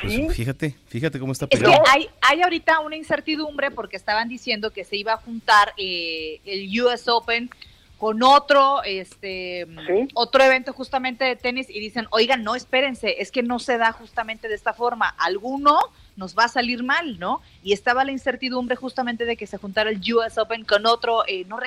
pues 0.00 0.34
fíjate, 0.34 0.74
fíjate 0.86 1.18
cómo 1.18 1.32
está 1.32 1.46
pegado. 1.46 1.70
Es 1.70 1.78
que 1.80 1.84
hay, 1.90 2.08
hay 2.22 2.40
ahorita 2.40 2.80
una 2.80 2.96
incertidumbre 2.96 3.70
porque 3.70 3.98
estaban 3.98 4.30
diciendo 4.30 4.70
que 4.70 4.84
se 4.84 4.96
iba 4.96 5.12
a 5.12 5.16
juntar 5.18 5.74
eh, 5.76 6.40
el 6.46 6.80
US 6.80 7.08
Open 7.08 7.50
con 7.98 8.22
otro, 8.22 8.82
este, 8.84 9.66
otro 10.14 10.42
evento 10.42 10.72
justamente 10.72 11.26
de 11.26 11.36
tenis 11.36 11.68
y 11.68 11.78
dicen, 11.78 12.06
oigan, 12.10 12.42
no, 12.42 12.54
espérense, 12.54 13.20
es 13.20 13.30
que 13.30 13.42
no 13.42 13.58
se 13.58 13.76
da 13.76 13.92
justamente 13.92 14.48
de 14.48 14.54
esta 14.54 14.72
forma. 14.72 15.10
Alguno 15.18 15.78
nos 16.16 16.38
va 16.38 16.44
a 16.44 16.48
salir 16.48 16.82
mal, 16.82 17.18
¿no? 17.18 17.42
Y 17.62 17.74
estaba 17.74 18.02
la 18.02 18.12
incertidumbre 18.12 18.76
justamente 18.76 19.26
de 19.26 19.36
que 19.36 19.46
se 19.46 19.58
juntara 19.58 19.90
el 19.90 20.00
US 20.14 20.38
Open 20.38 20.64
con 20.64 20.86
otro, 20.86 21.24
eh, 21.26 21.44
no 21.46 21.58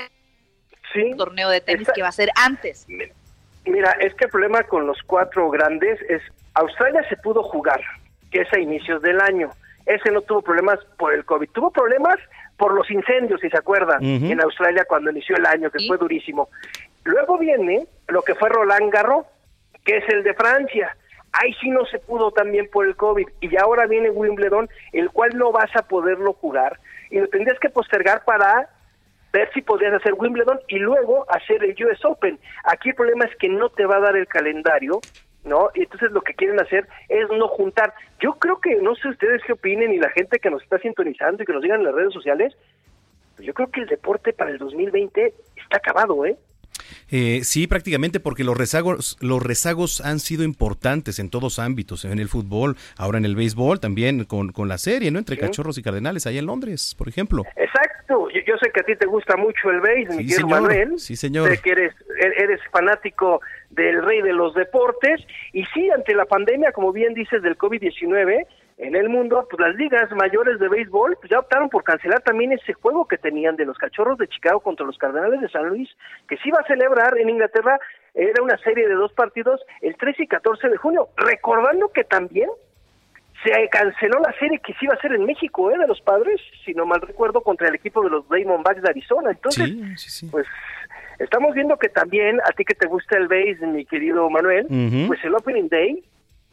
torneo 1.16 1.50
de 1.50 1.62
tenis 1.62 1.88
que 1.94 2.02
va 2.02 2.10
a 2.10 2.12
ser 2.12 2.30
antes. 2.36 2.88
Mira, 3.66 3.92
es 4.00 4.14
que 4.16 4.26
el 4.26 4.32
problema 4.32 4.64
con 4.64 4.88
los 4.88 4.98
cuatro 5.06 5.50
grandes 5.50 6.00
es 6.10 6.22
Australia 6.56 7.04
se 7.10 7.18
pudo 7.18 7.44
jugar, 7.44 7.82
que 8.32 8.42
es 8.42 8.54
a 8.54 8.60
inicios 8.60 9.02
del 9.02 9.22
año. 9.22 9.52
Ese 9.86 10.12
no 10.12 10.22
tuvo 10.22 10.42
problemas 10.42 10.80
por 10.98 11.14
el 11.14 11.26
COVID, 11.26 11.50
tuvo 11.50 11.72
problemas 11.72 12.18
por 12.58 12.74
los 12.74 12.90
incendios, 12.92 13.42
si 13.42 13.50
se 13.50 13.58
acuerdan, 13.58 14.04
en 14.04 14.40
Australia 14.42 14.86
cuando 14.88 15.10
inició 15.12 15.36
el 15.36 15.46
año, 15.46 15.72
que 15.72 15.86
fue 15.88 15.98
durísimo. 15.98 16.50
Luego 17.04 17.38
viene 17.38 17.88
lo 18.08 18.22
que 18.22 18.36
fue 18.36 18.50
Roland 18.50 18.92
Garros, 18.92 19.26
que 19.84 19.98
es 19.98 20.10
el 20.10 20.24
de 20.24 20.34
Francia. 20.36 20.96
Ahí 21.34 21.54
sí 21.60 21.70
no 21.70 21.86
se 21.86 21.98
pudo 21.98 22.32
también 22.32 22.70
por 22.70 22.86
el 22.86 22.96
COVID. 22.96 23.28
Y 23.40 23.58
ahora 23.58 23.88
viene 23.88 24.10
Wimbledon, 24.12 24.70
el 24.92 25.10
cual 25.10 25.32
no 25.38 25.52
vas 25.52 25.76
a 25.76 25.88
poderlo 25.88 26.34
jugar. 26.34 26.80
Y 27.10 27.20
lo 27.20 27.28
tendrías 27.28 27.60
que 27.60 27.70
postergar 27.70 28.24
para 28.26 28.70
ver 29.32 29.50
si 29.54 29.62
podrías 29.62 29.94
hacer 29.94 30.14
Wimbledon 30.14 30.60
y 30.68 30.80
luego 30.80 31.26
hacer 31.30 31.64
el 31.64 31.76
US 31.86 32.04
Open. 32.06 32.40
Aquí 32.66 32.90
el 32.90 32.96
problema 32.96 33.26
es 33.26 33.36
que 33.38 33.50
no 33.50 33.70
te 33.70 33.86
va 33.86 33.98
a 33.98 34.02
dar 34.02 34.16
el 34.16 34.28
calendario, 34.28 35.00
¿no? 35.44 35.70
Y 35.74 35.84
entonces 35.84 36.12
lo 36.12 36.22
que 36.22 36.34
quieren 36.34 36.60
hacer 36.60 36.88
es 37.10 37.30
no 37.30 37.48
juntar. 37.48 37.94
Yo 38.20 38.34
creo 38.34 38.60
que, 38.60 38.76
no 38.76 38.96
sé 38.96 39.10
ustedes 39.10 39.42
qué 39.46 39.54
opinen 39.54 39.94
y 39.94 39.98
la 39.98 40.10
gente 40.10 40.40
que 40.40 40.50
nos 40.50 40.62
está 40.64 40.78
sintonizando 40.80 41.42
y 41.42 41.46
que 41.46 41.54
nos 41.54 41.62
digan 41.62 41.80
en 41.80 41.86
las 41.86 41.96
redes 41.96 42.14
sociales, 42.14 42.56
pues 43.36 43.48
yo 43.48 43.54
creo 43.54 43.72
que 43.72 43.82
el 43.82 43.88
deporte 43.88 44.34
para 44.34 44.52
el 44.52 44.58
2020 44.58 45.34
está 45.56 45.78
acabado, 45.78 46.26
¿eh? 46.26 46.38
Eh, 47.10 47.42
sí, 47.44 47.68
prácticamente 47.68 48.20
porque 48.20 48.44
los 48.44 48.58
rezagos, 48.58 49.18
los 49.22 49.42
rezagos 49.42 50.02
han 50.02 50.20
sido 50.20 50.44
importantes 50.44 51.20
en 51.20 51.30
todos 51.30 51.60
ámbitos, 51.60 52.06
en 52.06 52.20
el 52.20 52.30
fútbol, 52.30 52.78
ahora 52.98 53.18
en 53.18 53.26
el 53.26 53.36
béisbol, 53.36 53.80
también 53.80 54.26
con, 54.26 54.52
con 54.52 54.68
la 54.68 54.78
serie, 54.78 55.12
¿no? 55.12 55.20
Entre 55.20 55.38
Cachorros 55.38 55.78
y 55.78 55.84
Cardenales, 55.84 56.26
allá 56.28 56.40
en 56.40 56.46
Londres, 56.46 56.96
por 56.98 57.08
ejemplo. 57.08 57.44
Exacto, 57.56 58.30
yo, 58.30 58.58
sé 58.58 58.72
que 58.72 58.82
a 58.82 58.84
ti 58.84 58.96
te 58.96 59.08
gusta 59.08 59.36
mucho 59.38 59.70
el 59.70 59.82
béis, 59.82 60.10
mi 60.10 60.26
querido 60.26 60.48
Manuel. 60.48 61.00
Sí, 61.00 61.16
señor. 61.16 61.50
Sé 61.50 61.58
que 61.60 61.72
eres, 61.72 61.94
e-, 62.22 62.44
eres 62.44 62.60
fanático 62.72 63.42
del 63.70 64.04
rey 64.04 64.22
de 64.22 64.34
los 64.34 64.54
deportes, 64.54 65.22
y 65.54 65.64
sí, 65.74 65.90
ante 65.90 66.14
la 66.14 66.26
pandemia, 66.26 66.72
como 66.72 66.92
bien 66.92 67.14
dices, 67.14 67.42
del 67.42 67.58
COVID-19, 67.58 68.46
en 68.82 68.96
el 68.96 69.10
mundo, 69.10 69.48
pues 69.48 69.60
las 69.60 69.76
ligas 69.76 70.10
mayores 70.12 70.60
de 70.60 70.68
béisbol 70.68 71.16
pues 71.18 71.30
ya 71.30 71.38
optaron 71.38 71.70
por 71.70 71.84
cancelar 71.84 72.22
también 72.22 72.52
ese 72.52 72.74
juego 72.74 73.08
que 73.08 73.20
tenían 73.20 73.56
de 73.56 73.66
los 73.66 73.78
cachorros 73.78 74.18
de 74.18 74.28
Chicago 74.28 74.60
contra 74.60 74.88
los 74.88 74.98
Cardenales 74.98 75.40
de 75.40 75.50
San 75.50 75.68
Luis, 75.68 75.88
que 76.28 76.36
se 76.38 76.50
iba 76.50 76.60
a 76.60 76.66
celebrar 76.66 77.16
en 77.20 77.30
Inglaterra, 77.30 77.80
era 78.16 78.42
una 78.42 78.58
serie 78.58 78.88
de 78.88 78.96
dos 78.96 79.14
partidos 79.14 79.62
el 79.82 79.96
13 79.96 80.24
y 80.24 80.28
14 80.28 80.70
de 80.70 80.78
junio, 80.78 81.10
recordando 81.16 81.90
que 81.90 82.04
también 82.04 82.50
se 83.44 83.52
canceló 83.70 84.20
la 84.20 84.34
serie 84.40 84.60
que 84.66 84.74
se 84.74 84.86
iba 84.86 84.96
a 84.96 84.98
hacer 84.98 85.14
en 85.14 85.26
México, 85.26 85.70
¿eh? 85.70 85.78
de 85.78 85.88
los 85.88 86.02
padres, 86.02 86.42
si 86.66 86.74
no 86.74 86.88
mal 86.88 87.02
recuerdo, 87.02 87.42
contra 87.42 87.68
el 87.68 87.76
equipo 87.76 88.02
de 88.02 88.10
los 88.10 88.28
Diamondbacks 88.30 88.82
de 88.82 88.90
Arizona. 88.90 89.30
Entonces, 89.30 89.70
pues 90.32 90.48
estamos 91.20 91.54
viendo 91.54 91.78
que 91.78 91.90
también, 91.90 92.40
a 92.42 92.52
ti 92.54 92.66
que 92.66 92.74
te 92.74 92.88
gusta 92.88 93.16
el 93.18 93.28
béis, 93.28 93.62
mi 93.62 93.86
querido 93.86 94.28
Manuel, 94.32 94.66
pues 95.08 95.24
el 95.24 95.36
Opening 95.36 95.70
Day 95.70 96.04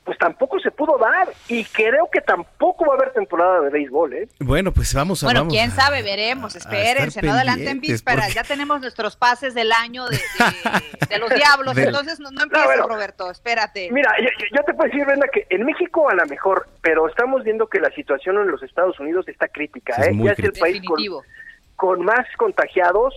pues 0.09 0.17
tampoco 0.17 0.59
se 0.59 0.71
pudo 0.71 0.97
dar 0.97 1.29
y 1.49 1.65
creo 1.67 2.09
que 2.11 2.23
tampoco 2.23 2.87
va 2.87 2.95
a 2.95 2.97
haber 2.97 3.13
temporada 3.13 3.61
de 3.61 3.69
béisbol, 3.69 4.15
¿eh? 4.15 4.29
Bueno, 4.41 4.73
pues 4.73 4.95
vamos 4.95 5.23
a 5.23 5.27
Bueno, 5.27 5.47
quién 5.49 5.71
sabe, 5.71 6.03
veremos, 6.03 6.57
espérense, 6.57 7.21
no 7.21 7.33
adelanten 7.33 7.79
vísperas, 7.79 8.33
ya 8.33 8.43
tenemos 8.43 8.81
nuestros 8.81 9.17
pases 9.17 9.53
del 9.53 9.71
año 9.71 10.07
de, 10.09 10.17
los 11.21 11.29
diablos, 11.29 11.77
entonces 11.77 12.21
no, 12.21 12.31
no 12.31 12.45
empieces, 12.45 12.79
Roberto, 12.87 13.31
espérate. 13.31 13.91
Mira, 13.93 14.11
yo, 14.19 14.63
te 14.63 14.73
puedo 14.73 14.89
decir, 14.89 15.05
Brenda, 15.05 15.29
que 15.31 15.47
en 15.51 15.67
México 15.67 16.09
a 16.09 16.15
lo 16.15 16.25
mejor, 16.25 16.67
pero 16.81 17.07
estamos 17.07 17.45
viendo 17.45 17.67
que 17.67 17.79
la 17.79 17.91
situación 17.91 18.39
en 18.39 18.51
los 18.51 18.63
Estados 18.63 18.99
Unidos 18.99 19.29
está 19.29 19.47
crítica, 19.49 19.95
¿eh? 20.07 20.17
ya 20.23 20.33
es 20.33 20.39
el 20.39 20.53
país 20.53 20.81
con, 20.87 20.99
con 21.77 22.03
más 22.03 22.27
contagiados, 22.39 23.15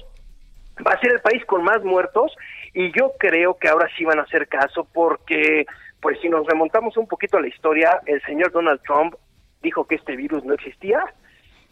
va 0.86 0.92
a 0.92 1.00
ser 1.00 1.14
el 1.14 1.22
país 1.22 1.46
con 1.46 1.64
más 1.64 1.82
muertos 1.86 2.34
y 2.74 2.92
yo 2.92 3.14
creo 3.18 3.58
que 3.58 3.70
ahora 3.70 3.88
sí 3.98 4.04
van 4.04 4.20
a 4.20 4.24
hacer 4.24 4.50
caso 4.50 4.86
porque 4.92 5.66
pues 6.02 6.20
si 6.20 6.30
nos 6.30 6.46
remontamos 6.48 6.98
un 6.98 7.08
poquito 7.08 7.38
a 7.38 7.42
la 7.42 7.48
historia, 7.48 8.02
el 8.06 8.22
señor 8.24 8.52
Donald 8.52 8.82
Trump 8.82 9.16
dijo 9.62 9.86
que 9.86 9.96
este 9.96 10.16
virus 10.16 10.44
no 10.44 10.54
existía 10.54 11.04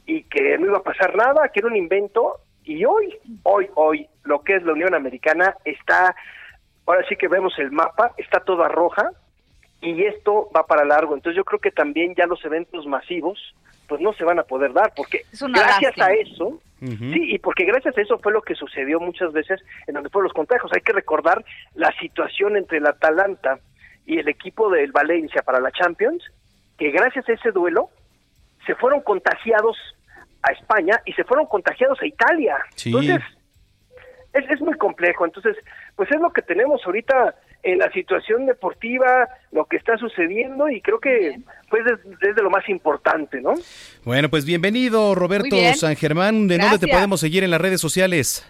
y 0.06 0.24
que 0.24 0.58
no 0.58 0.68
iba 0.68 0.78
a 0.78 0.84
pasar 0.84 1.16
nada, 1.16 1.50
que 1.50 1.60
era 1.60 1.68
un 1.68 1.76
invento, 1.76 2.38
y 2.64 2.86
hoy, 2.86 3.16
hoy, 3.44 3.68
hoy, 3.76 4.08
lo 4.24 4.42
que 4.42 4.56
es 4.56 4.64
la 4.64 4.74
Unión 4.74 4.94
Americana 4.94 5.56
está, 5.66 6.16
ahora 6.86 7.04
sí 7.08 7.16
que 7.16 7.28
vemos 7.28 7.58
el 7.58 7.72
mapa, 7.72 8.14
está 8.18 8.40
toda 8.40 8.68
roja, 8.68 9.12
y 9.82 10.04
esto 10.04 10.50
va 10.56 10.66
para 10.66 10.86
largo. 10.86 11.16
Entonces 11.16 11.38
yo 11.38 11.46
creo 11.46 11.60
que 11.60 11.72
también 11.72 12.14
ya 12.16 12.26
los 12.26 12.44
eventos 12.44 12.86
masivos, 12.86 13.56
pues 13.88 14.02
no 14.02 14.14
se 14.14 14.24
van 14.24 14.40
a 14.40 14.44
poder 14.44 14.74
dar, 14.74 14.94
porque 14.96 15.22
gracias 15.32 15.98
a 16.00 16.12
eso, 16.14 16.60
sí, 16.80 17.34
y 17.34 17.40
porque 17.40 17.66
gracias 17.66 17.98
a 17.98 18.02
eso 18.02 18.20
fue 18.20 18.32
lo 18.32 18.42
que 18.42 18.54
sucedió 18.54 19.00
muchas 19.00 19.32
veces 19.32 19.60
en 19.88 19.96
donde 19.96 20.10
fueron 20.10 20.26
los 20.26 20.34
contagios. 20.34 20.72
Hay 20.74 20.82
que 20.82 20.94
recordar 20.94 21.44
la 21.74 21.92
situación 22.00 22.56
entre 22.56 22.78
el 22.78 22.86
Atalanta 22.86 23.60
y 24.10 24.18
el 24.18 24.28
equipo 24.28 24.72
del 24.72 24.92
Valencia 24.92 25.44
para 25.44 25.60
la 25.60 25.72
Champions, 25.72 26.24
que 26.80 26.90
gracias 26.90 27.30
a 27.30 27.34
ese 27.34 27.52
duelo 27.52 27.90
se 28.66 28.74
fueron 28.74 29.02
contagiados 29.02 29.78
a 30.42 30.52
España 30.52 31.00
y 31.06 31.14
se 31.14 31.24
fueron 31.24 31.46
contagiados 31.46 32.02
a 32.02 32.08
Italia. 32.08 32.58
Entonces, 32.84 33.22
es, 34.34 34.50
es 34.50 34.62
muy 34.62 34.76
complejo. 34.78 35.26
Entonces, 35.26 35.56
pues 35.96 36.10
es 36.10 36.20
lo 36.20 36.34
que 36.34 36.42
tenemos 36.42 36.82
ahorita 36.86 37.36
en 37.62 37.78
la 37.78 37.92
situación 37.92 38.48
deportiva, 38.48 39.30
lo 39.52 39.66
que 39.66 39.78
está 39.78 39.96
sucediendo 39.98 40.68
y 40.70 40.82
creo 40.82 41.00
que 41.00 41.38
pues 41.70 41.84
es, 41.86 42.36
de 42.36 42.42
lo 42.42 42.50
más 42.50 42.68
importante, 42.68 43.40
¿no? 43.42 43.54
Bueno, 44.06 44.30
pues 44.30 44.44
bienvenido 44.44 45.14
Roberto 45.14 45.56
San 45.76 45.96
Germán, 45.96 46.48
¿de 46.48 46.58
dónde 46.58 46.80
te 46.80 46.88
podemos 46.88 47.20
seguir 47.20 47.44
en 47.44 47.52
las 47.52 47.62
redes 47.62 47.80
sociales? 47.80 48.50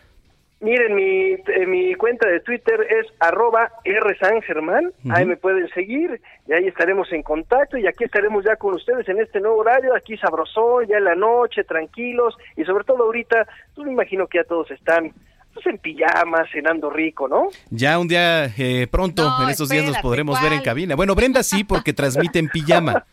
Miren, 0.61 0.93
mi, 0.93 1.31
eh, 1.31 1.65
mi 1.65 1.95
cuenta 1.95 2.27
de 2.27 2.41
Twitter 2.41 2.85
es 2.89 3.07
arroba 3.19 3.71
rsangermán, 3.85 4.91
ahí 5.09 5.25
me 5.25 5.37
pueden 5.37 5.69
seguir 5.69 6.21
y 6.47 6.51
ahí 6.53 6.67
estaremos 6.67 7.09
en 7.13 7.23
contacto 7.23 7.77
y 7.77 7.87
aquí 7.87 8.03
estaremos 8.03 8.43
ya 8.43 8.57
con 8.57 8.73
ustedes 8.73 9.07
en 9.07 9.21
este 9.21 9.39
nuevo 9.39 9.59
horario, 9.59 9.95
aquí 9.95 10.17
sabrosón, 10.17 10.85
ya 10.87 10.97
en 10.97 11.05
la 11.05 11.15
noche, 11.15 11.63
tranquilos 11.63 12.35
y 12.57 12.65
sobre 12.65 12.83
todo 12.83 13.03
ahorita, 13.03 13.47
pues 13.73 13.85
me 13.87 13.93
imagino 13.93 14.27
que 14.27 14.39
ya 14.39 14.43
todos 14.43 14.69
están 14.71 15.13
pues, 15.53 15.65
en 15.65 15.77
pijama, 15.77 16.45
cenando 16.51 16.89
rico, 16.89 17.29
¿no? 17.29 17.47
Ya 17.69 17.97
un 17.97 18.09
día 18.09 18.45
eh, 18.57 18.87
pronto, 18.91 19.29
en 19.41 19.49
estos 19.49 19.69
días 19.69 19.85
nos 19.85 19.97
podremos 19.99 20.41
ver 20.41 20.51
en 20.51 20.61
cabina. 20.61 20.95
Bueno, 20.95 21.15
Brenda 21.15 21.41
sí, 21.41 21.63
porque 21.63 21.93
transmite 21.93 22.37
en 22.37 22.49
pijama. 22.49 23.05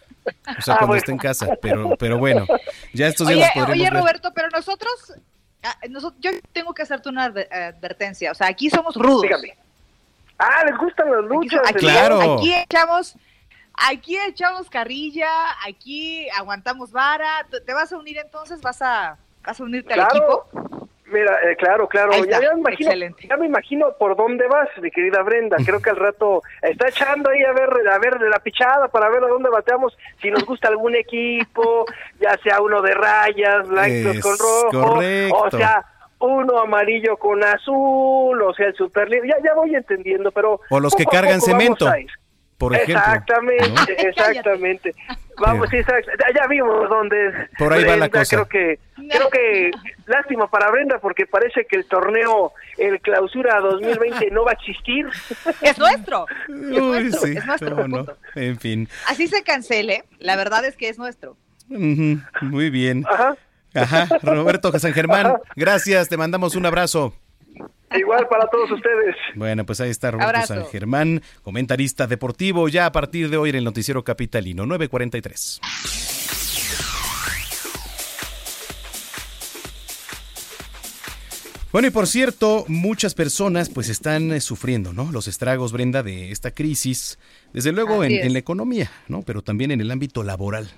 O 0.59 0.62
sea, 0.62 0.74
ah, 0.74 0.78
cuando 0.78 0.97
está 0.97 1.12
en 1.12 1.18
casa, 1.18 1.57
pero, 1.62 1.97
pero 1.97 2.18
bueno, 2.18 2.44
ya 2.92 3.07
estos 3.07 3.28
días 3.28 3.38
nos 3.38 3.66
podremos 3.66 3.88
Oye, 3.88 3.90
Roberto, 3.90 4.32
pero 4.34 4.49
nosotros 4.53 5.14
Ah, 5.66 5.76
yo 6.20 6.30
tengo 6.52 6.72
que 6.72 6.82
hacerte 6.82 7.08
una 7.08 7.24
advertencia. 7.24 8.30
O 8.30 8.34
sea, 8.34 8.46
aquí 8.46 8.70
somos 8.70 8.94
rudos. 8.94 9.22
Dígame. 9.22 9.56
Ah, 10.38 10.64
les 10.64 10.76
gustan 10.78 11.10
las 11.10 11.24
luchas. 11.24 11.60
Aquí, 11.66 11.78
claro. 11.80 12.20
Aquí 12.20 12.54
echamos, 12.54 13.16
aquí 13.74 14.16
echamos 14.28 14.70
carrilla, 14.70 15.28
aquí 15.66 16.28
aguantamos 16.30 16.92
vara. 16.92 17.46
¿Te 17.64 17.72
vas 17.72 17.92
a 17.92 17.98
unir 17.98 18.18
entonces? 18.18 18.60
¿Vas 18.60 18.80
a, 18.80 19.18
vas 19.44 19.60
a 19.60 19.64
unirte 19.64 19.94
al 19.94 20.00
equipo? 20.00 20.86
Mira, 21.09 21.38
eh, 21.44 21.57
claro, 21.57 21.86
claro. 21.88 22.12
Ya, 22.24 22.40
me 22.40 22.59
imagino, 22.59 22.90
ya 23.28 23.36
me 23.36 23.46
imagino 23.46 23.92
por 23.98 24.16
dónde 24.16 24.48
vas, 24.48 24.68
mi 24.82 24.90
querida 24.90 25.22
Brenda. 25.22 25.57
Creo 25.64 25.80
que 25.80 25.90
al 25.90 25.96
rato 25.96 26.42
está 26.62 26.88
echando 26.88 27.30
ahí 27.30 27.42
a 27.44 27.52
ver, 27.52 27.70
a 27.88 27.98
ver 27.98 28.18
de 28.18 28.28
la 28.28 28.40
pichada 28.40 28.88
para 28.88 29.09
ver 29.09 29.22
a 29.22 29.28
dónde 29.28 29.48
bateamos. 29.48 29.96
Si 30.20 30.30
nos 30.30 30.44
gusta 30.44 30.68
algún 30.68 30.96
equipo, 30.96 31.86
ya 32.20 32.36
sea 32.42 32.61
uno 32.61 32.82
de 32.82 32.92
rayas, 32.92 33.68
blancos 33.68 34.20
con 34.20 34.36
rojo, 34.38 35.42
o 35.44 35.50
sea, 35.50 35.84
uno 36.18 36.59
amarillo 36.59 37.16
con 37.16 37.42
azul, 37.44 38.42
o 38.42 38.54
sea, 38.54 38.66
el 38.66 38.74
super 38.74 39.09
ya, 39.09 39.36
ya 39.44 39.54
voy 39.54 39.74
entendiendo, 39.74 40.32
pero 40.32 40.61
o 40.70 40.80
los 40.80 40.94
que 40.94 41.04
cargan 41.04 41.40
cemento 41.40 41.88
por 42.59 42.74
ejemplo. 42.74 42.96
Exactamente, 42.98 44.09
exactamente. 44.09 44.94
Vamos, 45.38 45.68
sí, 45.70 45.78
ya 46.34 46.46
vimos 46.46 46.88
dónde. 46.88 47.48
Por 47.59 47.72
ahí 47.72 47.84
va 47.84 47.96
la 47.96 48.09
cosa. 48.09 48.36
Creo 48.36 48.48
que, 48.48 48.78
creo 49.11 49.28
que, 49.28 49.70
lástima 50.07 50.50
para 50.50 50.70
Brenda, 50.70 50.98
porque 50.98 51.26
parece 51.26 51.66
que 51.66 51.76
el 51.76 51.86
torneo, 51.86 52.52
el 52.78 53.00
clausura 53.00 53.61
2020 53.61 54.30
no 54.30 54.44
va 54.44 54.52
a 54.52 54.54
existir. 54.54 55.07
Es 55.61 55.78
nuestro. 55.78 56.26
Es 56.48 57.46
nuestro. 57.46 58.16
En 58.34 58.59
fin. 58.59 58.88
Así 59.09 59.26
se 59.28 59.42
cancele, 59.42 60.04
la 60.18 60.36
verdad 60.36 60.64
es 60.64 60.76
que 60.76 60.88
es 60.88 60.98
nuestro. 60.98 61.36
Muy 61.68 62.70
bien. 62.70 63.04
Ajá. 63.11 63.36
Ajá. 63.74 64.09
Roberto 64.22 64.76
San 64.78 64.94
Germán, 64.94 65.34
gracias, 65.54 66.09
te 66.09 66.16
mandamos 66.16 66.57
un 66.57 66.64
abrazo. 66.64 67.12
Igual 67.95 68.26
para 68.28 68.47
todos 68.49 68.70
ustedes. 68.72 69.14
Bueno, 69.34 69.64
pues 69.64 69.80
ahí 69.80 69.91
está 69.91 70.11
Roberto 70.11 70.47
San 70.47 70.66
Germán, 70.66 71.22
comentarista 71.43 72.07
deportivo, 72.07 72.68
ya 72.68 72.87
a 72.87 72.93
partir 72.93 73.30
de 73.30 73.37
hoy 73.37 73.51
en 73.51 73.57
el 73.57 73.64
Noticiero 73.64 74.03
Capitalino, 74.03 74.66
943. 74.66 75.61
Bueno, 81.76 81.89
y 81.89 81.91
por 81.91 82.07
cierto, 82.07 82.64
muchas 82.68 83.14
personas 83.14 83.68
pues 83.68 83.91
están 83.91 84.32
eh, 84.32 84.41
sufriendo, 84.41 84.95
¿no? 84.95 85.12
Los 85.12 85.28
estragos, 85.28 85.72
Brenda, 85.72 86.03
de 86.03 86.32
esta 86.32 86.51
crisis, 86.51 87.18
desde 87.53 87.70
luego 87.70 88.03
en, 88.03 88.12
en, 88.12 88.32
la 88.32 88.39
economía, 88.39 88.91
¿no? 89.09 89.22
Pero 89.22 89.43
también 89.43 89.70
en 89.70 89.82
el 89.82 89.91
ámbito 89.91 90.22
laboral. 90.22 90.70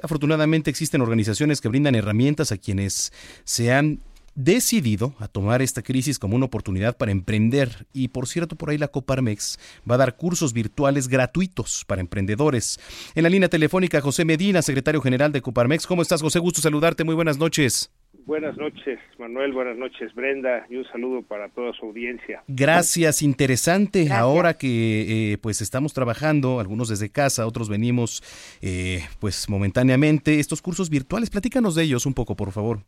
Afortunadamente 0.00 0.70
existen 0.70 1.00
organizaciones 1.00 1.60
que 1.60 1.68
brindan 1.68 1.96
herramientas 1.96 2.52
a 2.52 2.56
quienes 2.56 3.12
se 3.42 3.72
han 3.72 4.00
decidido 4.38 5.14
a 5.18 5.26
tomar 5.26 5.62
esta 5.62 5.82
crisis 5.82 6.20
como 6.20 6.36
una 6.36 6.46
oportunidad 6.46 6.96
para 6.96 7.10
emprender 7.10 7.86
y 7.92 8.08
por 8.08 8.28
cierto 8.28 8.54
por 8.54 8.70
ahí 8.70 8.78
la 8.78 8.86
Coparmex 8.86 9.58
va 9.88 9.96
a 9.96 9.98
dar 9.98 10.16
cursos 10.16 10.52
virtuales 10.52 11.08
gratuitos 11.08 11.84
para 11.84 12.00
emprendedores. 12.00 12.78
En 13.16 13.24
la 13.24 13.30
línea 13.30 13.48
telefónica 13.48 14.00
José 14.00 14.24
Medina, 14.24 14.62
secretario 14.62 15.00
general 15.00 15.32
de 15.32 15.42
Coparmex. 15.42 15.88
¿Cómo 15.88 16.02
estás 16.02 16.22
José? 16.22 16.38
Gusto 16.38 16.60
saludarte. 16.60 17.02
Muy 17.02 17.16
buenas 17.16 17.36
noches. 17.36 17.90
Buenas 18.26 18.56
noches, 18.56 19.00
Manuel. 19.18 19.52
Buenas 19.52 19.76
noches, 19.76 20.14
Brenda. 20.14 20.66
Y 20.70 20.76
un 20.76 20.84
saludo 20.92 21.22
para 21.22 21.48
toda 21.48 21.72
su 21.72 21.86
audiencia. 21.86 22.44
Gracias, 22.46 23.22
interesante. 23.22 24.12
Ahora 24.12 24.54
que 24.54 25.32
eh, 25.32 25.38
pues 25.38 25.62
estamos 25.62 25.94
trabajando, 25.94 26.60
algunos 26.60 26.88
desde 26.88 27.10
casa, 27.10 27.46
otros 27.46 27.68
venimos 27.68 28.22
eh, 28.60 29.00
pues 29.18 29.48
momentáneamente, 29.48 30.38
estos 30.38 30.62
cursos 30.62 30.90
virtuales, 30.90 31.30
platícanos 31.30 31.74
de 31.74 31.82
ellos 31.82 32.06
un 32.06 32.14
poco, 32.14 32.36
por 32.36 32.52
favor. 32.52 32.80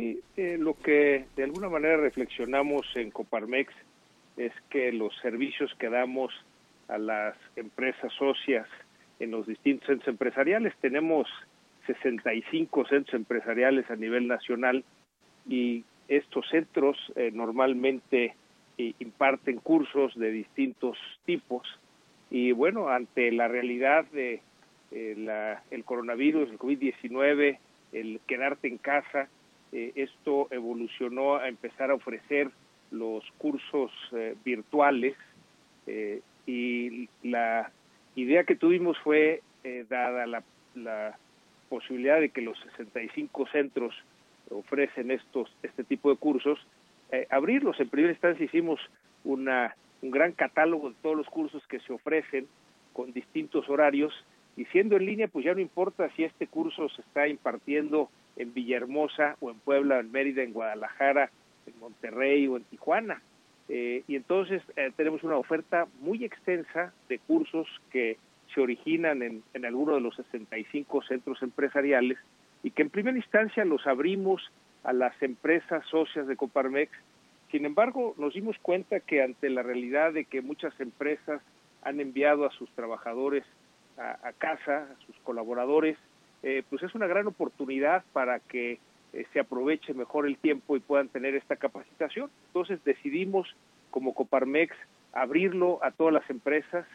Sí, 0.00 0.18
eh, 0.38 0.56
lo 0.58 0.78
que 0.78 1.26
de 1.36 1.44
alguna 1.44 1.68
manera 1.68 1.98
reflexionamos 1.98 2.86
en 2.94 3.10
Coparmex 3.10 3.70
es 4.38 4.50
que 4.70 4.92
los 4.92 5.14
servicios 5.20 5.74
que 5.78 5.90
damos 5.90 6.32
a 6.88 6.96
las 6.96 7.36
empresas 7.54 8.10
socias 8.14 8.66
en 9.18 9.30
los 9.30 9.46
distintos 9.46 9.88
centros 9.88 10.08
empresariales, 10.08 10.72
tenemos 10.80 11.28
65 11.86 12.86
centros 12.86 13.12
empresariales 13.12 13.90
a 13.90 13.96
nivel 13.96 14.26
nacional 14.26 14.84
y 15.46 15.84
estos 16.08 16.48
centros 16.48 16.96
eh, 17.14 17.30
normalmente 17.34 18.34
eh, 18.78 18.94
imparten 19.00 19.58
cursos 19.58 20.14
de 20.14 20.30
distintos 20.30 20.96
tipos 21.26 21.68
y 22.30 22.52
bueno, 22.52 22.88
ante 22.88 23.30
la 23.32 23.48
realidad 23.48 24.06
de 24.12 24.40
la, 24.92 25.62
el 25.70 25.84
coronavirus, 25.84 26.48
el 26.48 26.58
COVID-19, 26.58 27.58
el 27.92 28.20
quedarte 28.26 28.66
en 28.66 28.78
casa, 28.78 29.28
eh, 29.72 29.92
esto 29.94 30.48
evolucionó 30.50 31.36
a 31.36 31.48
empezar 31.48 31.90
a 31.90 31.94
ofrecer 31.94 32.50
los 32.90 33.24
cursos 33.38 33.92
eh, 34.12 34.34
virtuales 34.44 35.16
eh, 35.86 36.22
y 36.46 37.08
la 37.22 37.70
idea 38.16 38.44
que 38.44 38.56
tuvimos 38.56 38.98
fue, 38.98 39.42
dada 39.88 40.26
la, 40.26 40.42
la, 40.74 41.18
posibilidad 41.68 42.18
de 42.18 42.30
que 42.30 42.40
los 42.40 42.58
65 42.76 43.46
centros 43.52 43.94
ofrecen 44.50 45.12
estos 45.12 45.54
este 45.62 45.84
tipo 45.84 46.10
de 46.10 46.16
cursos, 46.16 46.58
abrirlos. 47.28 47.78
En 47.78 47.88
primera 47.88 48.12
instancia 48.12 48.44
hicimos 48.44 48.80
una, 49.22 49.76
un 50.02 50.10
gran 50.10 50.32
catálogo 50.32 50.88
de 50.88 50.96
todos 51.02 51.16
los 51.16 51.28
cursos 51.28 51.64
que 51.68 51.78
se 51.80 51.92
ofrecen 51.92 52.48
con 52.92 53.12
distintos 53.12 53.68
horarios 53.68 54.12
y 54.56 54.64
siendo 54.66 54.96
en 54.96 55.06
línea, 55.06 55.28
pues 55.28 55.44
ya 55.44 55.54
no 55.54 55.60
importa 55.60 56.10
si 56.16 56.24
este 56.24 56.48
curso 56.48 56.88
se 56.88 57.02
está 57.02 57.28
impartiendo 57.28 58.10
en 58.40 58.54
Villahermosa 58.54 59.36
o 59.40 59.50
en 59.50 59.58
Puebla, 59.58 60.00
en 60.00 60.10
Mérida, 60.10 60.42
en 60.42 60.52
Guadalajara, 60.52 61.30
en 61.66 61.78
Monterrey 61.78 62.46
o 62.46 62.56
en 62.56 62.64
Tijuana. 62.64 63.20
Eh, 63.68 64.02
y 64.08 64.16
entonces 64.16 64.62
eh, 64.76 64.90
tenemos 64.96 65.22
una 65.22 65.36
oferta 65.36 65.86
muy 66.00 66.24
extensa 66.24 66.92
de 67.08 67.18
cursos 67.18 67.68
que 67.90 68.16
se 68.54 68.60
originan 68.60 69.22
en, 69.22 69.42
en 69.54 69.64
alguno 69.64 69.94
de 69.94 70.00
los 70.00 70.16
65 70.16 71.02
centros 71.02 71.42
empresariales 71.42 72.18
y 72.62 72.70
que 72.70 72.82
en 72.82 72.90
primera 72.90 73.16
instancia 73.16 73.64
los 73.64 73.86
abrimos 73.86 74.50
a 74.84 74.92
las 74.92 75.20
empresas 75.22 75.84
socias 75.86 76.26
de 76.26 76.36
Coparmex. 76.36 76.90
Sin 77.50 77.66
embargo, 77.66 78.14
nos 78.16 78.34
dimos 78.34 78.56
cuenta 78.62 79.00
que 79.00 79.22
ante 79.22 79.50
la 79.50 79.62
realidad 79.62 80.14
de 80.14 80.24
que 80.24 80.40
muchas 80.40 80.78
empresas 80.80 81.42
han 81.82 82.00
enviado 82.00 82.46
a 82.46 82.50
sus 82.52 82.70
trabajadores 82.70 83.44
a 83.98 84.32
casa, 84.38 84.88
a 84.90 85.06
sus 85.06 85.14
colaboradores, 85.24 85.98
eh, 86.42 86.62
pues 86.70 86.82
es 86.82 86.94
una 86.94 87.06
gran 87.06 87.26
oportunidad 87.26 88.02
para 88.12 88.40
que 88.40 88.78
eh, 89.12 89.26
se 89.32 89.40
aproveche 89.40 89.92
mejor 89.92 90.26
el 90.26 90.38
tiempo 90.38 90.76
y 90.76 90.80
puedan 90.80 91.08
tener 91.08 91.34
esta 91.34 91.56
capacitación. 91.56 92.30
Entonces 92.46 92.82
decidimos 92.84 93.54
como 93.90 94.14
Coparmex 94.14 94.74
abrirlo 95.12 95.84
a 95.84 95.90
todas 95.90 96.14
las 96.14 96.28
empresas, 96.30 96.86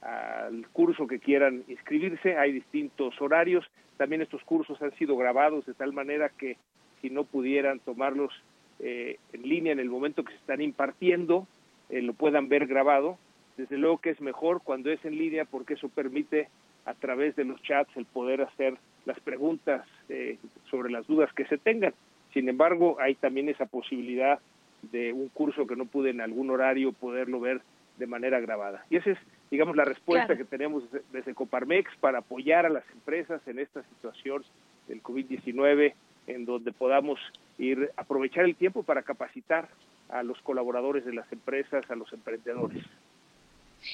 al 0.00 0.68
curso 0.68 1.08
que 1.08 1.18
quieran 1.18 1.64
inscribirse. 1.66 2.36
Hay 2.36 2.52
distintos 2.52 3.20
horarios. 3.20 3.66
También 3.96 4.22
estos 4.22 4.44
cursos 4.44 4.80
han 4.80 4.96
sido 4.96 5.16
grabados 5.16 5.66
de 5.66 5.74
tal 5.74 5.92
manera 5.92 6.28
que 6.28 6.56
si 7.00 7.10
no 7.10 7.24
pudieran 7.24 7.80
tomarlos 7.80 8.32
eh, 8.80 9.18
en 9.32 9.42
línea 9.42 9.72
en 9.72 9.80
el 9.80 9.90
momento 9.90 10.24
que 10.24 10.32
se 10.32 10.38
están 10.38 10.60
impartiendo, 10.60 11.46
eh, 11.90 12.02
lo 12.02 12.12
puedan 12.12 12.48
ver 12.48 12.66
grabado. 12.66 13.18
Desde 13.56 13.76
luego 13.76 13.98
que 13.98 14.10
es 14.10 14.20
mejor 14.20 14.62
cuando 14.62 14.90
es 14.90 15.04
en 15.04 15.18
línea 15.18 15.44
porque 15.44 15.74
eso 15.74 15.88
permite 15.88 16.48
a 16.84 16.94
través 16.94 17.34
de 17.36 17.44
los 17.44 17.60
chats 17.62 17.94
el 17.96 18.06
poder 18.06 18.40
hacer 18.42 18.76
las 19.04 19.18
preguntas 19.20 19.86
eh, 20.08 20.38
sobre 20.70 20.90
las 20.90 21.06
dudas 21.06 21.32
que 21.34 21.44
se 21.46 21.58
tengan. 21.58 21.92
Sin 22.32 22.48
embargo, 22.48 22.96
hay 23.00 23.14
también 23.16 23.48
esa 23.48 23.66
posibilidad 23.66 24.38
de 24.82 25.12
un 25.12 25.28
curso 25.28 25.66
que 25.66 25.76
no 25.76 25.86
pude 25.86 26.10
en 26.10 26.20
algún 26.20 26.50
horario 26.50 26.92
poderlo 26.92 27.40
ver 27.40 27.62
de 27.98 28.06
manera 28.06 28.38
grabada. 28.38 28.84
Y 28.90 28.96
esa 28.96 29.10
es, 29.10 29.18
digamos, 29.50 29.76
la 29.76 29.84
respuesta 29.84 30.36
que 30.36 30.44
tenemos 30.44 30.84
desde 31.12 31.34
Coparmex 31.34 31.90
para 31.96 32.18
apoyar 32.18 32.64
a 32.64 32.70
las 32.70 32.84
empresas 32.92 33.40
en 33.48 33.58
esta 33.58 33.82
situación 33.82 34.44
del 34.86 35.02
COVID-19 35.02 35.94
en 36.28 36.44
donde 36.44 36.72
podamos 36.72 37.18
ir 37.58 37.90
aprovechar 37.96 38.44
el 38.44 38.54
tiempo 38.54 38.82
para 38.82 39.02
capacitar 39.02 39.68
a 40.08 40.22
los 40.22 40.40
colaboradores 40.42 41.04
de 41.04 41.12
las 41.12 41.30
empresas, 41.32 41.84
a 41.90 41.94
los 41.94 42.12
emprendedores. 42.12 42.84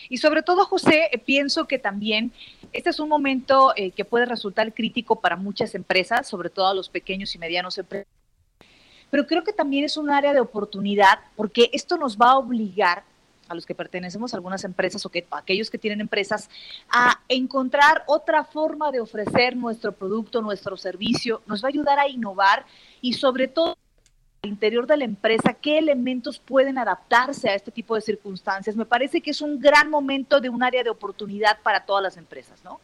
Y 0.08 0.16
sobre 0.16 0.42
todo, 0.42 0.64
José, 0.64 1.08
eh, 1.12 1.18
pienso 1.18 1.66
que 1.66 1.78
también 1.78 2.32
este 2.72 2.90
es 2.90 3.00
un 3.00 3.08
momento 3.08 3.72
eh, 3.76 3.90
que 3.90 4.04
puede 4.04 4.26
resultar 4.26 4.72
crítico 4.72 5.20
para 5.20 5.36
muchas 5.36 5.74
empresas, 5.74 6.28
sobre 6.28 6.50
todo 6.50 6.68
a 6.68 6.74
los 6.74 6.88
pequeños 6.88 7.34
y 7.34 7.38
medianos 7.38 7.78
empresarios. 7.78 8.12
Pero 9.10 9.26
creo 9.26 9.44
que 9.44 9.52
también 9.52 9.84
es 9.84 9.96
un 9.96 10.10
área 10.10 10.32
de 10.32 10.40
oportunidad 10.40 11.20
porque 11.36 11.70
esto 11.72 11.96
nos 11.96 12.18
va 12.18 12.30
a 12.30 12.38
obligar 12.38 13.04
a 13.48 13.54
los 13.54 13.66
que 13.66 13.74
pertenecemos 13.74 14.34
algunas 14.34 14.64
empresas 14.64 15.04
o 15.06 15.10
que 15.10 15.26
aquellos 15.30 15.70
que 15.70 15.78
tienen 15.78 16.00
empresas 16.00 16.50
a 16.90 17.20
encontrar 17.28 18.04
otra 18.06 18.44
forma 18.44 18.90
de 18.92 19.00
ofrecer 19.00 19.56
nuestro 19.56 19.92
producto, 19.92 20.42
nuestro 20.42 20.76
servicio, 20.76 21.42
nos 21.46 21.62
va 21.62 21.68
a 21.68 21.70
ayudar 21.70 21.98
a 21.98 22.08
innovar 22.08 22.64
y 23.00 23.14
sobre 23.14 23.48
todo 23.48 23.76
interior 24.42 24.86
de 24.86 24.98
la 24.98 25.04
empresa, 25.04 25.54
qué 25.54 25.78
elementos 25.78 26.38
pueden 26.38 26.78
adaptarse 26.78 27.48
a 27.48 27.54
este 27.54 27.70
tipo 27.70 27.94
de 27.94 28.02
circunstancias. 28.02 28.76
Me 28.76 28.84
parece 28.84 29.20
que 29.20 29.30
es 29.30 29.40
un 29.40 29.58
gran 29.58 29.90
momento 29.90 30.40
de 30.40 30.50
un 30.50 30.62
área 30.62 30.82
de 30.82 30.90
oportunidad 30.90 31.58
para 31.62 31.84
todas 31.84 32.02
las 32.02 32.16
empresas, 32.16 32.62
¿no? 32.64 32.80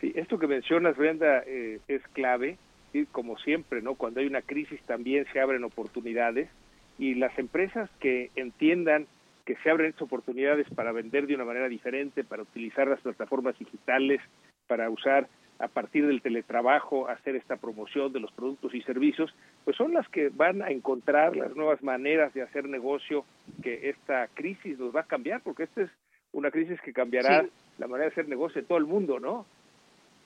Sí, 0.00 0.12
esto 0.16 0.38
que 0.38 0.48
mencionas, 0.48 0.96
Brenda, 0.96 1.44
eh, 1.46 1.80
es 1.88 2.02
clave. 2.12 2.58
Y 2.92 3.06
como 3.06 3.38
siempre, 3.38 3.80
¿no? 3.80 3.94
Cuando 3.94 4.20
hay 4.20 4.26
una 4.26 4.42
crisis 4.42 4.80
también 4.82 5.26
se 5.32 5.40
abren 5.40 5.64
oportunidades 5.64 6.50
y 6.98 7.14
las 7.14 7.36
empresas 7.38 7.88
que 8.00 8.30
entiendan 8.36 9.06
que 9.44 9.56
se 9.56 9.70
abren 9.70 9.90
estas 9.90 10.02
oportunidades 10.02 10.68
para 10.74 10.92
vender 10.92 11.26
de 11.26 11.34
una 11.34 11.44
manera 11.44 11.68
diferente, 11.68 12.24
para 12.24 12.42
utilizar 12.42 12.88
las 12.88 13.00
plataformas 13.00 13.58
digitales, 13.58 14.20
para 14.66 14.88
usar 14.90 15.28
a 15.58 15.68
partir 15.68 16.06
del 16.06 16.22
teletrabajo 16.22 17.08
hacer 17.08 17.36
esta 17.36 17.56
promoción 17.56 18.12
de 18.12 18.20
los 18.20 18.32
productos 18.32 18.74
y 18.74 18.82
servicios, 18.82 19.32
pues 19.64 19.76
son 19.76 19.92
las 19.92 20.08
que 20.08 20.28
van 20.28 20.60
a 20.62 20.70
encontrar 20.70 21.36
las 21.36 21.54
nuevas 21.54 21.82
maneras 21.82 22.34
de 22.34 22.42
hacer 22.42 22.68
negocio 22.68 23.24
que 23.62 23.90
esta 23.90 24.26
crisis 24.34 24.78
nos 24.78 24.94
va 24.94 25.00
a 25.00 25.06
cambiar, 25.06 25.40
porque 25.42 25.64
esta 25.64 25.82
es 25.82 25.90
una 26.32 26.50
crisis 26.50 26.80
que 26.80 26.92
cambiará 26.92 27.46
la 27.78 27.86
manera 27.86 28.06
de 28.06 28.12
hacer 28.12 28.28
negocio 28.28 28.60
en 28.60 28.66
todo 28.66 28.78
el 28.78 28.86
mundo, 28.86 29.20
¿no? 29.20 29.46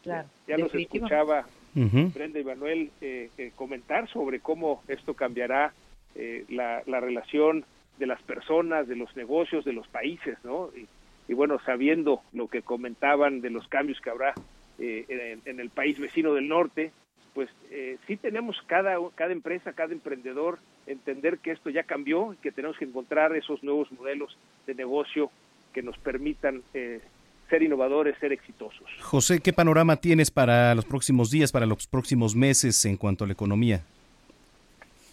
Claro. 0.03 0.29
Ya 0.47 0.57
nos 0.57 0.75
escuchaba 0.75 1.45
Brenda 1.75 2.39
y 2.39 2.45
Manuel 2.45 2.91
eh, 3.01 3.29
eh, 3.37 3.53
comentar 3.55 4.09
sobre 4.09 4.41
cómo 4.41 4.83
esto 4.89 5.15
cambiará 5.15 5.75
eh, 6.15 6.45
la, 6.49 6.83
la 6.87 7.01
relación 7.01 7.67
de 7.99 8.07
las 8.07 8.23
personas, 8.23 8.89
de 8.89 8.97
los 8.97 9.15
negocios, 9.17 9.65
de 9.65 9.73
los 9.73 9.89
países, 9.89 10.37
¿no? 10.45 10.71
Y, 10.77 10.87
y 11.29 11.35
bueno, 11.35 11.59
sabiendo 11.65 12.21
lo 12.33 12.49
que 12.49 12.63
comentaban 12.63 13.41
de 13.41 13.51
los 13.51 13.67
cambios 13.69 14.01
que 14.01 14.11
habrá 14.11 14.35
eh, 14.79 15.39
en, 15.45 15.61
el 15.61 15.71
país 15.71 15.99
vecino 15.99 16.35
del 16.35 16.49
norte, 16.49 16.93
pues 17.35 17.51
eh, 17.71 17.99
sí 18.07 18.17
tenemos 18.17 18.57
cada, 18.67 18.97
cada 19.15 19.33
empresa, 19.33 19.73
cada 19.73 19.93
emprendedor, 19.93 20.59
entender 20.87 21.39
que 21.39 21.51
esto 21.51 21.71
ya 21.71 21.83
cambió 21.83 22.33
y 22.33 22.37
que 22.37 22.53
tenemos 22.53 22.79
que 22.79 22.85
encontrar 22.85 23.35
esos 23.37 23.63
nuevos 23.63 23.91
modelos 23.93 24.37
de 24.67 24.75
negocio 24.75 25.31
que 25.73 25.83
nos 25.83 25.99
permitan 25.99 26.63
eh, 26.75 27.01
ser 27.51 27.63
innovadores, 27.63 28.17
ser 28.19 28.33
exitosos. 28.33 28.89
José, 29.01 29.41
¿qué 29.41 29.53
panorama 29.53 29.97
tienes 29.97 30.31
para 30.31 30.75
los 30.75 30.85
próximos 30.85 31.31
días, 31.31 31.53
para 31.53 31.67
los 31.67 31.87
próximos 31.87 32.35
meses 32.35 32.85
en 32.85 32.97
cuanto 32.97 33.25
a 33.25 33.27
la 33.27 33.33
economía? 33.33 33.83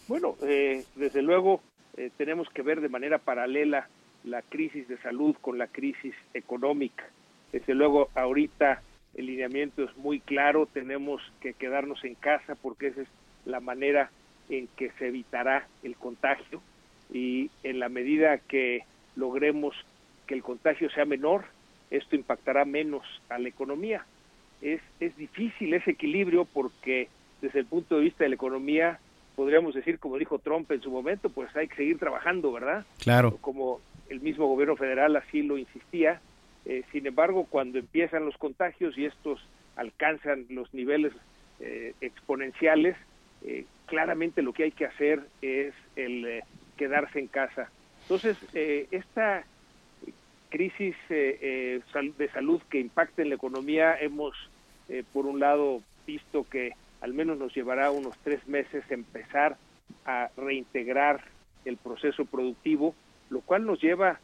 Bueno, 0.06 0.36
eh, 0.42 0.84
desde 0.94 1.22
luego 1.22 1.62
eh, 1.96 2.10
tenemos 2.16 2.48
que 2.50 2.62
ver 2.62 2.80
de 2.80 2.88
manera 2.88 3.18
paralela 3.18 3.88
la 4.24 4.42
crisis 4.42 4.88
de 4.88 4.98
salud 4.98 5.36
con 5.40 5.58
la 5.58 5.66
crisis 5.66 6.14
económica. 6.32 7.04
Desde 7.52 7.74
luego, 7.74 8.08
ahorita 8.14 8.82
el 9.14 9.26
lineamiento 9.26 9.84
es 9.84 9.96
muy 9.96 10.20
claro, 10.20 10.66
tenemos 10.66 11.22
que 11.40 11.52
quedarnos 11.52 12.02
en 12.04 12.14
casa 12.14 12.54
porque 12.56 12.88
esa 12.88 13.02
es 13.02 13.08
la 13.44 13.60
manera 13.60 14.10
en 14.48 14.66
que 14.76 14.90
se 14.98 15.08
evitará 15.08 15.68
el 15.82 15.96
contagio 15.96 16.60
y 17.12 17.50
en 17.62 17.78
la 17.78 17.88
medida 17.88 18.38
que 18.38 18.84
logremos 19.14 19.74
que 20.26 20.34
el 20.34 20.42
contagio 20.42 20.90
sea 20.90 21.04
menor, 21.04 21.44
esto 21.90 22.16
impactará 22.16 22.64
menos 22.64 23.04
a 23.28 23.38
la 23.38 23.48
economía. 23.48 24.04
Es, 24.62 24.80
es 25.00 25.16
difícil 25.16 25.74
ese 25.74 25.92
equilibrio 25.92 26.46
porque 26.46 27.08
desde 27.40 27.60
el 27.60 27.66
punto 27.66 27.96
de 27.96 28.04
vista 28.04 28.24
de 28.24 28.30
la 28.30 28.36
economía, 28.36 28.98
podríamos 29.34 29.74
decir, 29.74 29.98
como 29.98 30.18
dijo 30.18 30.38
Trump 30.38 30.70
en 30.70 30.80
su 30.80 30.90
momento, 30.90 31.28
pues 31.28 31.54
hay 31.56 31.68
que 31.68 31.76
seguir 31.76 31.98
trabajando, 31.98 32.52
¿verdad? 32.52 32.84
Claro. 32.98 33.36
Como 33.40 33.80
el 34.08 34.20
mismo 34.20 34.46
gobierno 34.46 34.76
federal 34.76 35.16
así 35.16 35.42
lo 35.42 35.58
insistía, 35.58 36.20
eh, 36.64 36.82
sin 36.92 37.06
embargo, 37.06 37.46
cuando 37.48 37.78
empiezan 37.78 38.24
los 38.24 38.36
contagios 38.36 38.96
y 38.96 39.04
estos 39.04 39.40
alcanzan 39.76 40.46
los 40.48 40.72
niveles 40.72 41.12
eh, 41.60 41.94
exponenciales, 42.00 42.96
eh, 43.44 43.66
claramente 43.86 44.40
lo 44.40 44.52
que 44.52 44.64
hay 44.64 44.72
que 44.72 44.86
hacer 44.86 45.20
es 45.42 45.74
el 45.96 46.42
quedarse 46.76 47.18
en 47.18 47.26
casa. 47.26 47.70
Entonces, 48.02 48.36
esta 48.90 49.44
crisis 50.50 50.94
de 51.08 52.30
salud 52.32 52.60
que 52.68 52.80
impacta 52.80 53.22
en 53.22 53.30
la 53.30 53.34
economía, 53.36 53.96
hemos, 53.98 54.34
por 55.12 55.26
un 55.26 55.40
lado, 55.40 55.80
visto 56.06 56.46
que 56.50 56.72
al 57.04 57.12
menos 57.12 57.36
nos 57.36 57.54
llevará 57.54 57.90
unos 57.90 58.16
tres 58.24 58.48
meses 58.48 58.82
empezar 58.88 59.58
a 60.06 60.30
reintegrar 60.38 61.22
el 61.66 61.76
proceso 61.76 62.24
productivo, 62.24 62.94
lo 63.28 63.42
cual 63.42 63.66
nos 63.66 63.78
lleva 63.78 64.20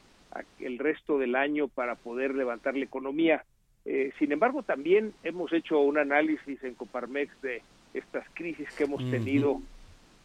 el 0.60 0.78
resto 0.78 1.18
del 1.18 1.36
año 1.36 1.68
para 1.68 1.94
poder 1.96 2.34
levantar 2.34 2.74
la 2.74 2.84
economía. 2.86 3.44
Eh, 3.84 4.12
sin 4.18 4.32
embargo, 4.32 4.62
también 4.62 5.12
hemos 5.24 5.52
hecho 5.52 5.78
un 5.78 5.98
análisis 5.98 6.64
en 6.64 6.74
Coparmex 6.74 7.30
de 7.42 7.60
estas 7.92 8.24
crisis 8.32 8.66
que 8.72 8.84
hemos 8.84 9.02
tenido 9.10 9.60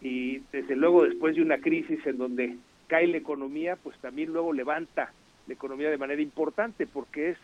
y 0.02 0.40
desde 0.54 0.78
luego 0.78 1.04
después 1.04 1.36
de 1.36 1.42
una 1.42 1.58
crisis 1.58 2.08
en 2.08 2.18
donde 2.18 2.56
cae 2.88 3.08
la 3.08 3.18
economía, 3.18 3.76
pues 3.76 3.98
también 4.00 4.32
luego 4.32 4.54
levanta 4.54 5.12
la 5.46 5.54
economía 5.54 5.90
de 5.90 5.98
manera 5.98 6.22
importante 6.22 6.88
porque 6.88 7.32
es 7.32 7.38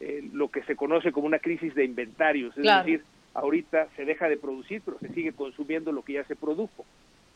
eh, 0.00 0.28
lo 0.30 0.50
que 0.50 0.62
se 0.64 0.76
conoce 0.76 1.10
como 1.10 1.26
una 1.26 1.38
crisis 1.38 1.74
de 1.74 1.86
inventarios, 1.86 2.54
es 2.58 2.64
decir, 2.64 3.02
ahorita 3.34 3.88
se 3.96 4.04
deja 4.04 4.28
de 4.28 4.36
producir, 4.36 4.82
pero 4.84 4.98
se 4.98 5.08
sigue 5.08 5.32
consumiendo 5.32 5.92
lo 5.92 6.02
que 6.02 6.14
ya 6.14 6.24
se 6.24 6.36
produjo. 6.36 6.84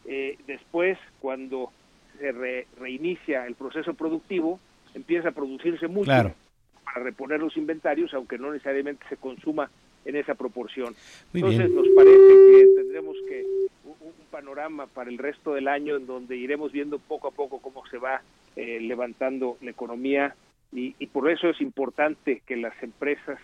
Eh, 0.04 0.38
después, 0.46 0.98
cuando 1.20 1.70
se 2.18 2.32
reinicia 2.78 3.46
el 3.46 3.54
proceso 3.54 3.94
productivo, 3.94 4.60
empieza 4.94 5.30
a 5.30 5.32
producirse 5.32 5.88
mucho 5.88 6.10
para 6.10 7.04
reponer 7.04 7.40
los 7.40 7.56
inventarios, 7.56 8.12
aunque 8.14 8.38
no 8.38 8.52
necesariamente 8.52 9.04
se 9.08 9.16
consuma 9.16 9.70
en 10.04 10.16
esa 10.16 10.34
proporción. 10.34 10.94
Entonces 11.32 11.70
nos 11.70 11.88
parece 11.90 12.16
que 12.18 12.66
tendremos 12.76 13.16
que 13.28 13.44
un, 13.84 14.12
panorama 14.30 14.86
para 14.86 15.10
el 15.10 15.18
resto 15.18 15.52
del 15.52 15.68
año 15.68 15.96
en 15.96 16.06
donde 16.06 16.36
iremos 16.36 16.72
viendo 16.72 16.98
poco 16.98 17.28
a 17.28 17.32
poco 17.32 17.60
cómo 17.60 17.86
se 17.88 17.98
va 17.98 18.22
eh, 18.56 18.80
levantando 18.80 19.58
la 19.60 19.70
economía 19.70 20.34
y, 20.74 21.06
por 21.08 21.30
eso 21.30 21.50
es 21.50 21.60
importante 21.60 22.40
que 22.46 22.56
las 22.56 22.72
empresas 22.82 23.38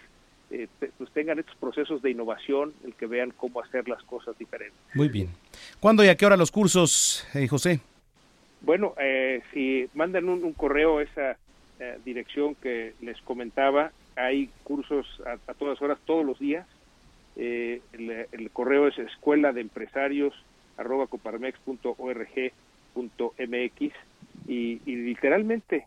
eh, 0.50 0.68
pues 0.96 1.10
tengan 1.12 1.38
estos 1.38 1.56
procesos 1.56 2.02
de 2.02 2.10
innovación, 2.10 2.72
el 2.84 2.94
que 2.94 3.06
vean 3.06 3.32
cómo 3.36 3.60
hacer 3.60 3.88
las 3.88 4.02
cosas 4.04 4.38
diferentes. 4.38 4.78
Muy 4.94 5.08
bien. 5.08 5.28
¿Cuándo 5.80 6.04
y 6.04 6.08
a 6.08 6.16
qué 6.16 6.26
hora 6.26 6.36
los 6.36 6.50
cursos, 6.50 7.26
eh, 7.34 7.48
José? 7.48 7.80
Bueno, 8.60 8.94
eh, 8.98 9.42
si 9.52 9.88
mandan 9.94 10.28
un, 10.28 10.52
correo 10.52 10.98
a 10.98 11.02
esa 11.02 11.36
eh, 11.78 11.98
dirección 12.04 12.54
que 12.56 12.94
les 13.00 13.20
comentaba, 13.22 13.92
hay 14.16 14.50
cursos 14.64 15.06
a, 15.24 15.36
todas 15.54 15.80
horas, 15.80 15.98
todos 16.04 16.26
los 16.26 16.38
días. 16.38 16.66
Eh, 17.36 17.80
el, 17.92 18.50
correo 18.50 18.88
es 18.88 18.98
escuela 18.98 19.52
de 19.52 19.60
empresarios 19.60 20.34
arroba 20.76 21.06
coparmex.org.mx 21.06 23.92
y, 24.48 24.80
y 24.86 24.96
literalmente 24.96 25.86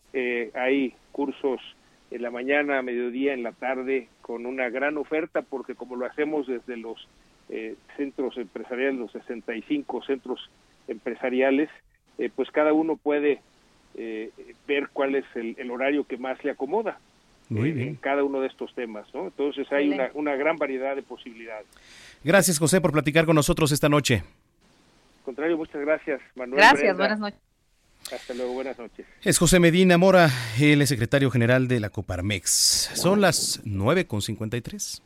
hay 0.53 0.93
cursos 1.11 1.59
en 2.11 2.21
la 2.21 2.29
mañana, 2.29 2.77
a 2.77 2.81
mediodía, 2.81 3.33
en 3.33 3.43
la 3.43 3.53
tarde, 3.53 4.07
con 4.21 4.45
una 4.45 4.69
gran 4.69 4.97
oferta, 4.97 5.41
porque 5.41 5.75
como 5.75 5.95
lo 5.95 6.05
hacemos 6.05 6.47
desde 6.47 6.77
los 6.77 7.07
centros 7.97 8.37
empresariales, 8.37 8.97
los 8.97 9.11
65 9.11 10.03
centros 10.03 10.49
empresariales, 10.87 11.69
eh, 12.17 12.29
pues 12.33 12.49
cada 12.51 12.73
uno 12.73 12.97
puede 12.97 13.41
eh, 13.95 14.29
ver 14.67 14.89
cuál 14.93 15.15
es 15.15 15.25
el, 15.35 15.71
horario 15.71 16.05
que 16.05 16.17
más 16.17 16.43
le 16.43 16.51
acomoda 16.51 16.99
eh, 17.49 17.73
en 17.77 17.95
cada 17.95 18.23
uno 18.23 18.41
de 18.41 18.47
estos 18.47 18.73
temas, 18.75 19.07
¿no? 19.13 19.25
Entonces 19.25 19.69
hay 19.71 19.89
una, 19.89 20.09
una, 20.13 20.35
gran 20.35 20.57
variedad 20.57 20.95
de 20.95 21.03
posibilidades. 21.03 21.67
Gracias, 22.23 22.59
José, 22.59 22.79
por 22.79 22.91
platicar 22.91 23.25
con 23.25 23.35
nosotros 23.35 23.71
esta 23.71 23.89
noche. 23.89 24.23
Al 25.17 25.23
contrario, 25.25 25.57
muchas 25.57 25.81
gracias, 25.81 26.21
Manuel. 26.35 26.59
Gracias, 26.59 26.95
buenas 26.95 27.19
noches. 27.19 27.50
Hasta 28.11 28.33
luego, 28.33 28.53
buenas 28.53 28.77
noches. 28.77 29.05
Es 29.21 29.37
José 29.37 29.59
Medina 29.59 29.97
Mora, 29.97 30.29
el 30.59 30.85
secretario 30.85 31.31
general 31.31 31.69
de 31.69 31.79
la 31.79 31.89
Coparmex. 31.89 32.91
Son 32.93 33.21
las 33.21 33.63
9.53. 33.63 35.01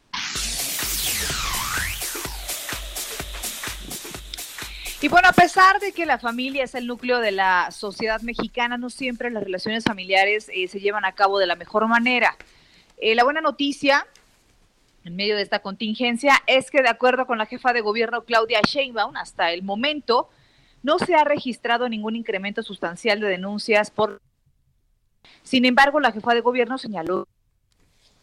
Y 5.02 5.08
bueno, 5.08 5.28
a 5.28 5.34
pesar 5.34 5.80
de 5.80 5.92
que 5.92 6.08
la 6.08 6.18
familia 6.18 6.64
es 6.64 6.74
el 6.74 6.88
núcleo 6.88 7.20
de 7.20 7.32
la 7.32 7.70
sociedad 7.70 8.22
mexicana, 8.22 8.78
no 8.78 8.90
siempre 8.90 9.30
las 9.30 9.44
relaciones 9.44 9.84
familiares 9.84 10.50
eh, 10.52 10.68
se 10.68 10.80
llevan 10.80 11.06
a 11.06 11.12
cabo 11.12 11.38
de 11.38 11.46
la 11.46 11.56
mejor 11.56 11.88
manera. 11.88 12.36
Eh, 12.98 13.14
la 13.14 13.24
buena 13.24 13.42
noticia 13.42 14.08
en 15.04 15.16
medio 15.16 15.36
de 15.36 15.44
esta 15.44 15.60
contingencia 15.60 16.42
es 16.48 16.72
que 16.72 16.82
de 16.82 16.90
acuerdo 16.90 17.28
con 17.28 17.38
la 17.38 17.46
jefa 17.46 17.72
de 17.72 17.82
gobierno 17.82 18.24
Claudia 18.24 18.62
Sheinbaum, 18.62 19.16
hasta 19.16 19.52
el 19.52 19.62
momento 19.62 20.30
no 20.86 21.00
se 21.00 21.16
ha 21.16 21.24
registrado 21.24 21.90
ningún 21.90 22.16
incremento 22.16 22.62
sustancial 22.62 23.20
de 23.20 23.28
denuncias 23.28 23.90
por... 23.90 24.22
Sin 25.42 25.66
embargo, 25.66 26.00
la 26.00 26.12
jefa 26.12 26.36
de 26.36 26.42
gobierno 26.42 26.78
señaló 26.78 27.28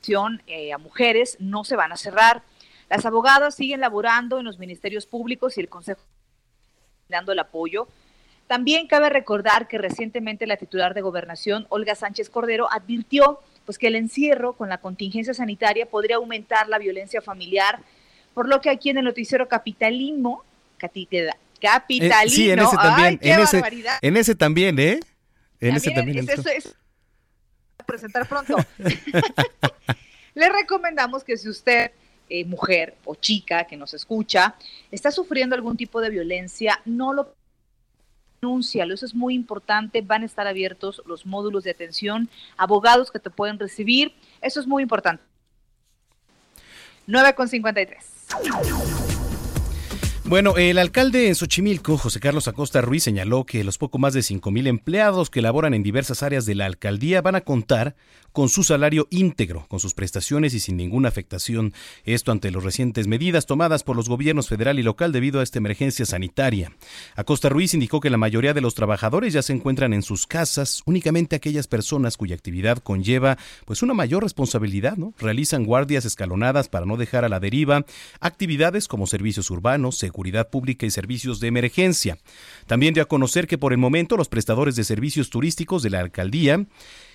que 0.01 0.15
eh, 0.47 0.73
a 0.73 0.79
mujeres 0.79 1.37
no 1.41 1.65
se 1.65 1.75
van 1.75 1.91
a 1.91 1.97
cerrar. 1.97 2.43
Las 2.89 3.05
abogadas 3.05 3.57
siguen 3.57 3.81
laborando 3.81 4.39
en 4.39 4.45
los 4.45 4.61
ministerios 4.61 5.07
públicos 5.07 5.59
y 5.59 5.61
el 5.61 5.69
Consejo 5.69 6.03
dando 7.09 7.33
el 7.33 7.41
apoyo. 7.41 7.89
También 8.47 8.87
cabe 8.87 9.11
recordar 9.11 9.67
que 9.67 9.79
recientemente 9.79 10.47
la 10.47 10.57
titular 10.57 10.95
de 10.95 11.01
Gobernación, 11.01 11.67
Olga 11.69 11.97
Sánchez 11.97 12.31
Cordero, 12.31 12.69
advirtió 12.71 13.41
pues, 13.67 13.77
que 13.77 13.89
el 13.89 13.97
encierro 13.97 14.53
con 14.53 14.69
la 14.69 14.79
contingencia 14.79 15.35
sanitaria 15.35 15.87
podría 15.87 16.17
aumentar 16.17 16.69
la 16.69 16.79
violencia 16.79 17.23
familiar, 17.23 17.81
por 18.35 18.49
lo 18.49 18.61
que 18.61 18.71
aquí 18.71 18.91
en 18.91 18.99
el 18.99 19.05
noticiero 19.05 19.49
Capitalismo, 19.49 20.45
capitalino. 21.63 22.25
Eh, 22.25 22.29
sí, 22.29 22.51
en 22.51 22.59
ese 22.59 22.77
también. 22.77 23.07
Ay, 23.09 23.19
qué 23.19 23.33
en, 23.33 23.41
ese, 23.41 23.57
barbaridad. 23.57 23.99
en 24.03 24.17
ese 24.19 24.35
también, 24.35 24.79
¿eh? 24.79 25.01
En 25.61 25.77
ese 25.77 25.91
también. 25.93 26.19
es- 26.19 26.29
entró. 26.29 26.51
es- 26.51 26.67
es- 26.67 26.75
presentar 27.87 28.29
pronto. 28.29 28.57
Le 30.35 30.49
recomendamos 30.49 31.25
que 31.25 31.37
si 31.37 31.49
usted, 31.49 31.91
eh, 32.29 32.45
mujer 32.45 32.97
o 33.05 33.15
chica 33.15 33.65
que 33.65 33.77
nos 33.77 33.93
escucha, 33.95 34.55
está 34.91 35.11
sufriendo 35.11 35.55
algún 35.55 35.77
tipo 35.77 36.01
de 36.01 36.11
violencia, 36.11 36.81
no 36.85 37.13
lo 37.13 37.35
denúncialo, 38.41 38.95
eso 38.95 39.05
es 39.07 39.15
muy 39.15 39.35
importante, 39.35 40.01
van 40.01 40.23
a 40.23 40.27
estar 40.27 40.47
abiertos 40.47 41.03
los 41.07 41.27
módulos 41.27 41.65
de 41.65 41.71
atención, 41.71 42.29
abogados 42.57 43.11
que 43.11 43.19
te 43.21 43.31
pueden 43.31 43.59
recibir, 43.59 44.15
eso 44.41 44.59
es 44.61 44.67
muy 44.67 44.83
importante. 44.83 45.23
9 47.07 47.35
con 47.35 47.49
53. 47.49 49.12
Bueno, 50.33 50.57
el 50.57 50.79
alcalde 50.79 51.29
en 51.29 51.35
Xochimilco, 51.35 51.99
José 51.99 52.19
Carlos 52.19 52.49
Acosta 52.49 52.81
Ruiz, 52.81 53.03
señaló 53.03 53.45
que 53.45 53.65
los 53.65 53.77
poco 53.77 53.99
más 53.99 54.15
de 54.15 54.21
5.000 54.21 54.67
empleados 54.67 55.29
que 55.29 55.43
laboran 55.43 55.75
en 55.75 55.83
diversas 55.83 56.23
áreas 56.23 56.47
de 56.47 56.55
la 56.55 56.65
alcaldía 56.65 57.21
van 57.21 57.35
a 57.35 57.43
contar 57.43 57.97
con 58.33 58.49
su 58.49 58.65
salario 58.65 59.09
íntegro, 59.11 59.67
con 59.69 59.79
sus 59.79 59.93
prestaciones 59.93 60.55
y 60.55 60.61
sin 60.61 60.79
ninguna 60.79 61.11
afectación. 61.11 61.75
Esto 62.05 62.33
ante 62.33 62.51
las 62.51 62.65
recientes 62.65 63.09
medidas 63.09 63.45
tomadas 63.45 63.83
por 63.83 63.95
los 63.95 64.09
gobiernos 64.09 64.49
federal 64.49 64.79
y 64.79 64.83
local 64.83 65.13
debido 65.13 65.41
a 65.41 65.43
esta 65.43 65.59
emergencia 65.59 66.07
sanitaria. 66.07 66.73
Acosta 67.15 67.51
Ruiz 67.51 67.75
indicó 67.75 68.01
que 68.01 68.09
la 68.09 68.17
mayoría 68.17 68.55
de 68.55 68.63
los 68.63 68.75
trabajadores 68.75 69.35
ya 69.35 69.43
se 69.43 69.53
encuentran 69.53 69.93
en 69.93 70.03
sus 70.03 70.27
casas, 70.27 70.81
únicamente 70.87 71.37
aquellas 71.37 71.67
personas 71.67 72.17
cuya 72.17 72.35
actividad 72.35 72.79
conlleva 72.79 73.37
pues 73.67 73.83
una 73.83 73.93
mayor 73.93 74.23
responsabilidad, 74.23 74.97
¿no? 74.97 75.13
Realizan 75.19 75.65
guardias 75.65 76.07
escalonadas 76.07 76.71
para 76.71 76.87
no 76.87 76.97
dejar 76.97 77.27
a 77.27 77.29
la 77.29 77.39
deriva 77.39 77.85
actividades 78.21 78.89
como 78.89 79.07
servicios 79.07 79.51
urbanos, 79.51 79.99
seguridad 79.99 80.22
pública 80.51 80.87
y 80.87 80.91
servicios 80.91 81.41
de 81.41 81.49
emergencia. 81.49 82.19
También 82.67 82.95
dio 82.95 83.03
a 83.03 83.09
conocer 83.09 83.47
que 83.47 83.59
por 83.59 83.73
el 83.73 83.79
momento 83.79 84.17
los 84.17 84.29
prestadores 84.29 84.77
de 84.77 84.85
servicios 84.85 85.31
turísticos 85.31 85.83
de 85.83 85.91
la 85.91 86.01
alcaldía 86.01 86.67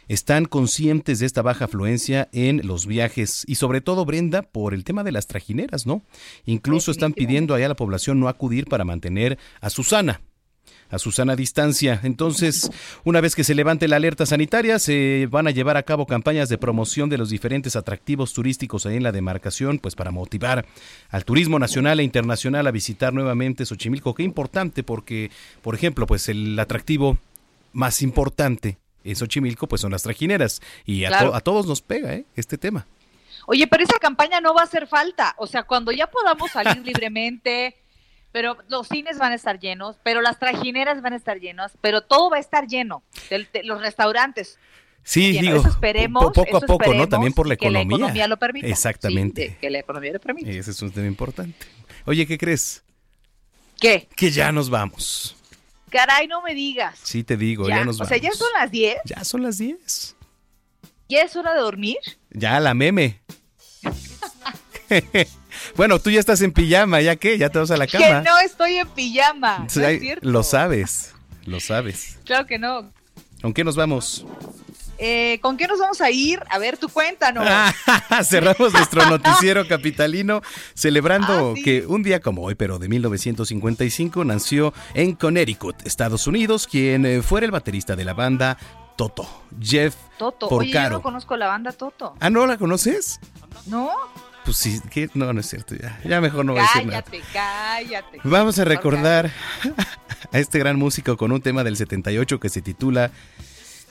están 0.08 0.46
conscientes 0.46 1.20
de 1.20 1.26
esta 1.26 1.42
baja 1.42 1.66
afluencia 1.66 2.30
en 2.32 2.66
los 2.66 2.86
viajes 2.86 3.44
y 3.48 3.56
sobre 3.56 3.82
todo 3.82 4.06
Brenda 4.06 4.42
por 4.42 4.74
el 4.74 4.84
tema 4.84 5.04
de 5.04 5.12
las 5.12 5.28
trajineras, 5.28 5.86
¿no? 5.86 6.02
Incluso 6.46 6.92
están 6.92 7.14
pidiendo 7.14 7.54
allá 7.54 7.66
a 7.66 7.70
la 7.70 7.76
población 7.76 8.20
no 8.20 8.30
acudir 8.30 8.66
para 8.66 8.86
mantener 8.86 9.38
a 9.60 9.70
Susana 9.70 10.22
a 10.90 11.00
su 11.00 11.12
sana 11.12 11.36
distancia. 11.36 12.00
Entonces, 12.04 12.72
una 13.04 13.22
vez 13.22 13.36
que 13.36 13.44
se 13.44 13.56
levante 13.56 13.88
la 13.88 13.98
alerta 13.98 14.26
sanitaria, 14.26 14.80
se 14.80 15.28
van 15.30 15.48
a 15.48 15.52
llevar 15.52 15.78
a 15.78 15.84
cabo 15.84 16.06
campañas 16.06 16.50
de 16.50 16.58
promoción 16.58 17.10
de 17.10 17.18
los 17.18 17.30
diferentes 17.30 17.76
atractivos 17.76 18.34
turísticos 18.34 18.86
ahí 18.86 18.96
en 18.98 19.04
la 19.04 19.12
demarcación, 19.12 19.80
pues 19.80 19.96
para 19.96 20.12
motivar 20.12 20.66
al 21.10 21.26
turismo 21.26 21.60
nacional 21.60 22.00
e 22.00 22.04
internacional 22.04 22.66
a 22.68 22.72
visitar 22.72 23.14
nuevamente 23.14 23.66
Xochimilco. 23.66 24.16
Qué 24.16 24.24
importante 24.24 24.84
porque, 24.84 25.32
por 25.62 25.76
ejemplo, 25.76 26.08
pues 26.08 26.30
el 26.30 26.58
atractivo 26.60 27.18
más 27.74 28.02
importante 28.02 28.78
en 29.04 29.16
Xochimilco 29.16 29.68
pues 29.68 29.82
son 29.82 29.92
las 29.92 30.04
trajineras 30.04 30.62
y 30.86 31.06
a, 31.06 31.10
Claro. 31.10 31.30
to- 31.30 31.36
a 31.36 31.42
todos 31.42 31.68
nos 31.68 31.82
pega 31.82 32.14
¿eh? 32.14 32.26
este 32.36 32.58
tema. 32.58 32.88
Oye, 33.46 33.66
pero 33.68 33.84
esa 33.84 33.98
campaña 34.00 34.42
no 34.42 34.54
va 34.54 34.62
a 34.62 34.66
hacer 34.66 34.88
falta. 34.88 35.34
O 35.38 35.48
sea, 35.48 35.64
cuando 35.64 35.92
ya 35.92 36.08
podamos 36.08 36.52
salir 36.52 36.78
libremente, 36.86 37.76
pero 38.38 38.56
los 38.68 38.88
cines 38.88 39.18
van 39.18 39.32
a 39.32 39.36
estar 39.36 39.60
llenos, 39.60 39.96
pero 40.04 40.22
las 40.22 40.38
trajineras 40.38 41.02
van 41.02 41.14
a 41.14 41.16
estar 41.16 41.40
llenas, 41.40 41.72
pero 41.82 42.02
todo 42.02 42.30
va 42.30 42.38
a 42.38 42.40
estar 42.40 42.68
lleno. 42.68 43.02
De 43.32 43.48
los 43.64 43.82
restaurantes. 43.82 44.60
Sí, 45.04 45.32
Lleno. 45.34 45.42
digo, 45.42 45.58
Eso 45.62 45.70
esperemos, 45.70 46.24
po- 46.26 46.32
poco 46.34 46.58
a 46.58 46.60
eso 46.60 46.68
poco, 46.68 46.94
¿no? 46.94 47.10
También 47.10 47.34
por 47.34 47.48
la 47.48 47.56
y 47.56 47.58
que 47.58 47.72
la 47.72 47.80
economía. 47.80 47.98
economía 47.98 48.28
lo 48.28 48.38
permita. 48.38 48.68
Exactamente. 48.68 49.42
Sí, 49.42 49.48
de- 49.54 49.58
que 49.58 49.70
la 49.72 49.80
economía 49.80 50.14
lo 50.14 50.20
permita. 50.20 50.52
Ese 50.52 50.70
es 50.70 50.80
un 50.84 50.92
tema 50.92 51.08
importante. 51.08 51.66
Oye, 52.06 52.28
¿qué 52.28 52.38
crees? 52.38 52.84
¿Qué? 53.80 54.08
Que 54.16 54.30
ya 54.30 54.52
nos 54.52 54.70
vamos. 54.70 55.36
Caray, 55.90 56.28
no 56.28 56.44
me 56.44 56.54
digas. 56.54 57.00
Sí, 57.02 57.24
te 57.24 57.38
digo, 57.38 57.68
ya, 57.68 57.78
Ya, 57.78 57.86
nos 57.86 57.96
o 57.96 58.00
vamos. 58.00 58.10
sea, 58.10 58.18
ya 58.20 58.32
son 58.34 58.50
las 58.60 58.70
10. 58.70 58.98
Ya 59.06 59.24
son 59.24 59.42
las 59.42 59.58
10. 59.58 60.16
¿Ya 61.10 61.24
es 61.24 61.36
hora 61.36 61.56
de 61.56 61.62
dormir? 61.62 61.98
Ya 62.30 62.60
la 62.60 62.76
meme. 62.76 63.20
bueno, 65.76 66.00
tú 66.00 66.10
ya 66.10 66.20
estás 66.20 66.42
en 66.42 66.52
pijama, 66.52 67.02
¿ya 67.02 67.16
qué? 67.16 67.38
Ya 67.38 67.50
te 67.50 67.60
vas 67.60 67.72
a 67.72 67.78
la 67.78 67.88
Que 67.88 67.98
cama. 67.98 68.22
no 68.22 68.38
estoy 68.40 68.78
en 68.78 68.88
pijama. 68.90 69.60
No 69.60 69.66
es 69.88 70.00
cierto. 70.00 70.28
lo 70.28 70.44
sabes, 70.44 71.14
lo 71.46 71.60
sabes. 71.60 72.18
Claro 72.26 72.46
que 72.48 72.58
no. 72.60 72.92
¿Con 73.42 73.54
qué 73.54 73.64
nos 73.64 73.76
vamos? 73.76 74.26
Eh, 75.00 75.38
¿Con 75.44 75.58
qué 75.58 75.68
nos 75.68 75.80
vamos 75.80 76.02
a 76.02 76.10
ir? 76.10 76.40
A 76.50 76.58
ver, 76.58 76.78
tú 76.78 76.90
cuéntanos. 76.90 77.48
Cerramos 78.28 78.74
nuestro 78.74 79.06
noticiero 79.08 79.68
capitalino 79.68 80.42
celebrando 80.74 81.52
Ah, 81.52 81.54
sí. 81.56 81.62
que 81.64 81.86
un 81.86 82.02
día 82.02 82.20
como 82.20 82.42
hoy, 82.44 82.56
pero 82.56 82.80
de 82.80 82.90
1955, 82.90 84.26
nació 84.26 84.74
en 84.96 85.14
Connecticut, 85.14 85.86
Estados 85.86 86.26
Unidos, 86.26 86.66
quien 86.66 87.06
eh, 87.06 87.22
fuera 87.22 87.46
el 87.46 87.52
baterista 87.52 87.96
de 87.96 88.06
la 88.06 88.14
banda 88.16 88.58
Toto, 88.96 89.28
Jeff 89.62 89.96
Toto. 90.18 90.48
Oye, 90.48 90.70
yo 90.70 90.74
Porcaro. 90.74 90.96
no 90.96 91.02
conozco 91.04 91.38
la 91.38 91.46
banda 91.48 91.72
Toto. 91.74 92.16
Ah, 92.20 92.32
¿no 92.32 92.48
la 92.48 92.58
conoces? 92.58 93.20
¿No? 93.68 93.92
Pues 94.48 94.58
sí, 94.58 94.80
que 94.90 95.10
no, 95.14 95.34
no 95.34 95.42
es 95.42 95.50
cierto, 95.50 95.76
ya, 95.76 96.00
ya 96.06 96.22
mejor 96.22 96.46
no 96.46 96.54
voy 96.54 96.62
a 96.62 96.64
decir 96.64 96.86
nada. 96.86 97.02
cállate, 97.04 97.22
cállate. 97.34 98.20
Vamos 98.24 98.58
a 98.60 98.64
recordar 98.64 99.30
a 100.32 100.40
este 100.40 100.58
gran 100.60 100.78
músico 100.78 101.18
con 101.18 101.34
un 101.34 101.42
tema 101.42 101.66
del 101.66 101.76
78 101.76 102.40
que 102.40 102.48
se 102.48 102.62
titula 102.62 103.12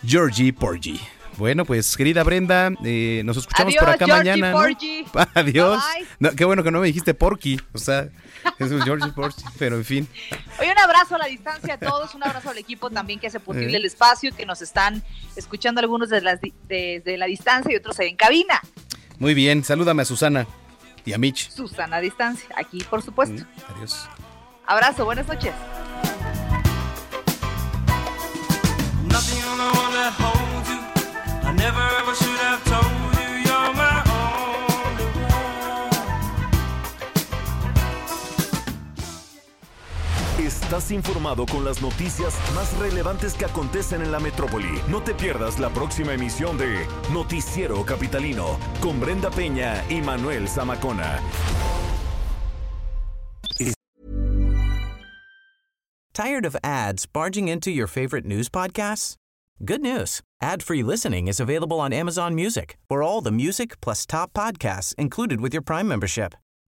Georgie 0.02 0.52
Porgy. 0.54 0.98
Bueno, 1.36 1.66
pues 1.66 1.94
querida 1.98 2.22
Brenda, 2.22 2.70
eh, 2.82 3.20
nos 3.26 3.36
escuchamos 3.36 3.72
Adiós, 3.74 3.84
por 3.84 3.92
acá 3.94 4.06
Georgie 4.06 4.30
mañana. 4.30 4.50
¿no? 4.52 4.56
Porgy. 4.56 5.04
Adiós. 5.34 5.82
Bye, 5.94 6.00
bye. 6.04 6.08
No, 6.18 6.30
qué 6.34 6.44
bueno 6.46 6.62
que 6.64 6.70
no 6.70 6.80
me 6.80 6.86
dijiste 6.86 7.12
Porky, 7.12 7.60
o 7.74 7.78
sea, 7.78 8.08
es 8.58 8.70
un 8.70 8.80
Georgie 8.80 9.12
Porgy, 9.12 9.42
pero 9.58 9.76
en 9.76 9.84
fin. 9.84 10.08
Oye, 10.58 10.72
un 10.72 10.78
abrazo 10.78 11.16
a 11.16 11.18
la 11.18 11.26
distancia 11.26 11.74
a 11.74 11.78
todos, 11.78 12.14
un 12.14 12.24
abrazo 12.24 12.48
al 12.48 12.56
equipo 12.56 12.88
también 12.88 13.20
que 13.20 13.26
hace 13.26 13.38
posible 13.40 13.74
Eh. 13.74 13.76
el 13.76 13.84
espacio, 13.84 14.34
que 14.34 14.46
nos 14.46 14.62
están 14.62 15.02
escuchando 15.36 15.82
algunos 15.82 16.08
desde, 16.08 16.38
di- 16.38 16.54
desde 16.66 17.18
la 17.18 17.26
distancia 17.26 17.70
y 17.70 17.76
otros 17.76 18.00
en 18.00 18.16
cabina. 18.16 18.58
Muy 19.18 19.34
bien, 19.34 19.64
salúdame 19.64 20.02
a 20.02 20.04
Susana 20.04 20.46
y 21.04 21.12
a 21.12 21.18
Mitch. 21.18 21.50
Susana 21.50 21.96
a 21.96 22.00
distancia, 22.00 22.48
aquí 22.56 22.82
por 22.84 23.02
supuesto. 23.02 23.44
Adiós. 23.74 24.08
Abrazo, 24.66 25.04
buenas 25.04 25.26
noches. 25.26 25.54
Nothing 29.08 29.42
on 29.44 29.58
the 29.58 29.78
one 29.78 29.92
that 29.94 30.12
holds 30.18 30.68
you. 30.68 30.78
I 31.48 31.52
never 31.54 31.80
ever 32.00 32.14
should 32.14 32.38
have 32.40 32.65
Estás 40.66 40.90
informado 40.90 41.46
con 41.46 41.64
las 41.64 41.80
noticias 41.80 42.34
más 42.52 42.76
relevantes 42.76 43.34
que 43.34 43.44
acontecen 43.44 44.02
en 44.02 44.10
la 44.10 44.18
metrópoli. 44.18 44.80
No 44.88 45.00
te 45.00 45.14
pierdas 45.14 45.60
la 45.60 45.70
próxima 45.70 46.14
emisión 46.14 46.58
de 46.58 46.84
Noticiero 47.12 47.84
Capitalino 47.84 48.58
con 48.80 48.98
Brenda 48.98 49.30
Peña 49.30 49.84
y 49.88 50.02
Manuel 50.02 50.48
Zamacona. 50.48 51.20
Tired 56.12 56.44
of 56.44 56.56
ads 56.64 57.06
barging 57.06 57.46
into 57.46 57.70
your 57.70 57.86
favorite 57.86 58.26
news 58.26 58.48
podcasts? 58.48 59.14
Good 59.64 59.82
news. 59.82 60.20
Ad-free 60.42 60.82
listening 60.82 61.28
is 61.28 61.38
available 61.38 61.78
on 61.78 61.92
Amazon 61.92 62.34
Music 62.34 62.76
for 62.88 63.04
all 63.04 63.20
the 63.20 63.30
music 63.30 63.80
plus 63.80 64.04
top 64.04 64.32
podcasts 64.32 64.96
included 64.98 65.40
with 65.40 65.52
your 65.54 65.62
Prime 65.62 65.86
membership. 65.86 66.34